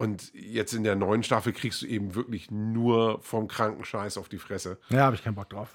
Und 0.00 0.32
jetzt 0.32 0.72
in 0.72 0.82
der 0.82 0.96
neuen 0.96 1.22
Staffel 1.22 1.52
kriegst 1.52 1.82
du 1.82 1.86
eben 1.86 2.14
wirklich 2.14 2.50
nur 2.50 3.20
vom 3.20 3.48
kranken 3.48 3.84
Scheiß 3.84 4.16
auf 4.16 4.30
die 4.30 4.38
Fresse. 4.38 4.78
Ja, 4.88 5.00
habe 5.00 5.14
ich 5.14 5.22
keinen 5.22 5.34
Bock 5.34 5.50
drauf. 5.50 5.74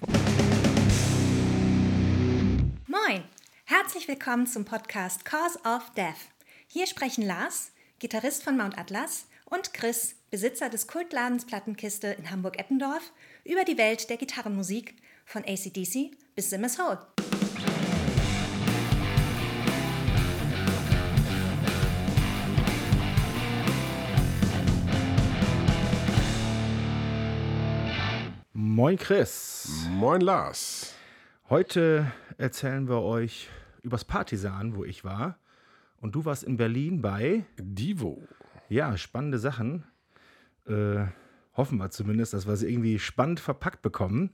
Moin, 2.88 3.22
herzlich 3.66 4.08
willkommen 4.08 4.48
zum 4.48 4.64
Podcast 4.64 5.24
Cause 5.24 5.60
of 5.64 5.92
Death. 5.96 6.16
Hier 6.66 6.88
sprechen 6.88 7.24
Lars, 7.24 7.70
Gitarrist 8.00 8.42
von 8.42 8.56
Mount 8.56 8.76
Atlas, 8.76 9.28
und 9.44 9.72
Chris, 9.72 10.16
Besitzer 10.32 10.70
des 10.70 10.88
Kultladens 10.88 11.46
Plattenkiste 11.46 12.08
in 12.08 12.28
Hamburg-Eppendorf, 12.28 13.12
über 13.44 13.62
die 13.62 13.78
Welt 13.78 14.10
der 14.10 14.16
Gitarrenmusik 14.16 14.96
von 15.24 15.44
ACDC 15.44 16.16
bis 16.34 16.50
Simmers 16.50 16.80
Hole. 16.80 16.98
Moin 28.76 28.98
Chris. 28.98 29.86
Moin 29.88 30.20
Lars. 30.20 30.92
Heute 31.48 32.12
erzählen 32.36 32.86
wir 32.90 33.00
euch 33.00 33.48
übers 33.82 34.04
Partisan, 34.04 34.76
wo 34.76 34.84
ich 34.84 35.02
war. 35.02 35.38
Und 35.96 36.14
du 36.14 36.26
warst 36.26 36.44
in 36.44 36.58
Berlin 36.58 37.00
bei. 37.00 37.46
Divo. 37.58 38.22
Ja, 38.68 38.98
spannende 38.98 39.38
Sachen. 39.38 39.84
Äh, 40.68 41.06
hoffen 41.56 41.78
wir 41.78 41.88
zumindest, 41.88 42.34
dass 42.34 42.46
wir 42.46 42.54
sie 42.56 42.70
irgendwie 42.70 42.98
spannend 42.98 43.40
verpackt 43.40 43.80
bekommen. 43.80 44.28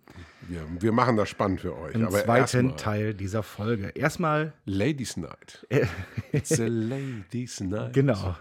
Wir, 0.48 0.66
wir 0.80 0.90
machen 0.90 1.16
das 1.16 1.28
spannend 1.28 1.60
für 1.60 1.78
euch. 1.78 1.94
Im 1.94 2.06
aber 2.06 2.24
zweiten 2.24 2.76
Teil 2.76 3.14
dieser 3.14 3.44
Folge. 3.44 3.92
Erstmal. 3.94 4.54
Ladies 4.64 5.16
Night. 5.16 5.64
It's 6.32 6.58
a 6.58 6.66
Ladies 6.66 7.60
Night. 7.60 7.92
Genau. 7.92 8.34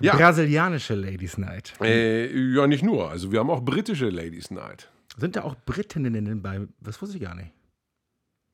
Ja. 0.00 0.16
Brasilianische 0.16 0.96
Ladies 0.96 1.38
Night. 1.38 1.72
Äh, 1.80 2.36
ja, 2.52 2.66
nicht 2.66 2.82
nur. 2.82 3.10
Also 3.10 3.30
wir 3.30 3.38
haben 3.38 3.50
auch 3.50 3.62
britische 3.62 4.10
Ladies 4.10 4.50
Night. 4.50 4.90
Sind 5.16 5.36
da 5.36 5.42
auch 5.42 5.54
Britinnen 5.66 6.42
bei. 6.42 6.60
Das 6.80 7.00
wusste 7.00 7.16
ich 7.16 7.22
gar 7.22 7.34
nicht. 7.34 7.50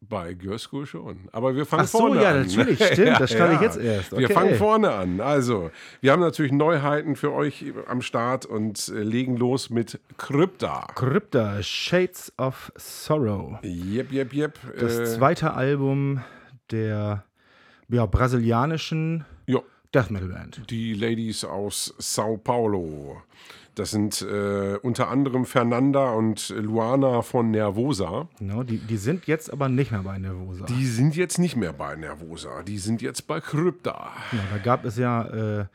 Bei 0.02 0.32
Girls 0.32 0.62
School 0.62 0.86
schon. 0.86 1.28
Aber 1.30 1.54
wir 1.54 1.66
fangen 1.66 1.82
Ach 1.84 1.88
so, 1.88 1.98
vorne 1.98 2.22
ja, 2.22 2.30
an. 2.30 2.46
natürlich, 2.46 2.82
stimmt, 2.92 3.20
das 3.20 3.30
stand 3.32 3.54
ich 3.56 3.60
jetzt 3.60 3.76
erst. 3.76 4.12
Wir 4.12 4.24
Okay. 4.24 4.32
fangen 4.32 4.54
vorne 4.54 4.90
an. 4.92 5.20
Also, 5.20 5.70
wir 6.00 6.12
haben 6.12 6.20
natürlich 6.20 6.52
Neuheiten 6.52 7.16
für 7.16 7.32
euch 7.32 7.66
am 7.86 8.00
Start 8.00 8.46
und 8.46 8.88
äh, 8.88 9.02
legen 9.02 9.36
los 9.36 9.68
mit 9.68 10.00
Krypta. 10.16 10.86
Krypta, 10.94 11.62
Shades 11.62 12.32
of 12.38 12.72
Sorrow. 12.76 13.58
Jep, 13.62 14.10
jep, 14.10 14.32
jep. 14.32 14.58
Das 14.78 14.98
äh, 14.98 15.04
zweite 15.04 15.52
Album 15.52 16.22
der 16.70 17.24
ja, 17.88 18.06
brasilianischen 18.06 19.26
ja, 19.46 19.58
Death 19.92 20.10
Metal 20.10 20.28
Band. 20.28 20.62
die 20.70 20.94
Ladies 20.94 21.44
aus 21.44 21.94
Sao 21.98 22.38
Paulo. 22.38 23.20
Das 23.74 23.90
sind 23.90 24.22
äh, 24.22 24.76
unter 24.82 25.08
anderem 25.08 25.44
Fernanda 25.44 26.10
und 26.10 26.50
Luana 26.50 27.22
von 27.22 27.50
Nervosa. 27.50 28.28
Genau, 28.38 28.62
die, 28.62 28.78
die 28.78 28.96
sind 28.96 29.26
jetzt 29.26 29.52
aber 29.52 29.68
nicht 29.68 29.90
mehr 29.90 30.02
bei 30.02 30.18
Nervosa. 30.18 30.66
Die 30.66 30.86
sind 30.86 31.16
jetzt 31.16 31.38
nicht 31.38 31.56
mehr 31.56 31.72
bei 31.72 31.96
Nervosa. 31.96 32.62
Die 32.62 32.78
sind 32.78 33.00
jetzt 33.00 33.26
bei 33.26 33.40
Krypta. 33.40 34.10
Genau, 34.30 34.42
da 34.50 34.58
gab 34.58 34.84
es 34.84 34.96
ja, 34.96 35.22
äh, 35.26 35.66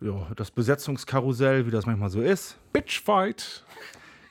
ja 0.00 0.26
das 0.36 0.50
Besetzungskarussell, 0.50 1.66
wie 1.66 1.70
das 1.70 1.86
manchmal 1.86 2.10
so 2.10 2.20
ist. 2.20 2.58
Bitchfight. 2.72 3.64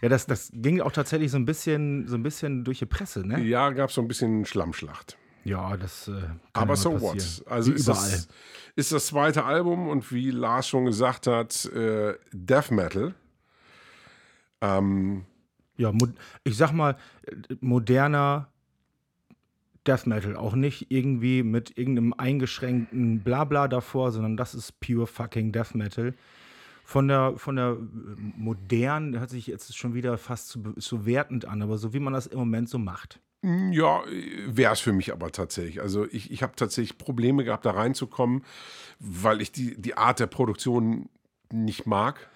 Ja, 0.02 0.08
das, 0.08 0.26
das 0.28 0.52
ging 0.54 0.80
auch 0.80 0.92
tatsächlich 0.92 1.32
so 1.32 1.38
ein 1.38 1.46
bisschen, 1.46 2.08
so 2.08 2.16
ein 2.16 2.24
bisschen 2.24 2.64
durch 2.64 2.80
die 2.80 2.86
Presse, 2.86 3.28
ne? 3.28 3.42
Ja, 3.42 3.70
gab 3.72 3.90
es 3.90 3.96
so 3.96 4.02
ein 4.02 4.08
bisschen 4.08 4.46
Schlammschlacht. 4.46 5.18
Ja, 5.44 5.78
das 5.78 6.08
äh, 6.08 6.22
Aber 6.54 6.76
so 6.76 6.92
mal 6.92 7.02
what? 7.02 7.14
passieren. 7.18 7.48
Also 7.52 7.72
ist 7.72 7.88
überall. 7.88 8.12
das, 8.12 8.28
ist 8.76 8.92
das 8.92 9.08
zweite 9.08 9.46
Album 9.46 9.88
und 9.88 10.12
wie 10.12 10.32
Lars 10.32 10.68
schon 10.68 10.86
gesagt 10.86 11.28
hat, 11.28 11.66
äh, 11.66 12.16
Death 12.32 12.72
Metal. 12.72 13.14
Ähm, 14.62 15.26
Ja, 15.78 15.94
ich 16.44 16.58
sag 16.58 16.72
mal, 16.74 16.98
äh, 17.26 17.56
moderner 17.62 18.50
Death 19.88 20.06
Metal. 20.06 20.36
Auch 20.36 20.56
nicht 20.56 20.92
irgendwie 20.92 21.42
mit 21.44 21.78
irgendeinem 21.78 22.14
eingeschränkten 22.14 23.22
Blabla 23.24 23.68
davor, 23.68 24.12
sondern 24.12 24.38
das 24.38 24.54
ist 24.54 24.80
pure 24.82 25.08
fucking 25.08 25.52
Death 25.52 25.74
Metal. 25.74 26.14
Von 26.84 27.08
der, 27.08 27.34
von 27.38 27.56
der 27.56 27.72
äh, 27.72 27.76
modernen, 28.38 29.18
hört 29.18 29.30
sich 29.30 29.48
jetzt 29.48 29.76
schon 29.78 29.94
wieder 29.94 30.18
fast 30.18 30.50
zu, 30.50 30.74
zu 30.74 31.06
wertend 31.06 31.46
an, 31.46 31.62
aber 31.62 31.78
so 31.78 31.94
wie 31.94 32.00
man 32.00 32.14
das 32.14 32.28
im 32.28 32.40
Moment 32.40 32.68
so 32.68 32.78
macht. 32.80 33.20
Ja, 33.42 34.02
wäre 34.48 34.74
es 34.74 34.82
für 34.82 34.92
mich 34.92 35.14
aber 35.14 35.32
tatsächlich. 35.32 35.82
Also 35.82 36.06
ich, 36.12 36.32
ich 36.32 36.44
habe 36.44 36.56
tatsächlich 36.56 36.98
Probleme 36.98 37.44
gehabt, 37.46 37.66
da 37.66 37.72
reinzukommen, 37.72 38.44
weil 39.00 39.42
ich 39.42 39.52
die, 39.52 39.80
die 39.80 39.96
Art 39.96 40.20
der 40.20 40.28
Produktion 40.28 41.10
nicht 41.52 41.86
mag. 41.86 42.30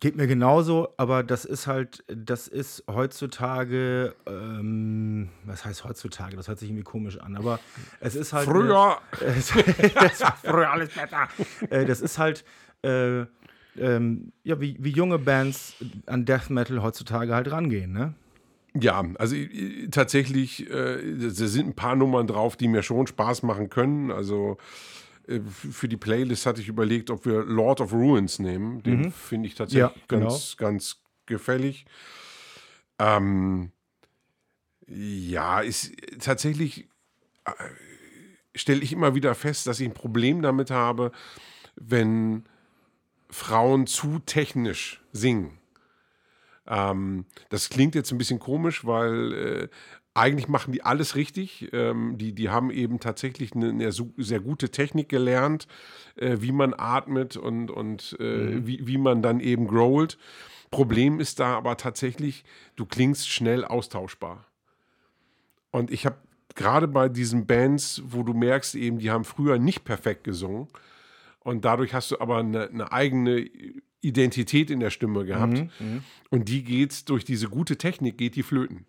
Geht 0.00 0.16
mir 0.16 0.28
genauso, 0.28 0.94
aber 0.96 1.24
das 1.24 1.44
ist 1.44 1.66
halt, 1.66 2.04
das 2.06 2.46
ist 2.46 2.84
heutzutage, 2.88 4.14
ähm, 4.26 5.30
was 5.44 5.64
heißt 5.64 5.84
heutzutage? 5.84 6.36
Das 6.36 6.46
hört 6.46 6.60
sich 6.60 6.68
irgendwie 6.68 6.84
komisch 6.84 7.18
an, 7.18 7.36
aber 7.36 7.58
es 7.98 8.14
ist 8.14 8.32
halt. 8.32 8.48
Früher, 8.48 8.98
das 9.20 10.20
war 10.20 10.36
früher 10.36 10.70
alles 10.70 10.90
besser. 10.90 11.28
Äh, 11.68 11.84
das 11.84 12.00
ist 12.00 12.18
halt, 12.18 12.44
äh, 12.82 13.24
ähm, 13.76 14.32
ja, 14.44 14.60
wie, 14.60 14.76
wie 14.78 14.90
junge 14.90 15.18
Bands 15.18 15.74
an 16.06 16.24
Death 16.26 16.50
Metal 16.50 16.80
heutzutage 16.82 17.34
halt 17.34 17.50
rangehen, 17.50 17.92
ne? 17.92 18.14
Ja, 18.78 19.04
also 19.18 19.36
äh, 19.36 19.88
tatsächlich, 19.88 20.70
äh, 20.70 21.16
da 21.16 21.30
sind 21.30 21.68
ein 21.68 21.74
paar 21.74 21.96
Nummern 21.96 22.26
drauf, 22.26 22.56
die 22.56 22.68
mir 22.68 22.82
schon 22.82 23.06
Spaß 23.06 23.42
machen 23.42 23.68
können. 23.68 24.10
Also 24.10 24.56
äh, 25.28 25.40
für 25.40 25.88
die 25.88 25.96
Playlist 25.96 26.46
hatte 26.46 26.60
ich 26.60 26.68
überlegt, 26.68 27.10
ob 27.10 27.26
wir 27.26 27.44
Lord 27.44 27.80
of 27.80 27.92
Ruins 27.92 28.38
nehmen. 28.38 28.82
Den 28.82 29.12
finde 29.12 29.48
ich 29.48 29.54
tatsächlich 29.54 29.96
Ja, 29.96 30.02
genau. 30.08 30.28
ganz, 30.28 30.56
ganz 30.56 31.02
gefällig. 31.26 31.84
Ähm, 32.98 33.72
ja, 34.86 35.60
ist 35.60 35.92
tatsächlich 36.18 36.88
äh, 37.44 37.52
stelle 38.54 38.82
ich 38.82 38.92
immer 38.92 39.14
wieder 39.14 39.34
fest, 39.34 39.66
dass 39.66 39.80
ich 39.80 39.88
ein 39.88 39.94
Problem 39.94 40.42
damit 40.42 40.70
habe, 40.70 41.12
wenn 41.76 42.44
Frauen 43.30 43.86
zu 43.86 44.18
technisch 44.20 45.02
singen. 45.12 45.58
Ähm, 46.66 47.26
das 47.48 47.70
klingt 47.70 47.94
jetzt 47.94 48.12
ein 48.12 48.18
bisschen 48.18 48.38
komisch, 48.38 48.84
weil 48.84 49.32
äh, 49.32 49.68
eigentlich 50.14 50.48
machen 50.48 50.72
die 50.72 50.82
alles 50.82 51.16
richtig. 51.16 51.70
Ähm, 51.72 52.18
die, 52.18 52.34
die 52.34 52.50
haben 52.50 52.70
eben 52.70 53.00
tatsächlich 53.00 53.54
eine, 53.54 53.70
eine 53.70 53.92
sehr 53.92 54.40
gute 54.40 54.70
Technik 54.70 55.08
gelernt, 55.08 55.66
äh, 56.16 56.38
wie 56.40 56.52
man 56.52 56.74
atmet 56.76 57.36
und, 57.36 57.70
und 57.70 58.16
äh, 58.20 58.66
wie, 58.66 58.86
wie 58.86 58.98
man 58.98 59.22
dann 59.22 59.40
eben 59.40 59.66
growlt. 59.66 60.18
Problem 60.70 61.20
ist 61.20 61.40
da 61.40 61.56
aber 61.56 61.76
tatsächlich, 61.76 62.44
du 62.76 62.86
klingst 62.86 63.28
schnell 63.28 63.64
austauschbar. 63.64 64.46
Und 65.70 65.90
ich 65.90 66.06
habe 66.06 66.16
gerade 66.54 66.88
bei 66.88 67.08
diesen 67.08 67.46
Bands, 67.46 68.02
wo 68.06 68.22
du 68.22 68.34
merkst, 68.34 68.74
eben, 68.74 68.98
die 68.98 69.10
haben 69.10 69.24
früher 69.24 69.58
nicht 69.58 69.84
perfekt 69.84 70.24
gesungen. 70.24 70.68
Und 71.40 71.64
dadurch 71.64 71.92
hast 71.94 72.10
du 72.10 72.20
aber 72.20 72.38
eine, 72.38 72.68
eine 72.68 72.92
eigene 72.92 73.48
Identität 74.02 74.70
in 74.70 74.80
der 74.80 74.90
Stimme 74.90 75.24
gehabt. 75.24 75.64
Und 76.30 76.48
die 76.48 76.62
geht 76.64 77.08
durch 77.08 77.24
diese 77.24 77.48
gute 77.48 77.76
Technik, 77.78 78.18
geht 78.18 78.36
die 78.36 78.42
flöten. 78.42 78.84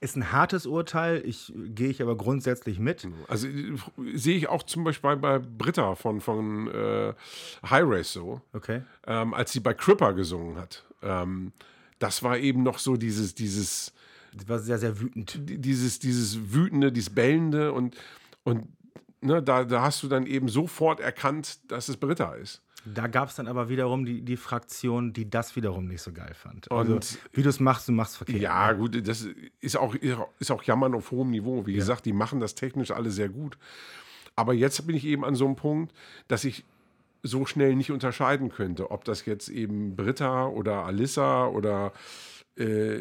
Ist 0.00 0.14
ein 0.16 0.30
hartes 0.30 0.64
Urteil, 0.66 1.22
ich 1.24 1.52
gehe 1.56 1.88
ich 1.88 2.00
aber 2.02 2.16
grundsätzlich 2.16 2.78
mit. 2.78 3.08
Also 3.26 3.48
äh, 3.48 3.74
sehe 4.14 4.36
ich 4.36 4.48
auch 4.48 4.62
zum 4.62 4.84
Beispiel 4.84 5.16
bei 5.16 5.40
Britta 5.40 5.96
von, 5.96 6.20
von 6.20 6.68
äh, 6.68 7.14
High 7.68 7.82
Race 7.84 8.12
so, 8.12 8.40
Okay. 8.52 8.82
ähm, 9.08 9.34
als 9.34 9.50
sie 9.52 9.58
bei 9.58 9.74
Cripper 9.74 10.12
gesungen 10.12 10.56
hat. 10.56 10.84
Ähm, 11.02 11.50
das 11.98 12.22
war 12.22 12.38
eben 12.38 12.62
noch 12.62 12.78
so 12.78 12.96
dieses, 12.96 13.34
dieses, 13.34 13.92
Das 14.36 14.48
war 14.48 14.58
sehr, 14.60 14.78
sehr 14.78 15.00
wütend. 15.00 15.36
dieses, 15.44 15.98
dieses 15.98 16.52
wütende, 16.54 16.92
dieses 16.92 17.10
bellende 17.10 17.72
und, 17.72 17.96
und 18.44 18.68
ne, 19.20 19.42
da, 19.42 19.64
da 19.64 19.82
hast 19.82 20.04
du 20.04 20.08
dann 20.08 20.26
eben 20.26 20.48
sofort 20.48 21.00
erkannt, 21.00 21.58
dass 21.72 21.88
es 21.88 21.96
Britta 21.96 22.34
ist. 22.34 22.62
Da 22.94 23.06
gab 23.06 23.28
es 23.28 23.36
dann 23.36 23.46
aber 23.48 23.68
wiederum 23.68 24.04
die, 24.04 24.22
die 24.22 24.36
Fraktion, 24.36 25.12
die 25.12 25.28
das 25.28 25.56
wiederum 25.56 25.86
nicht 25.86 26.02
so 26.02 26.12
geil 26.12 26.34
fand. 26.34 26.70
Also, 26.70 26.94
Und- 26.94 27.18
wie 27.32 27.42
du 27.42 27.48
es 27.48 27.60
machst, 27.60 27.88
du 27.88 27.92
machst 27.92 28.16
verkehrt. 28.16 28.40
Ja, 28.40 28.72
gut, 28.72 29.06
das 29.06 29.26
ist 29.60 29.76
auch, 29.76 29.94
ist 29.94 30.50
auch 30.50 30.62
Jammern 30.62 30.94
auf 30.94 31.10
hohem 31.10 31.30
Niveau. 31.30 31.66
Wie 31.66 31.72
gesagt, 31.74 32.06
die 32.06 32.12
machen 32.12 32.40
das 32.40 32.54
technisch 32.54 32.90
alle 32.90 33.10
sehr 33.10 33.28
gut. 33.28 33.58
Aber 34.36 34.54
jetzt 34.54 34.86
bin 34.86 34.94
ich 34.96 35.04
eben 35.04 35.24
an 35.24 35.34
so 35.34 35.46
einem 35.46 35.56
Punkt, 35.56 35.92
dass 36.28 36.44
ich 36.44 36.64
so 37.24 37.44
schnell 37.46 37.74
nicht 37.74 37.90
unterscheiden 37.90 38.48
könnte, 38.50 38.90
ob 38.92 39.04
das 39.04 39.24
jetzt 39.26 39.48
eben 39.48 39.96
Britta 39.96 40.46
oder 40.46 40.84
Alissa 40.84 41.46
oder 41.48 41.92
äh, 42.56 43.00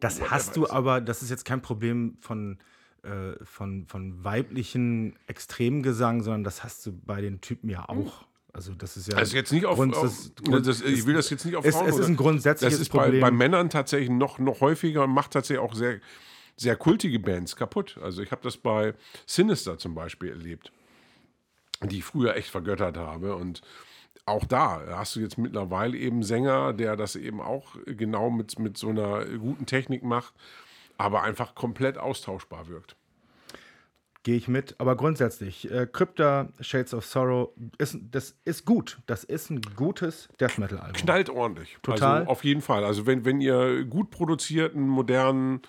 Das 0.00 0.30
hast 0.30 0.56
du 0.56 0.68
aber, 0.70 1.00
das 1.02 1.22
ist 1.22 1.28
jetzt 1.30 1.44
kein 1.44 1.60
Problem 1.60 2.16
von, 2.20 2.58
äh, 3.02 3.32
von, 3.44 3.84
von 3.86 4.24
weiblichen 4.24 5.16
Extremgesang, 5.26 6.22
sondern 6.22 6.44
das 6.44 6.64
hast 6.64 6.86
du 6.86 6.92
bei 6.92 7.20
den 7.20 7.40
Typen 7.42 7.68
ja 7.68 7.86
auch. 7.88 8.24
Also 8.54 8.74
das 8.74 8.96
ist 8.96 9.08
ja. 9.08 9.16
Also 9.16 9.34
jetzt 9.34 9.50
nicht 9.52 9.64
auf, 9.64 9.76
Grund- 9.78 9.94
auf 9.96 10.02
das- 10.02 10.32
das, 10.62 10.80
ich 10.82 11.06
will 11.06 11.14
das 11.14 11.30
jetzt 11.30 11.44
nicht 11.46 11.56
auf 11.56 11.64
es- 11.64 11.74
Frauen. 11.74 11.86
es 11.88 11.94
ist 11.94 12.00
oder- 12.00 12.08
ein 12.08 12.16
grundsätzliches 12.16 12.74
Das 12.74 12.80
ist 12.82 12.92
bei, 12.92 13.04
Problem. 13.04 13.20
bei 13.20 13.30
Männern 13.30 13.70
tatsächlich 13.70 14.10
noch, 14.10 14.38
noch 14.38 14.60
häufiger 14.60 15.04
und 15.04 15.10
macht 15.10 15.30
tatsächlich 15.32 15.58
auch 15.64 15.74
sehr, 15.74 16.00
sehr 16.56 16.76
kultige 16.76 17.18
Bands 17.18 17.56
kaputt. 17.56 17.98
Also 18.02 18.22
ich 18.22 18.30
habe 18.30 18.42
das 18.42 18.58
bei 18.58 18.94
Sinister 19.26 19.78
zum 19.78 19.94
Beispiel 19.94 20.28
erlebt, 20.28 20.70
die 21.82 21.98
ich 21.98 22.04
früher 22.04 22.36
echt 22.36 22.50
vergöttert 22.50 22.96
habe 22.98 23.34
und 23.36 23.62
auch 24.26 24.44
da 24.44 24.82
hast 24.98 25.16
du 25.16 25.20
jetzt 25.20 25.38
mittlerweile 25.38 25.96
eben 25.96 26.22
Sänger, 26.22 26.74
der 26.74 26.96
das 26.96 27.16
eben 27.16 27.40
auch 27.40 27.74
genau 27.86 28.30
mit, 28.30 28.58
mit 28.58 28.76
so 28.76 28.90
einer 28.90 29.24
guten 29.38 29.64
Technik 29.66 30.04
macht, 30.04 30.34
aber 30.98 31.22
einfach 31.22 31.54
komplett 31.54 31.96
austauschbar 31.98 32.68
wirkt. 32.68 32.96
Gehe 34.24 34.36
ich 34.36 34.46
mit. 34.46 34.76
Aber 34.78 34.96
grundsätzlich, 34.96 35.68
äh, 35.70 35.86
Crypta 35.90 36.48
Shades 36.60 36.94
of 36.94 37.04
Sorrow, 37.04 37.50
ist, 37.78 37.98
das 38.10 38.36
ist 38.44 38.64
gut. 38.64 39.00
Das 39.06 39.24
ist 39.24 39.50
ein 39.50 39.60
gutes 39.74 40.28
Death 40.38 40.58
Metal-Album. 40.58 40.92
Knallt 40.92 41.28
ordentlich. 41.28 41.76
Total. 41.82 42.20
Also 42.20 42.30
auf 42.30 42.44
jeden 42.44 42.62
Fall. 42.62 42.84
Also 42.84 43.06
wenn, 43.06 43.24
wenn 43.24 43.40
ihr 43.40 43.84
gut 43.84 44.10
produzierten, 44.10 44.86
modernen 44.86 45.62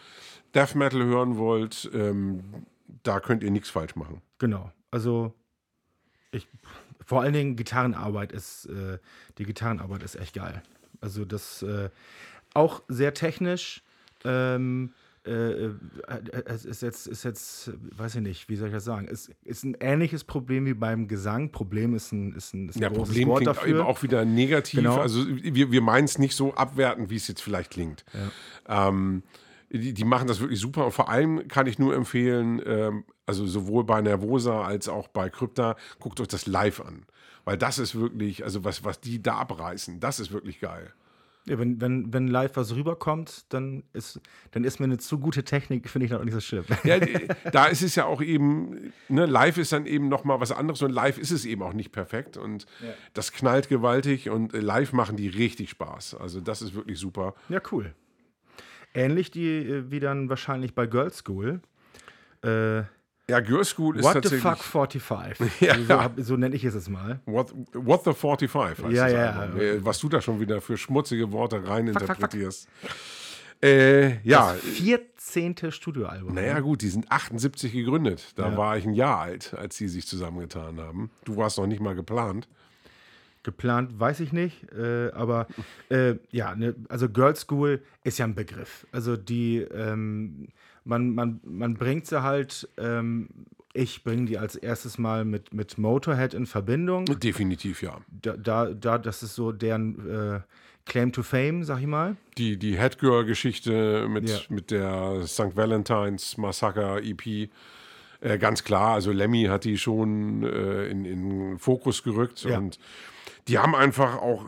Death 0.53 0.75
Metal 0.75 1.03
hören 1.03 1.37
wollt, 1.37 1.89
ähm, 1.93 2.65
da 3.01 3.19
könnt 3.19 3.43
ihr 3.43 3.49
nichts 3.49 3.71
falsch 3.71 3.95
machen. 3.95 4.21
Genau. 4.37 4.71
Also 4.91 5.33
ich, 6.31 6.47
vor 7.05 7.21
allen 7.21 7.33
Dingen 7.33 7.55
Gitarrenarbeit 7.55 8.31
ist, 8.31 8.65
äh, 8.65 8.99
die 9.39 9.45
Gitarrenarbeit 9.45 10.03
ist 10.03 10.15
echt 10.15 10.35
geil. 10.35 10.61
Also 11.01 11.25
das 11.25 11.63
äh, 11.63 11.89
auch 12.53 12.83
sehr 12.87 13.15
technisch. 13.15 13.83
Ähm, 14.23 14.93
äh, 15.25 15.65
äh, 15.67 15.71
es 16.45 16.65
ist 16.65 16.81
jetzt, 16.81 17.07
ist 17.07 17.23
jetzt, 17.23 17.71
weiß 17.95 18.15
ich 18.15 18.21
nicht, 18.21 18.49
wie 18.49 18.55
soll 18.55 18.67
ich 18.67 18.73
das 18.73 18.83
sagen? 18.83 19.07
Es 19.09 19.29
ist 19.45 19.63
ein 19.63 19.75
ähnliches 19.79 20.23
Problem 20.23 20.65
wie 20.65 20.73
beim 20.73 21.07
Gesang. 21.07 21.51
Problem 21.51 21.95
ist 21.95 22.11
ein, 22.11 22.33
ist 22.33 22.53
ein, 22.53 22.69
ist 22.69 22.75
ein 22.75 22.81
Ja, 22.81 22.89
großes 22.89 23.05
Problem 23.09 23.27
Wort 23.29 23.43
klingt 23.43 23.57
dafür. 23.57 23.85
auch 23.85 24.03
wieder 24.03 24.25
negativ. 24.25 24.79
Genau. 24.79 24.97
Also 24.97 25.25
wir, 25.27 25.71
wir 25.71 25.81
meinen 25.81 26.05
es 26.05 26.17
nicht 26.17 26.35
so 26.35 26.53
abwertend, 26.55 27.09
wie 27.09 27.15
es 27.15 27.27
jetzt 27.27 27.41
vielleicht 27.41 27.71
klingt. 27.71 28.03
Ähm, 28.67 29.23
die, 29.71 29.93
die 29.93 30.03
machen 30.05 30.27
das 30.27 30.39
wirklich 30.39 30.59
super 30.59 30.85
und 30.85 30.91
vor 30.91 31.09
allem 31.09 31.47
kann 31.47 31.67
ich 31.67 31.79
nur 31.79 31.95
empfehlen, 31.95 32.61
ähm, 32.65 33.05
also 33.25 33.47
sowohl 33.47 33.83
bei 33.85 34.01
Nervosa 34.01 34.63
als 34.63 34.87
auch 34.87 35.07
bei 35.07 35.29
Krypta, 35.29 35.75
guckt 35.99 36.19
euch 36.19 36.27
das 36.27 36.45
live 36.45 36.81
an. 36.81 37.05
Weil 37.45 37.57
das 37.57 37.79
ist 37.79 37.95
wirklich, 37.95 38.43
also 38.43 38.63
was, 38.63 38.83
was 38.83 38.99
die 39.01 39.21
da 39.21 39.35
abreißen, 39.37 39.99
das 39.99 40.19
ist 40.19 40.31
wirklich 40.31 40.59
geil. 40.59 40.93
Ja, 41.45 41.59
wenn, 41.59 41.81
wenn, 41.81 42.13
wenn 42.13 42.27
live 42.27 42.55
was 42.55 42.73
rüberkommt, 42.73 43.51
dann 43.53 43.83
ist, 43.91 44.21
dann 44.51 44.63
ist 44.63 44.79
mir 44.79 44.85
eine 44.85 44.97
zu 44.97 45.19
gute 45.19 45.43
Technik, 45.43 45.89
finde 45.89 46.05
ich 46.05 46.11
noch 46.11 46.23
nicht 46.23 46.33
so 46.33 46.39
schlimm. 46.39 46.63
Ja, 46.83 46.99
da 47.51 47.65
ist 47.65 47.81
es 47.81 47.95
ja 47.95 48.05
auch 48.05 48.21
eben, 48.21 48.93
ne, 49.09 49.25
live 49.25 49.57
ist 49.57 49.73
dann 49.73 49.85
eben 49.85 50.07
nochmal 50.07 50.39
was 50.39 50.51
anderes 50.53 50.81
und 50.81 50.91
live 50.91 51.17
ist 51.17 51.31
es 51.31 51.43
eben 51.45 51.61
auch 51.61 51.73
nicht 51.73 51.91
perfekt 51.91 52.37
und 52.37 52.65
das 53.13 53.33
knallt 53.33 53.67
gewaltig 53.67 54.29
und 54.29 54.53
äh, 54.53 54.59
live 54.59 54.93
machen 54.93 55.17
die 55.17 55.27
richtig 55.27 55.69
Spaß. 55.71 56.15
Also 56.15 56.39
das 56.39 56.61
ist 56.61 56.75
wirklich 56.75 56.97
super. 56.97 57.35
Ja, 57.49 57.61
cool. 57.71 57.93
Ähnlich 58.93 59.31
die 59.31 59.47
äh, 59.47 59.91
wie 59.91 59.99
dann 59.99 60.29
wahrscheinlich 60.29 60.73
bei 60.73 60.87
Girls 60.87 61.17
School. 61.17 61.61
Äh, 62.41 62.83
Ja, 63.29 63.39
Girl 63.39 63.63
School 63.63 63.97
ist 63.97 64.03
What 64.03 64.15
the 64.15 64.21
tatsächlich. 64.21 64.41
fuck 64.41 64.57
45. 64.63 65.61
Ja. 65.61 65.75
So, 66.17 66.23
so 66.23 66.35
nenne 66.37 66.55
ich 66.55 66.65
es 66.65 66.73
jetzt 66.73 66.89
mal. 66.89 67.21
What, 67.25 67.53
what 67.73 68.03
the 68.03 68.13
45 68.13 68.83
heißt 68.83 68.93
Ja, 68.95 69.03
das 69.05 69.13
ja. 69.13 69.29
Album. 69.31 69.59
Äh, 69.61 69.85
Was 69.85 69.99
du 69.99 70.09
da 70.09 70.19
schon 70.21 70.39
wieder 70.41 70.59
für 70.59 70.77
schmutzige 70.77 71.31
Worte 71.31 71.65
reininterpretierst. 71.65 72.67
Äh, 73.63 74.17
ja, 74.27 74.53
Das 74.53 74.61
14. 74.61 75.71
Studioalbum. 75.71 76.33
naja, 76.35 76.59
gut, 76.59 76.81
die 76.81 76.89
sind 76.89 77.09
78 77.09 77.71
gegründet. 77.71 78.33
Da 78.35 78.49
Ja. 78.49 78.57
war 78.57 78.77
ich 78.77 78.85
ein 78.85 78.93
Jahr 78.93 79.19
alt, 79.19 79.53
als 79.53 79.77
sie 79.77 79.87
sich 79.87 80.05
zusammengetan 80.05 80.79
haben. 80.81 81.09
Du 81.23 81.37
warst 81.37 81.57
noch 81.57 81.67
nicht 81.67 81.79
mal 81.81 81.95
geplant. 81.95 82.49
Geplant, 83.43 83.97
weiß 83.99 84.19
ich 84.19 84.33
nicht. 84.33 84.69
Äh, 84.73 85.11
aber 85.13 85.47
äh, 85.89 86.15
ja, 86.31 86.55
ne, 86.55 86.75
also 86.89 87.07
Girls 87.09 87.41
School 87.41 87.81
ist 88.03 88.17
ja 88.19 88.25
ein 88.25 88.35
Begriff. 88.35 88.85
Also 88.91 89.15
die, 89.15 89.59
ähm, 89.59 90.49
man, 90.85 91.13
man, 91.15 91.39
man 91.43 91.73
bringt 91.75 92.07
sie 92.07 92.21
halt, 92.23 92.67
ähm, 92.77 93.29
ich 93.73 94.03
bringe 94.03 94.25
die 94.25 94.37
als 94.37 94.55
erstes 94.55 94.97
mal 94.97 95.25
mit, 95.25 95.53
mit 95.53 95.77
Motorhead 95.77 96.33
in 96.33 96.45
Verbindung. 96.45 97.05
Definitiv 97.05 97.81
ja. 97.81 97.97
Da, 98.21 98.37
da, 98.37 98.67
da 98.73 98.97
das 98.97 99.23
ist 99.23 99.35
so 99.35 99.51
deren 99.51 100.35
äh, 100.35 100.39
Claim 100.85 101.11
to 101.11 101.23
Fame, 101.23 101.63
sag 101.63 101.79
ich 101.79 101.87
mal. 101.87 102.15
Die, 102.37 102.57
die 102.57 102.77
Headgirl-Geschichte 102.77 104.07
mit, 104.09 104.29
Ja. 104.29 104.37
mit 104.49 104.69
der 104.71 105.25
St. 105.25 105.55
Valentine's 105.55 106.37
Massacre 106.37 107.01
EP. 107.01 107.49
Äh, 108.19 108.37
ganz 108.37 108.63
klar, 108.63 108.93
also 108.93 109.11
Lemmy 109.11 109.45
hat 109.45 109.63
die 109.63 109.77
schon 109.77 110.43
äh, 110.43 110.87
in, 110.87 111.05
in 111.05 111.59
Fokus 111.59 112.03
gerückt 112.03 112.43
Ja. 112.43 112.57
und 112.57 112.79
die 113.47 113.57
haben 113.57 113.75
einfach 113.75 114.17
auch 114.17 114.45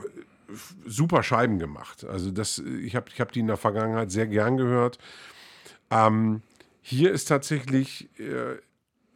super 0.85 1.23
Scheiben 1.23 1.57
gemacht. 1.59 2.05
Also 2.05 2.31
das, 2.31 2.59
ich 2.59 2.95
habe 2.95 3.07
ich 3.13 3.19
hab 3.19 3.31
die 3.31 3.39
in 3.39 3.47
der 3.47 3.57
Vergangenheit 3.57 4.11
sehr 4.11 4.27
gern 4.27 4.57
gehört. 4.57 4.99
Ähm, 5.89 6.41
hier 6.81 7.11
ist 7.11 7.25
tatsächlich, 7.25 8.09
äh, 8.19 8.57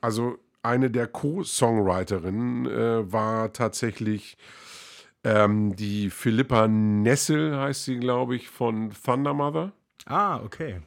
also 0.02 0.38
eine 0.62 0.90
der 0.90 1.08
Co-Songwriterinnen 1.08 2.66
äh, 2.66 3.12
war 3.12 3.54
tatsächlich 3.54 4.38
ähm, 5.24 5.76
die 5.76 6.10
Philippa 6.10 6.68
Nessel, 6.68 7.58
heißt 7.58 7.86
sie, 7.86 7.98
glaube 7.98 8.36
ich, 8.36 8.50
von 8.50 8.92
Thunder 8.92 9.34
Mother. 9.34 9.74
Ah, 10.06 10.42
okay. 10.44 10.82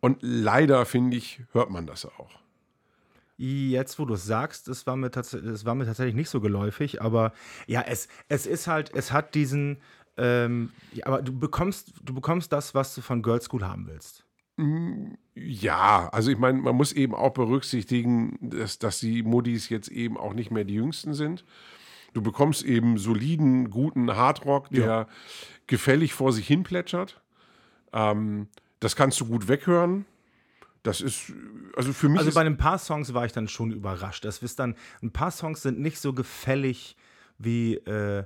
Und 0.00 0.18
leider, 0.20 0.84
finde 0.86 1.16
ich, 1.16 1.40
hört 1.52 1.70
man 1.70 1.86
das 1.86 2.04
auch. 2.06 2.30
Jetzt, 3.36 3.98
wo 3.98 4.04
du 4.04 4.14
es 4.14 4.24
sagst, 4.24 4.68
das 4.68 4.86
war, 4.86 4.96
mir 4.96 5.10
das 5.10 5.64
war 5.64 5.74
mir 5.74 5.86
tatsächlich 5.86 6.14
nicht 6.14 6.30
so 6.30 6.40
geläufig, 6.40 7.02
aber 7.02 7.32
ja, 7.66 7.80
es, 7.80 8.08
es 8.28 8.46
ist 8.46 8.68
halt, 8.68 8.94
es 8.94 9.10
hat 9.10 9.34
diesen, 9.34 9.78
ähm, 10.16 10.70
ja, 10.92 11.06
aber 11.06 11.20
du 11.20 11.36
bekommst, 11.36 11.92
du 12.02 12.14
bekommst 12.14 12.52
das, 12.52 12.74
was 12.74 12.94
du 12.94 13.00
von 13.00 13.22
Girls 13.22 13.46
School 13.46 13.66
haben 13.66 13.88
willst. 13.88 14.23
Ja, 15.34 16.08
also 16.12 16.30
ich 16.30 16.38
meine, 16.38 16.60
man 16.60 16.76
muss 16.76 16.92
eben 16.92 17.14
auch 17.14 17.32
berücksichtigen, 17.32 18.38
dass, 18.40 18.78
dass 18.78 19.00
die 19.00 19.22
Muddis 19.22 19.68
jetzt 19.68 19.88
eben 19.88 20.16
auch 20.16 20.32
nicht 20.32 20.50
mehr 20.50 20.64
die 20.64 20.74
Jüngsten 20.74 21.14
sind. 21.14 21.44
Du 22.12 22.22
bekommst 22.22 22.62
eben 22.62 22.96
soliden, 22.96 23.70
guten 23.70 24.14
Hardrock, 24.14 24.70
der 24.70 24.84
Ja. 24.86 25.06
gefällig 25.66 26.14
vor 26.14 26.32
sich 26.32 26.46
hin 26.46 26.62
plätschert. 26.62 27.20
Ähm, 27.92 28.48
das 28.78 28.94
kannst 28.94 29.20
du 29.20 29.26
gut 29.26 29.48
weghören. 29.48 30.06
Das 30.84 31.00
ist, 31.00 31.32
also 31.76 31.92
für 31.92 32.08
mich 32.08 32.20
Also 32.20 32.32
bei 32.32 32.42
ein 32.42 32.56
paar 32.56 32.78
Songs 32.78 33.12
war 33.14 33.24
ich 33.24 33.32
dann 33.32 33.48
schon 33.48 33.72
überrascht. 33.72 34.24
Das 34.24 34.38
ist 34.38 34.58
dann, 34.58 34.76
ein 35.02 35.10
paar 35.10 35.30
Songs 35.30 35.62
sind 35.62 35.80
nicht 35.80 35.98
so 35.98 36.12
gefällig 36.12 36.96
wie, 37.38 37.74
äh, 37.74 38.24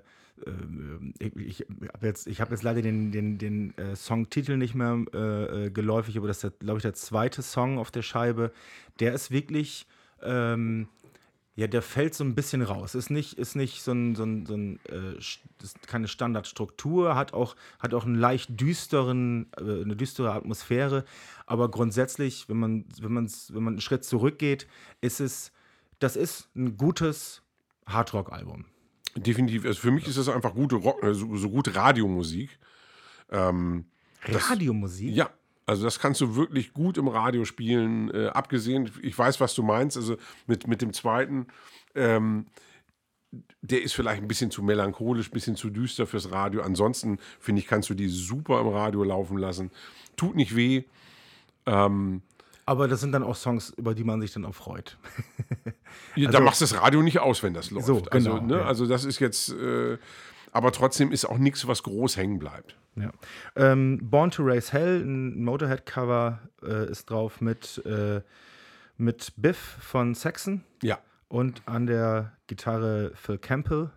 ich, 1.19 1.61
ich 1.61 1.67
habe 1.93 2.07
jetzt, 2.07 2.27
hab 2.29 2.51
jetzt 2.51 2.63
leider 2.63 2.83
den, 2.83 3.13
den, 3.13 3.39
den 3.39 3.77
äh, 3.79 3.97
Songtitel 3.97 4.57
nicht 4.57 4.75
mehr 4.75 5.05
äh, 5.13 5.67
äh, 5.67 5.71
geläufig, 5.71 6.17
aber 6.17 6.29
das 6.29 6.45
ist, 6.45 6.61
glaube 6.61 6.79
ich, 6.79 6.83
der 6.83 6.95
zweite 6.95 7.43
Song 7.43 7.79
auf 7.79 7.91
der 7.91 8.03
Scheibe. 8.03 8.53
Der 9.01 9.13
ist 9.13 9.31
wirklich, 9.31 9.87
ähm, 10.23 10.89
ja, 11.57 11.67
der 11.67 11.83
fällt 11.83 12.15
so 12.15 12.23
ein 12.23 12.35
bisschen 12.35 12.63
raus. 12.63 12.95
Ist 12.95 13.11
nicht, 13.11 13.37
ist 13.37 13.57
nicht 13.57 13.83
so 13.83 13.93
ein, 13.93 14.15
so 14.15 14.23
ein, 14.23 14.47
so 14.47 14.55
ein 14.55 14.79
äh, 14.87 15.19
keine 15.87 16.07
Standardstruktur, 16.07 17.17
hat 17.17 17.33
auch, 17.33 17.57
hat 17.81 17.95
auch 17.95 18.05
einen 18.05 18.15
leicht 18.15 18.61
düsteren, 18.61 19.51
äh, 19.57 19.83
eine 19.83 19.97
düstere 19.97 20.33
Atmosphäre. 20.33 21.05
Aber 21.47 21.69
grundsätzlich, 21.71 22.49
wenn 22.49 22.59
man, 22.59 22.85
wenn 23.01 23.13
man's, 23.13 23.53
wenn 23.53 23.65
man 23.65 23.75
einen 23.75 23.81
Schritt 23.81 24.05
zurückgeht, 24.05 24.69
ist 25.01 25.21
es, 25.21 25.53
das 25.99 26.15
ist 26.15 26.49
ein 26.55 26.77
gutes 26.77 27.43
Hardrock-Album. 27.87 28.67
Definitiv, 29.21 29.65
also 29.65 29.81
für 29.81 29.91
mich 29.91 30.07
ist 30.07 30.19
das 30.19 30.29
einfach 30.29 30.55
gute 30.55 30.77
Rock, 30.77 31.03
äh, 31.03 31.15
so, 31.15 31.37
so 31.37 31.51
gute 31.51 31.75
Radiomusik. 31.75 32.59
Ähm, 33.31 33.85
Das- 34.27 34.51
Radiomusik? 34.51 35.15
Ja, 35.15 35.31
also 35.67 35.85
das 35.85 35.99
kannst 36.01 36.21
du 36.21 36.35
wirklich 36.37 36.73
gut 36.73 36.97
im 36.99 37.09
Radio 37.09 37.45
spielen. 37.45 38.11
Äh, 38.15 38.29
abgesehen, 38.29 38.91
ich 39.03 39.17
weiß, 39.19 39.41
was 39.41 39.55
du 39.55 39.63
meinst, 39.63 39.97
also 39.97 40.17
mit, 40.47 40.67
mit 40.67 40.81
dem 40.83 40.93
zweiten, 40.93 41.47
ähm, 41.95 42.47
der 43.61 43.83
ist 43.83 43.93
vielleicht 43.95 44.23
ein 44.23 44.29
bisschen 44.29 44.51
zu 44.51 44.63
melancholisch, 44.63 45.29
ein 45.29 45.33
bisschen 45.35 45.57
zu 45.57 45.69
düster 45.69 46.07
fürs 46.07 46.31
Radio. 46.31 46.63
Ansonsten, 46.63 47.19
finde 47.39 47.61
ich, 47.61 47.67
kannst 47.69 47.91
du 47.91 47.95
die 47.95 48.09
super 48.09 48.61
im 48.61 48.69
Radio 48.69 49.05
laufen 49.05 49.37
lassen. 49.37 49.71
Tut 50.17 50.35
nicht 50.37 50.57
weh. 50.57 50.85
Aber 52.69 52.87
das 52.87 53.01
sind 53.01 53.13
dann 53.13 53.23
auch 53.23 53.35
Songs, 53.35 53.71
über 53.79 53.95
die 53.95 54.05
man 54.05 54.21
sich 54.21 54.31
dann 54.35 54.45
auch 54.45 54.55
freut. 54.55 54.99
Ja, 56.17 56.31
da 56.31 56.41
machst 56.41 56.61
du 56.61 56.65
das 56.67 56.79
Radio 56.79 57.01
nicht 57.01 57.19
aus, 57.19 57.43
wenn 57.43 57.55
das 57.55 57.71
läuft. 57.71 57.87
So, 57.87 58.03
also, 58.11 58.35
genau, 58.35 58.47
ne, 58.47 58.57
ja. 58.59 58.65
also 58.67 58.85
das 58.85 59.07
ist 59.07 59.21
jetzt, 59.21 59.55
äh, 59.55 59.97
aber 60.53 60.71
trotzdem 60.71 61.11
ist 61.11 61.25
auch 61.25 61.39
nichts, 61.39 61.67
was 61.67 61.83
groß 61.83 62.19
hängen 62.19 62.39
bleibt. 62.39 62.77
Ja. 62.97 63.11
Ähm, 63.57 63.99
Born 64.03 64.31
to 64.31 64.43
Raise 64.43 64.71
Hell, 64.71 65.01
ein 65.01 65.43
Motorhead-Cover 65.45 66.41
äh, 66.63 66.91
ist 66.91 67.09
drauf 67.09 67.41
mit, 67.41 67.83
äh, 67.87 68.21
mit 68.99 69.33
Biff 69.39 69.79
von 69.81 70.15
Saxon 70.15 70.63
Ja. 70.83 70.99
und 71.29 71.63
an 71.65 71.87
der 71.87 72.33
Gitarre 72.49 73.13
Phil 73.15 73.39
Campbell. 73.39 73.93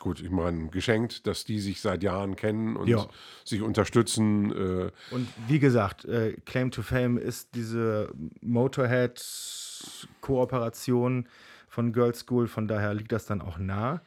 Gut, 0.00 0.20
ich 0.20 0.30
meine, 0.30 0.68
geschenkt, 0.68 1.26
dass 1.26 1.44
die 1.44 1.58
sich 1.58 1.80
seit 1.80 2.02
Jahren 2.02 2.36
kennen 2.36 2.76
und 2.76 2.88
Ja. 2.88 3.06
sich 3.44 3.62
unterstützen. 3.62 4.52
Äh, 4.52 4.90
Und 5.10 5.28
wie 5.48 5.58
gesagt, 5.58 6.04
äh, 6.04 6.34
Claim 6.46 6.70
to 6.70 6.82
Fame 6.82 7.18
ist 7.18 7.54
diese 7.54 8.12
Motorhead-Kooperation 8.40 11.28
von 11.68 11.92
Girls 11.92 12.20
School, 12.20 12.46
von 12.48 12.68
daher 12.68 12.94
liegt 12.94 13.12
das 13.12 13.26
dann 13.26 13.40
auch 13.42 13.58
nah. 13.58 14.00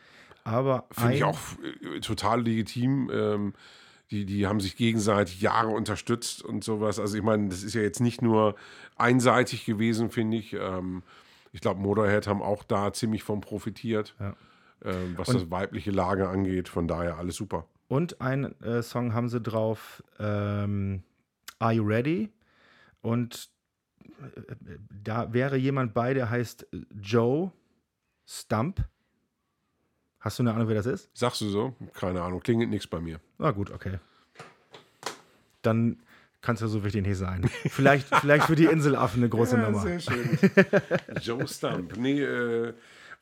Aber 0.43 0.85
Finde 0.91 1.15
ich 1.15 1.23
auch 1.23 1.37
äh, 1.95 1.99
total 1.99 2.41
legitim. 2.43 3.09
Ähm, 3.13 3.53
die, 4.09 4.25
die 4.25 4.47
haben 4.47 4.59
sich 4.59 4.75
gegenseitig 4.75 5.39
Jahre 5.41 5.69
unterstützt 5.69 6.43
und 6.43 6.63
sowas. 6.63 6.99
Also 6.99 7.15
ich 7.17 7.23
meine, 7.23 7.49
das 7.49 7.63
ist 7.63 7.75
ja 7.75 7.81
jetzt 7.81 8.01
nicht 8.01 8.21
nur 8.21 8.55
einseitig 8.97 9.65
gewesen, 9.65 10.09
finde 10.09 10.37
ich. 10.37 10.53
Ähm, 10.53 11.03
ich 11.53 11.61
glaube, 11.61 11.79
Motorhead 11.79 12.27
haben 12.27 12.41
auch 12.41 12.63
da 12.63 12.91
ziemlich 12.91 13.23
von 13.23 13.39
profitiert. 13.41 14.15
Ja. 14.19 14.35
Ähm, 14.83 15.13
was 15.17 15.27
das 15.29 15.49
weibliche 15.51 15.91
Lager 15.91 16.29
angeht. 16.29 16.69
Von 16.69 16.87
daher 16.87 17.17
alles 17.17 17.35
super. 17.35 17.65
Und 17.87 18.21
einen 18.21 18.59
äh, 18.61 18.81
Song 18.81 19.13
haben 19.13 19.27
sie 19.29 19.41
drauf, 19.41 20.03
ähm, 20.19 21.03
Are 21.59 21.73
You 21.73 21.83
Ready? 21.83 22.29
Und 23.01 23.49
äh, 24.21 24.41
da 25.03 25.33
wäre 25.33 25.57
jemand 25.57 25.93
bei, 25.93 26.13
der 26.13 26.29
heißt 26.29 26.67
Joe 27.01 27.51
Stump. 28.25 28.83
Hast 30.19 30.37
du 30.39 30.43
eine 30.43 30.53
Ahnung, 30.53 30.67
wer 30.67 30.75
das 30.75 30.85
ist? 30.85 31.09
Sagst 31.13 31.41
du 31.41 31.49
so? 31.49 31.75
Keine 31.93 32.21
Ahnung, 32.21 32.41
klingelt 32.41 32.69
nichts 32.69 32.87
bei 32.87 32.99
mir. 32.99 33.19
Na 33.39 33.51
gut, 33.51 33.71
okay. 33.71 33.99
Dann 35.63 35.97
kann 36.41 36.55
es 36.55 36.61
ja 36.61 36.67
so 36.67 36.83
wichtig 36.83 37.05
nicht 37.05 37.17
sein. 37.17 37.47
Vielleicht, 37.67 38.07
vielleicht 38.15 38.45
für 38.45 38.55
die 38.55 38.65
Inselaffen 38.65 39.21
eine 39.21 39.29
große 39.29 39.57
Ja, 39.57 39.69
Nummer. 39.69 39.81
sehr 39.81 39.99
schön. 39.99 40.39
Joe 41.21 41.47
Stump. 41.47 41.97
Nee, 41.97 42.21
äh, 42.21 42.73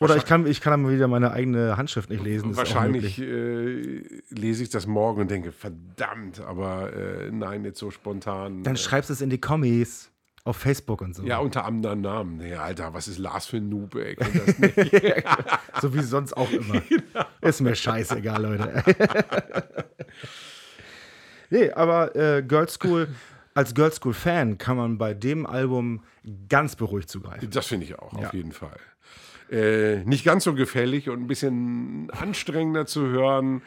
Oder 0.02 0.16
ich 0.16 0.26
kann, 0.26 0.48
ich 0.48 0.62
kann 0.62 0.90
wieder 0.90 1.08
meine 1.10 1.32
eigene 1.32 1.76
Handschrift 1.76 2.10
nicht 2.10 2.24
lesen. 2.24 2.56
wahrscheinlich 2.56 3.20
äh, 3.20 4.02
lese 4.30 4.64
ich 4.64 4.70
das 4.70 4.88
morgen 4.88 5.22
und 5.22 5.30
denke, 5.32 5.52
verdammt, 5.52 6.40
aber 6.40 6.94
äh, 6.94 7.32
nein, 7.32 7.66
jetzt 7.66 7.80
so 7.80 7.92
spontan. 7.92 8.64
Dann 8.64 8.76
äh, 8.76 8.78
schreibst 8.78 9.10
du 9.10 9.14
es 9.14 9.20
in 9.22 9.30
die 9.30 9.42
Kommis 9.42 10.10
auf 10.46 10.56
Facebook 10.56 11.02
und 11.02 11.14
so. 11.16 11.24
ja, 11.24 11.40
unter 11.40 11.66
anderem 11.66 12.00
Namen. 12.00 12.38
Nee, 12.38 12.56
Alter, 12.56 12.94
was 12.94 13.10
ist 13.10 13.18
Lars 13.18 13.48
für 13.48 13.58
ein 13.58 13.68
Noob, 13.68 13.94
ey? 13.96 14.16
Nicht? 14.58 15.26
So 15.82 15.94
wie 15.94 16.02
sonst 16.02 16.32
auch 16.36 16.50
immer. 16.50 16.82
Genau. 16.90 17.26
Ist 17.42 17.60
mir 17.60 17.76
scheißegal, 17.76 18.42
Leute. 18.42 18.84
nee, 21.50 21.72
aber 21.72 22.16
äh, 22.16 22.42
Girls 22.44 22.76
School, 22.76 23.08
als 23.54 23.74
Girls 23.74 23.98
School 23.98 24.14
Fan 24.14 24.58
kann 24.58 24.78
man 24.78 24.98
bei 24.98 25.14
dem 25.14 25.46
Album 25.46 26.04
ganz 26.48 26.76
beruhigt 26.76 27.10
zugreifen. 27.10 27.50
Das 27.50 27.68
finde 27.68 27.86
ich 27.86 27.98
auch, 28.00 28.14
Ja. 28.20 28.28
auf 28.28 28.34
jeden 28.34 28.52
Fall. 28.52 28.78
Äh, 29.52 30.04
nicht 30.06 30.24
ganz 30.26 30.44
so 30.44 30.54
gefällig 30.54 31.10
und 31.10 31.22
ein 31.22 31.28
bisschen 31.28 32.12
anstrengender 32.12 32.86
zu 32.86 33.08
hören. 33.08 33.62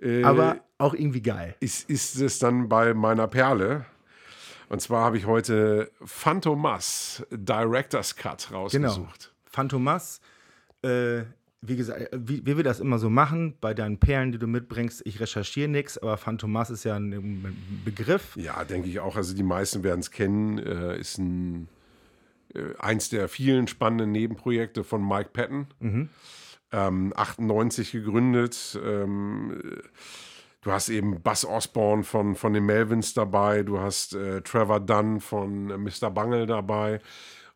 Äh, 0.00 0.22
Aber 0.22 0.58
auch 0.78 0.94
irgendwie 0.94 1.22
geil. 1.22 1.56
ist, 1.60 1.88
ist 1.90 2.20
es 2.20 2.38
dann 2.38 2.68
bei 2.68 2.94
meiner 2.94 3.26
Perle. 3.26 3.84
Und 4.68 4.80
zwar 4.80 5.04
habe 5.04 5.18
ich 5.18 5.26
heute 5.26 5.90
Phantomas 6.04 7.24
Director's 7.30 8.16
Cut 8.16 8.46
Genau. 8.48 8.60
rausgesucht. 8.60 9.32
Phantomas, 9.44 10.20
äh, 10.82 11.22
wie 11.60 11.76
gesagt, 11.76 12.00
äh, 12.00 12.08
wie, 12.20 12.44
wie 12.46 12.56
wir 12.56 12.64
das 12.64 12.80
immer 12.80 12.98
so 12.98 13.08
machen, 13.10 13.56
bei 13.60 13.72
deinen 13.74 13.98
Perlen, 13.98 14.32
die 14.32 14.38
du 14.38 14.46
mitbringst, 14.46 15.02
ich 15.04 15.20
recherchiere 15.20 15.68
nichts, 15.68 15.96
aber 15.98 16.16
Phantomas 16.16 16.70
ist 16.70 16.84
ja 16.84 16.96
ein, 16.96 17.56
Begriff. 17.84 18.36
Ja, 18.36 18.64
denke 18.64 18.88
ich 18.88 19.00
auch. 19.00 19.16
Also 19.16 19.34
die 19.34 19.42
meisten 19.42 19.82
werden 19.82 20.00
es 20.00 20.10
kennen. 20.10 20.58
Äh, 20.58 20.98
ist 20.98 21.18
ein, 21.18 21.68
eins 22.78 23.08
der 23.08 23.28
vielen 23.28 23.66
spannenden 23.68 24.12
Nebenprojekte 24.12 24.84
von 24.84 25.06
Mike 25.06 25.30
Patton. 25.32 25.66
Ähm, 26.72 27.12
98 27.16 27.92
gegründet. 27.92 28.78
Ähm, 28.84 29.60
äh, 29.64 29.82
du 30.62 30.72
hast 30.72 30.88
eben 30.88 31.20
Buzz 31.22 31.44
Osborne 31.44 32.02
von, 32.02 32.34
von 32.34 32.52
den 32.52 32.64
Melvins 32.66 33.14
dabei. 33.14 33.62
Du 33.62 33.78
hast 33.78 34.14
äh, 34.14 34.40
Trevor 34.42 34.80
Dunn 34.80 35.20
von 35.20 35.70
äh, 35.70 35.76
Mr. 35.78 36.10
Bungle 36.10 36.46
dabei. 36.46 37.00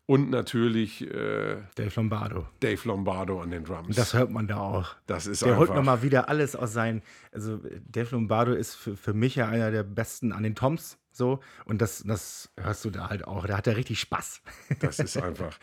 Und 0.06 0.30
natürlich 0.30 1.02
äh, 1.02 1.56
Dave 1.74 1.92
Lombardo. 1.96 2.46
Dave 2.60 2.80
Lombardo 2.88 3.42
an 3.42 3.50
den 3.50 3.64
Drums. 3.64 3.94
Das 3.96 4.14
hört 4.14 4.30
man 4.30 4.46
da 4.46 4.56
auch. 4.58 4.94
Das 5.06 5.26
ist 5.26 5.42
Der 5.44 5.56
holt 5.56 5.68
einfach- 5.68 5.74
nochmal 5.82 6.02
wieder 6.02 6.28
alles 6.30 6.56
aus 6.56 6.72
seinen. 6.72 7.02
Also, 7.32 7.54
äh, 7.56 7.80
Dave 7.86 8.14
Lombardo 8.14 8.52
ist 8.52 8.74
für, 8.74 8.96
für 8.96 9.12
mich 9.12 9.34
ja 9.34 9.48
einer 9.48 9.70
der 9.70 9.82
besten 9.82 10.32
an 10.32 10.44
den 10.44 10.54
Toms. 10.54 10.96
So. 11.18 11.40
Und 11.64 11.82
das, 11.82 12.04
das 12.06 12.50
hörst 12.56 12.84
du 12.84 12.90
da 12.90 13.10
halt 13.10 13.26
auch. 13.26 13.44
Da 13.44 13.58
hat 13.58 13.66
er 13.66 13.76
richtig 13.76 14.00
Spaß. 14.00 14.40
Das 14.80 15.00
ist 15.00 15.16
einfach. 15.16 15.58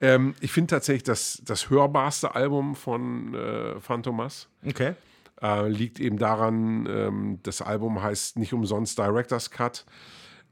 ähm, 0.00 0.34
ich 0.40 0.52
finde 0.52 0.68
tatsächlich 0.68 1.02
das, 1.02 1.42
das 1.44 1.68
hörbarste 1.68 2.34
Album 2.34 2.76
von 2.76 3.34
äh, 3.34 3.80
Phantomas. 3.80 4.48
Okay. 4.64 4.94
Äh, 5.42 5.68
liegt 5.68 5.98
eben 5.98 6.18
daran, 6.18 6.86
ähm, 6.86 7.40
das 7.42 7.60
Album 7.60 8.00
heißt 8.00 8.38
nicht 8.38 8.52
umsonst 8.52 8.98
Director's 8.98 9.50
Cut. 9.50 9.84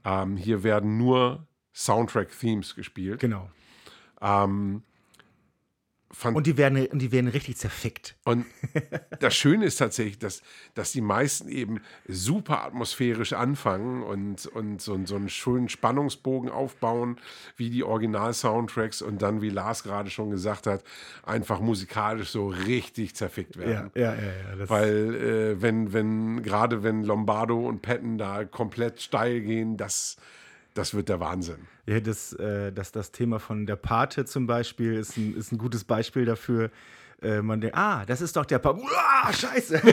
Ähm, 0.04 0.36
hier 0.36 0.64
werden 0.64 0.98
nur 0.98 1.46
Soundtrack-Themes 1.74 2.74
gespielt. 2.74 3.20
Genau. 3.20 3.48
Ähm, 4.20 4.82
Phan- 6.10 6.34
Und 6.34 6.46
die 6.46 6.56
werden, 6.56 6.86
und 6.86 7.00
die 7.00 7.12
werden 7.12 7.28
richtig 7.28 7.58
zerfickt. 7.58 8.16
Und 8.24 8.46
das 9.20 9.34
Schöne 9.34 9.66
ist 9.66 9.76
tatsächlich, 9.76 10.18
dass, 10.18 10.42
dass 10.74 10.92
die 10.92 11.02
meisten 11.02 11.48
eben 11.48 11.80
super 12.06 12.64
atmosphärisch 12.64 13.34
anfangen 13.34 14.02
und, 14.02 14.46
und 14.46 14.80
so, 14.80 14.98
so 15.04 15.16
einen 15.16 15.28
schönen 15.28 15.68
Spannungsbogen 15.68 16.50
aufbauen, 16.50 17.20
wie 17.56 17.68
die 17.68 17.84
Original-Soundtracks 17.84 19.02
und 19.02 19.20
dann, 19.20 19.42
wie 19.42 19.50
Lars 19.50 19.82
gerade 19.82 20.08
schon 20.08 20.30
gesagt 20.30 20.66
hat, 20.66 20.82
einfach 21.24 21.60
musikalisch 21.60 22.30
so 22.30 22.48
richtig 22.48 23.14
zerfickt 23.14 23.58
werden. 23.58 23.90
ja, 23.94 24.14
ja. 24.14 24.22
ja 24.22 24.56
das, 24.56 24.70
Weil 24.70 25.14
äh, 25.14 25.62
wenn, 25.62 25.92
wenn, 25.92 26.42
gerade 26.42 26.82
wenn 26.82 27.02
Lombardo 27.02 27.68
und 27.68 27.82
Patton 27.82 28.16
da 28.16 28.44
komplett 28.44 29.02
steil 29.02 29.42
gehen, 29.42 29.76
das, 29.76 30.16
das 30.78 30.94
wird 30.94 31.08
der 31.08 31.20
Wahnsinn. 31.20 31.66
ja, 31.86 32.00
das, 32.00 32.32
äh, 32.34 32.72
das, 32.72 32.92
das 32.92 33.10
Thema 33.10 33.40
von 33.40 33.66
der 33.66 33.76
Pate 33.76 34.24
zum 34.24 34.46
Beispiel 34.46 34.94
ist 34.94 35.16
ein, 35.16 35.34
ist 35.36 35.52
ein 35.52 35.58
gutes 35.58 35.84
Beispiel 35.84 36.24
dafür. 36.24 36.70
Äh, 37.20 37.42
man 37.42 37.60
denkt, 37.60 37.76
ah, 37.76 38.04
das 38.06 38.20
ist 38.20 38.36
doch 38.36 38.46
der 38.46 38.60
Pate. 38.60 38.80
Uah, 38.80 39.32
scheiße. 39.32 39.82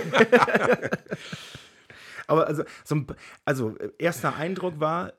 Aber 2.28 2.48
also, 2.48 2.64
so 2.84 2.96
ein, 2.96 3.08
also, 3.44 3.76
erster 3.98 4.36
Eindruck 4.36 4.80
war, 4.80 5.14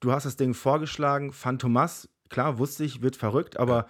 du 0.00 0.12
hast 0.12 0.26
das 0.26 0.36
Ding 0.36 0.54
vorgeschlagen, 0.54 1.32
Phantomas, 1.32 2.08
klar, 2.28 2.58
wusste 2.58 2.84
ich, 2.84 3.02
wird 3.02 3.16
verrückt, 3.16 3.58
aber 3.58 3.88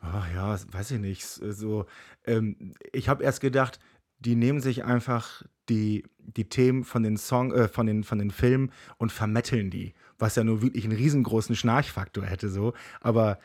ah, 0.00 0.24
ja, 0.34 0.56
weiß 0.72 0.92
ich 0.92 1.00
nicht. 1.00 1.24
So, 1.24 1.86
ähm, 2.24 2.74
ich 2.92 3.08
habe 3.08 3.22
erst 3.22 3.40
gedacht, 3.40 3.78
die 4.18 4.34
nehmen 4.34 4.60
sich 4.60 4.84
einfach 4.84 5.42
die, 5.68 6.04
die 6.18 6.48
Themen 6.48 6.84
von 6.84 7.02
den 7.02 7.16
Song, 7.16 7.52
äh, 7.52 7.68
von 7.68 7.86
den, 7.86 8.04
von 8.04 8.18
den 8.18 8.30
Filmen 8.30 8.70
und 8.98 9.12
vermetteln 9.12 9.70
die, 9.70 9.94
was 10.18 10.36
ja 10.36 10.44
nur 10.44 10.62
wirklich 10.62 10.84
einen 10.84 10.96
riesengroßen 10.96 11.56
Schnarchfaktor 11.56 12.24
hätte, 12.24 12.48
so. 12.48 12.74
Aber 13.00 13.38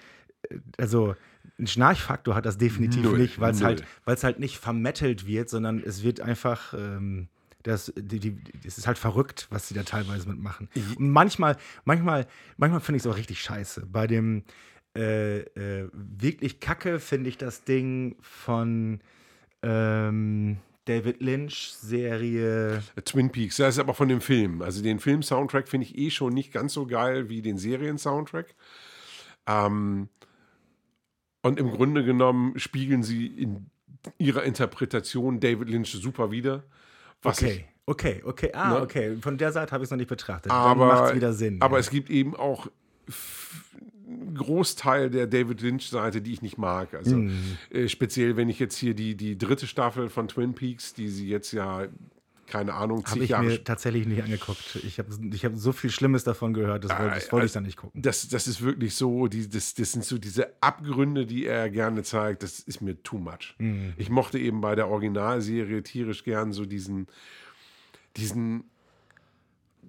äh, 0.49 0.57
also 0.77 1.15
ein 1.59 1.67
Schnarchfaktor 1.67 2.35
hat 2.35 2.45
das 2.45 2.57
definitiv 2.57 3.03
Null, 3.03 3.17
nicht, 3.19 3.39
weil 3.39 3.51
es 3.51 3.63
halt, 3.63 3.83
weil 4.05 4.15
es 4.15 4.23
halt 4.23 4.39
nicht 4.39 4.57
vermettelt 4.57 5.25
wird, 5.25 5.49
sondern 5.49 5.81
es 5.83 6.03
wird 6.03 6.21
einfach. 6.21 6.73
Ähm, 6.73 7.29
das, 7.63 7.91
die, 7.97 8.19
die, 8.19 8.37
das 8.63 8.77
ist 8.77 8.87
halt 8.87 8.97
verrückt, 8.97 9.47
was 9.49 9.67
sie 9.67 9.73
da 9.73 9.83
teilweise 9.83 10.29
mitmachen. 10.29 10.69
Und 10.95 11.09
manchmal, 11.09 11.57
manchmal, 11.83 12.25
manchmal 12.55 12.79
finde 12.79 12.97
ich 12.97 13.03
es 13.03 13.07
auch 13.07 13.17
richtig 13.17 13.41
scheiße. 13.41 13.87
Bei 13.87 14.07
dem 14.07 14.43
äh, 14.95 15.39
äh, 15.39 15.89
wirklich 15.91 16.59
kacke 16.61 16.99
finde 16.99 17.29
ich 17.29 17.37
das 17.37 17.65
Ding 17.65 18.15
von 18.21 19.01
ähm, 19.63 20.57
David 20.87 21.21
Lynch 21.21 21.73
Serie. 21.73 22.81
Twin 23.03 23.29
Peaks, 23.31 23.57
das 23.57 23.75
ist 23.75 23.79
aber 23.79 23.93
von 23.93 24.07
dem 24.07 24.21
Film. 24.21 24.61
Also 24.61 24.81
den 24.81 24.99
Film-Soundtrack 24.99 25.67
finde 25.67 25.85
ich 25.85 25.97
eh 25.97 26.09
schon 26.09 26.33
nicht 26.33 26.53
ganz 26.53 26.73
so 26.73 26.85
geil 26.85 27.29
wie 27.29 27.41
den 27.41 27.57
Serien-Soundtrack. 27.57 28.55
Ähm, 29.47 30.09
und 31.41 31.59
im 31.59 31.69
Grunde 31.71 32.03
genommen 32.03 32.57
spiegeln 32.57 33.03
sie 33.03 33.27
in 33.27 33.69
ihrer 34.17 34.43
Interpretation 34.43 35.39
David 35.39 35.69
Lynch 35.69 35.91
super 35.91 36.31
wieder. 36.31 36.63
Okay, 37.23 37.65
okay, 37.85 38.21
okay. 38.23 38.51
Ah, 38.53 38.75
Ne? 38.75 38.81
okay. 38.81 39.17
Von 39.21 39.37
der 39.37 39.51
Seite 39.51 39.71
habe 39.71 39.83
ich 39.83 39.87
es 39.87 39.91
noch 39.91 39.97
nicht 39.97 40.09
betrachtet. 40.09 40.51
Dann 40.51 40.57
aber, 40.57 40.87
macht 40.87 41.09
es 41.09 41.15
wieder 41.15 41.33
Sinn. 41.33 41.61
Aber 41.61 41.77
ja. 41.77 41.81
es 41.81 41.89
gibt 41.89 42.09
eben 42.09 42.35
auch 42.35 42.67
Großteil 44.35 45.09
der 45.09 45.27
David 45.27 45.61
Lynch-Seite, 45.61 46.21
die 46.21 46.33
ich 46.33 46.41
nicht 46.41 46.57
mag. 46.57 46.93
Also 46.93 47.17
Mhm. 47.17 47.57
äh, 47.69 47.87
speziell, 47.87 48.37
wenn 48.37 48.49
ich 48.49 48.59
jetzt 48.59 48.77
hier 48.77 48.93
die, 48.93 49.15
die 49.15 49.37
dritte 49.37 49.67
Staffel 49.67 50.09
von 50.09 50.27
Twin 50.27 50.53
Peaks, 50.53 50.93
die 50.93 51.09
sie 51.09 51.27
jetzt 51.27 51.51
ja, 51.51 51.87
keine 52.45 52.75
Ahnung, 52.75 52.99
habe 53.03 53.15
zig 53.15 53.23
ich 53.23 53.29
Jahre 53.31 53.43
mir 53.45 53.63
tatsächlich 53.63 54.07
nicht 54.07 54.23
angeguckt. 54.23 54.79
Ich 54.85 54.99
habe 54.99 55.09
ich 55.33 55.43
hab 55.43 55.55
so 55.57 55.73
viel 55.73 55.89
Schlimmes 55.89 56.23
davon 56.23 56.53
gehört, 56.53 56.85
das 56.85 56.97
wollte, 56.97 57.15
das 57.15 57.31
wollte 57.33 57.45
ich 57.47 57.51
dann 57.51 57.63
nicht 57.63 57.75
gucken. 57.77 58.01
das, 58.01 58.29
das 58.29 58.47
ist 58.47 58.61
wirklich 58.61 58.95
so, 58.95 59.27
die, 59.27 59.49
das, 59.49 59.73
das 59.73 59.91
sind 59.91 60.05
so 60.05 60.17
diese 60.17 60.53
Abgründe, 60.61 61.25
die 61.25 61.45
er 61.45 61.69
gerne 61.69 62.03
zeigt, 62.03 62.43
das 62.43 62.59
ist 62.61 62.79
mir 62.81 63.01
too 63.03 63.17
much. 63.17 63.55
Mhm. 63.57 63.93
Ich 63.97 64.09
mochte 64.09 64.39
eben 64.39 64.61
bei 64.61 64.75
der 64.75 64.87
Originalserie 64.87 65.83
tierisch 65.83 66.23
gern 66.23 66.53
so 66.53 66.65
diesen, 66.65 67.07
diesen 68.15 68.63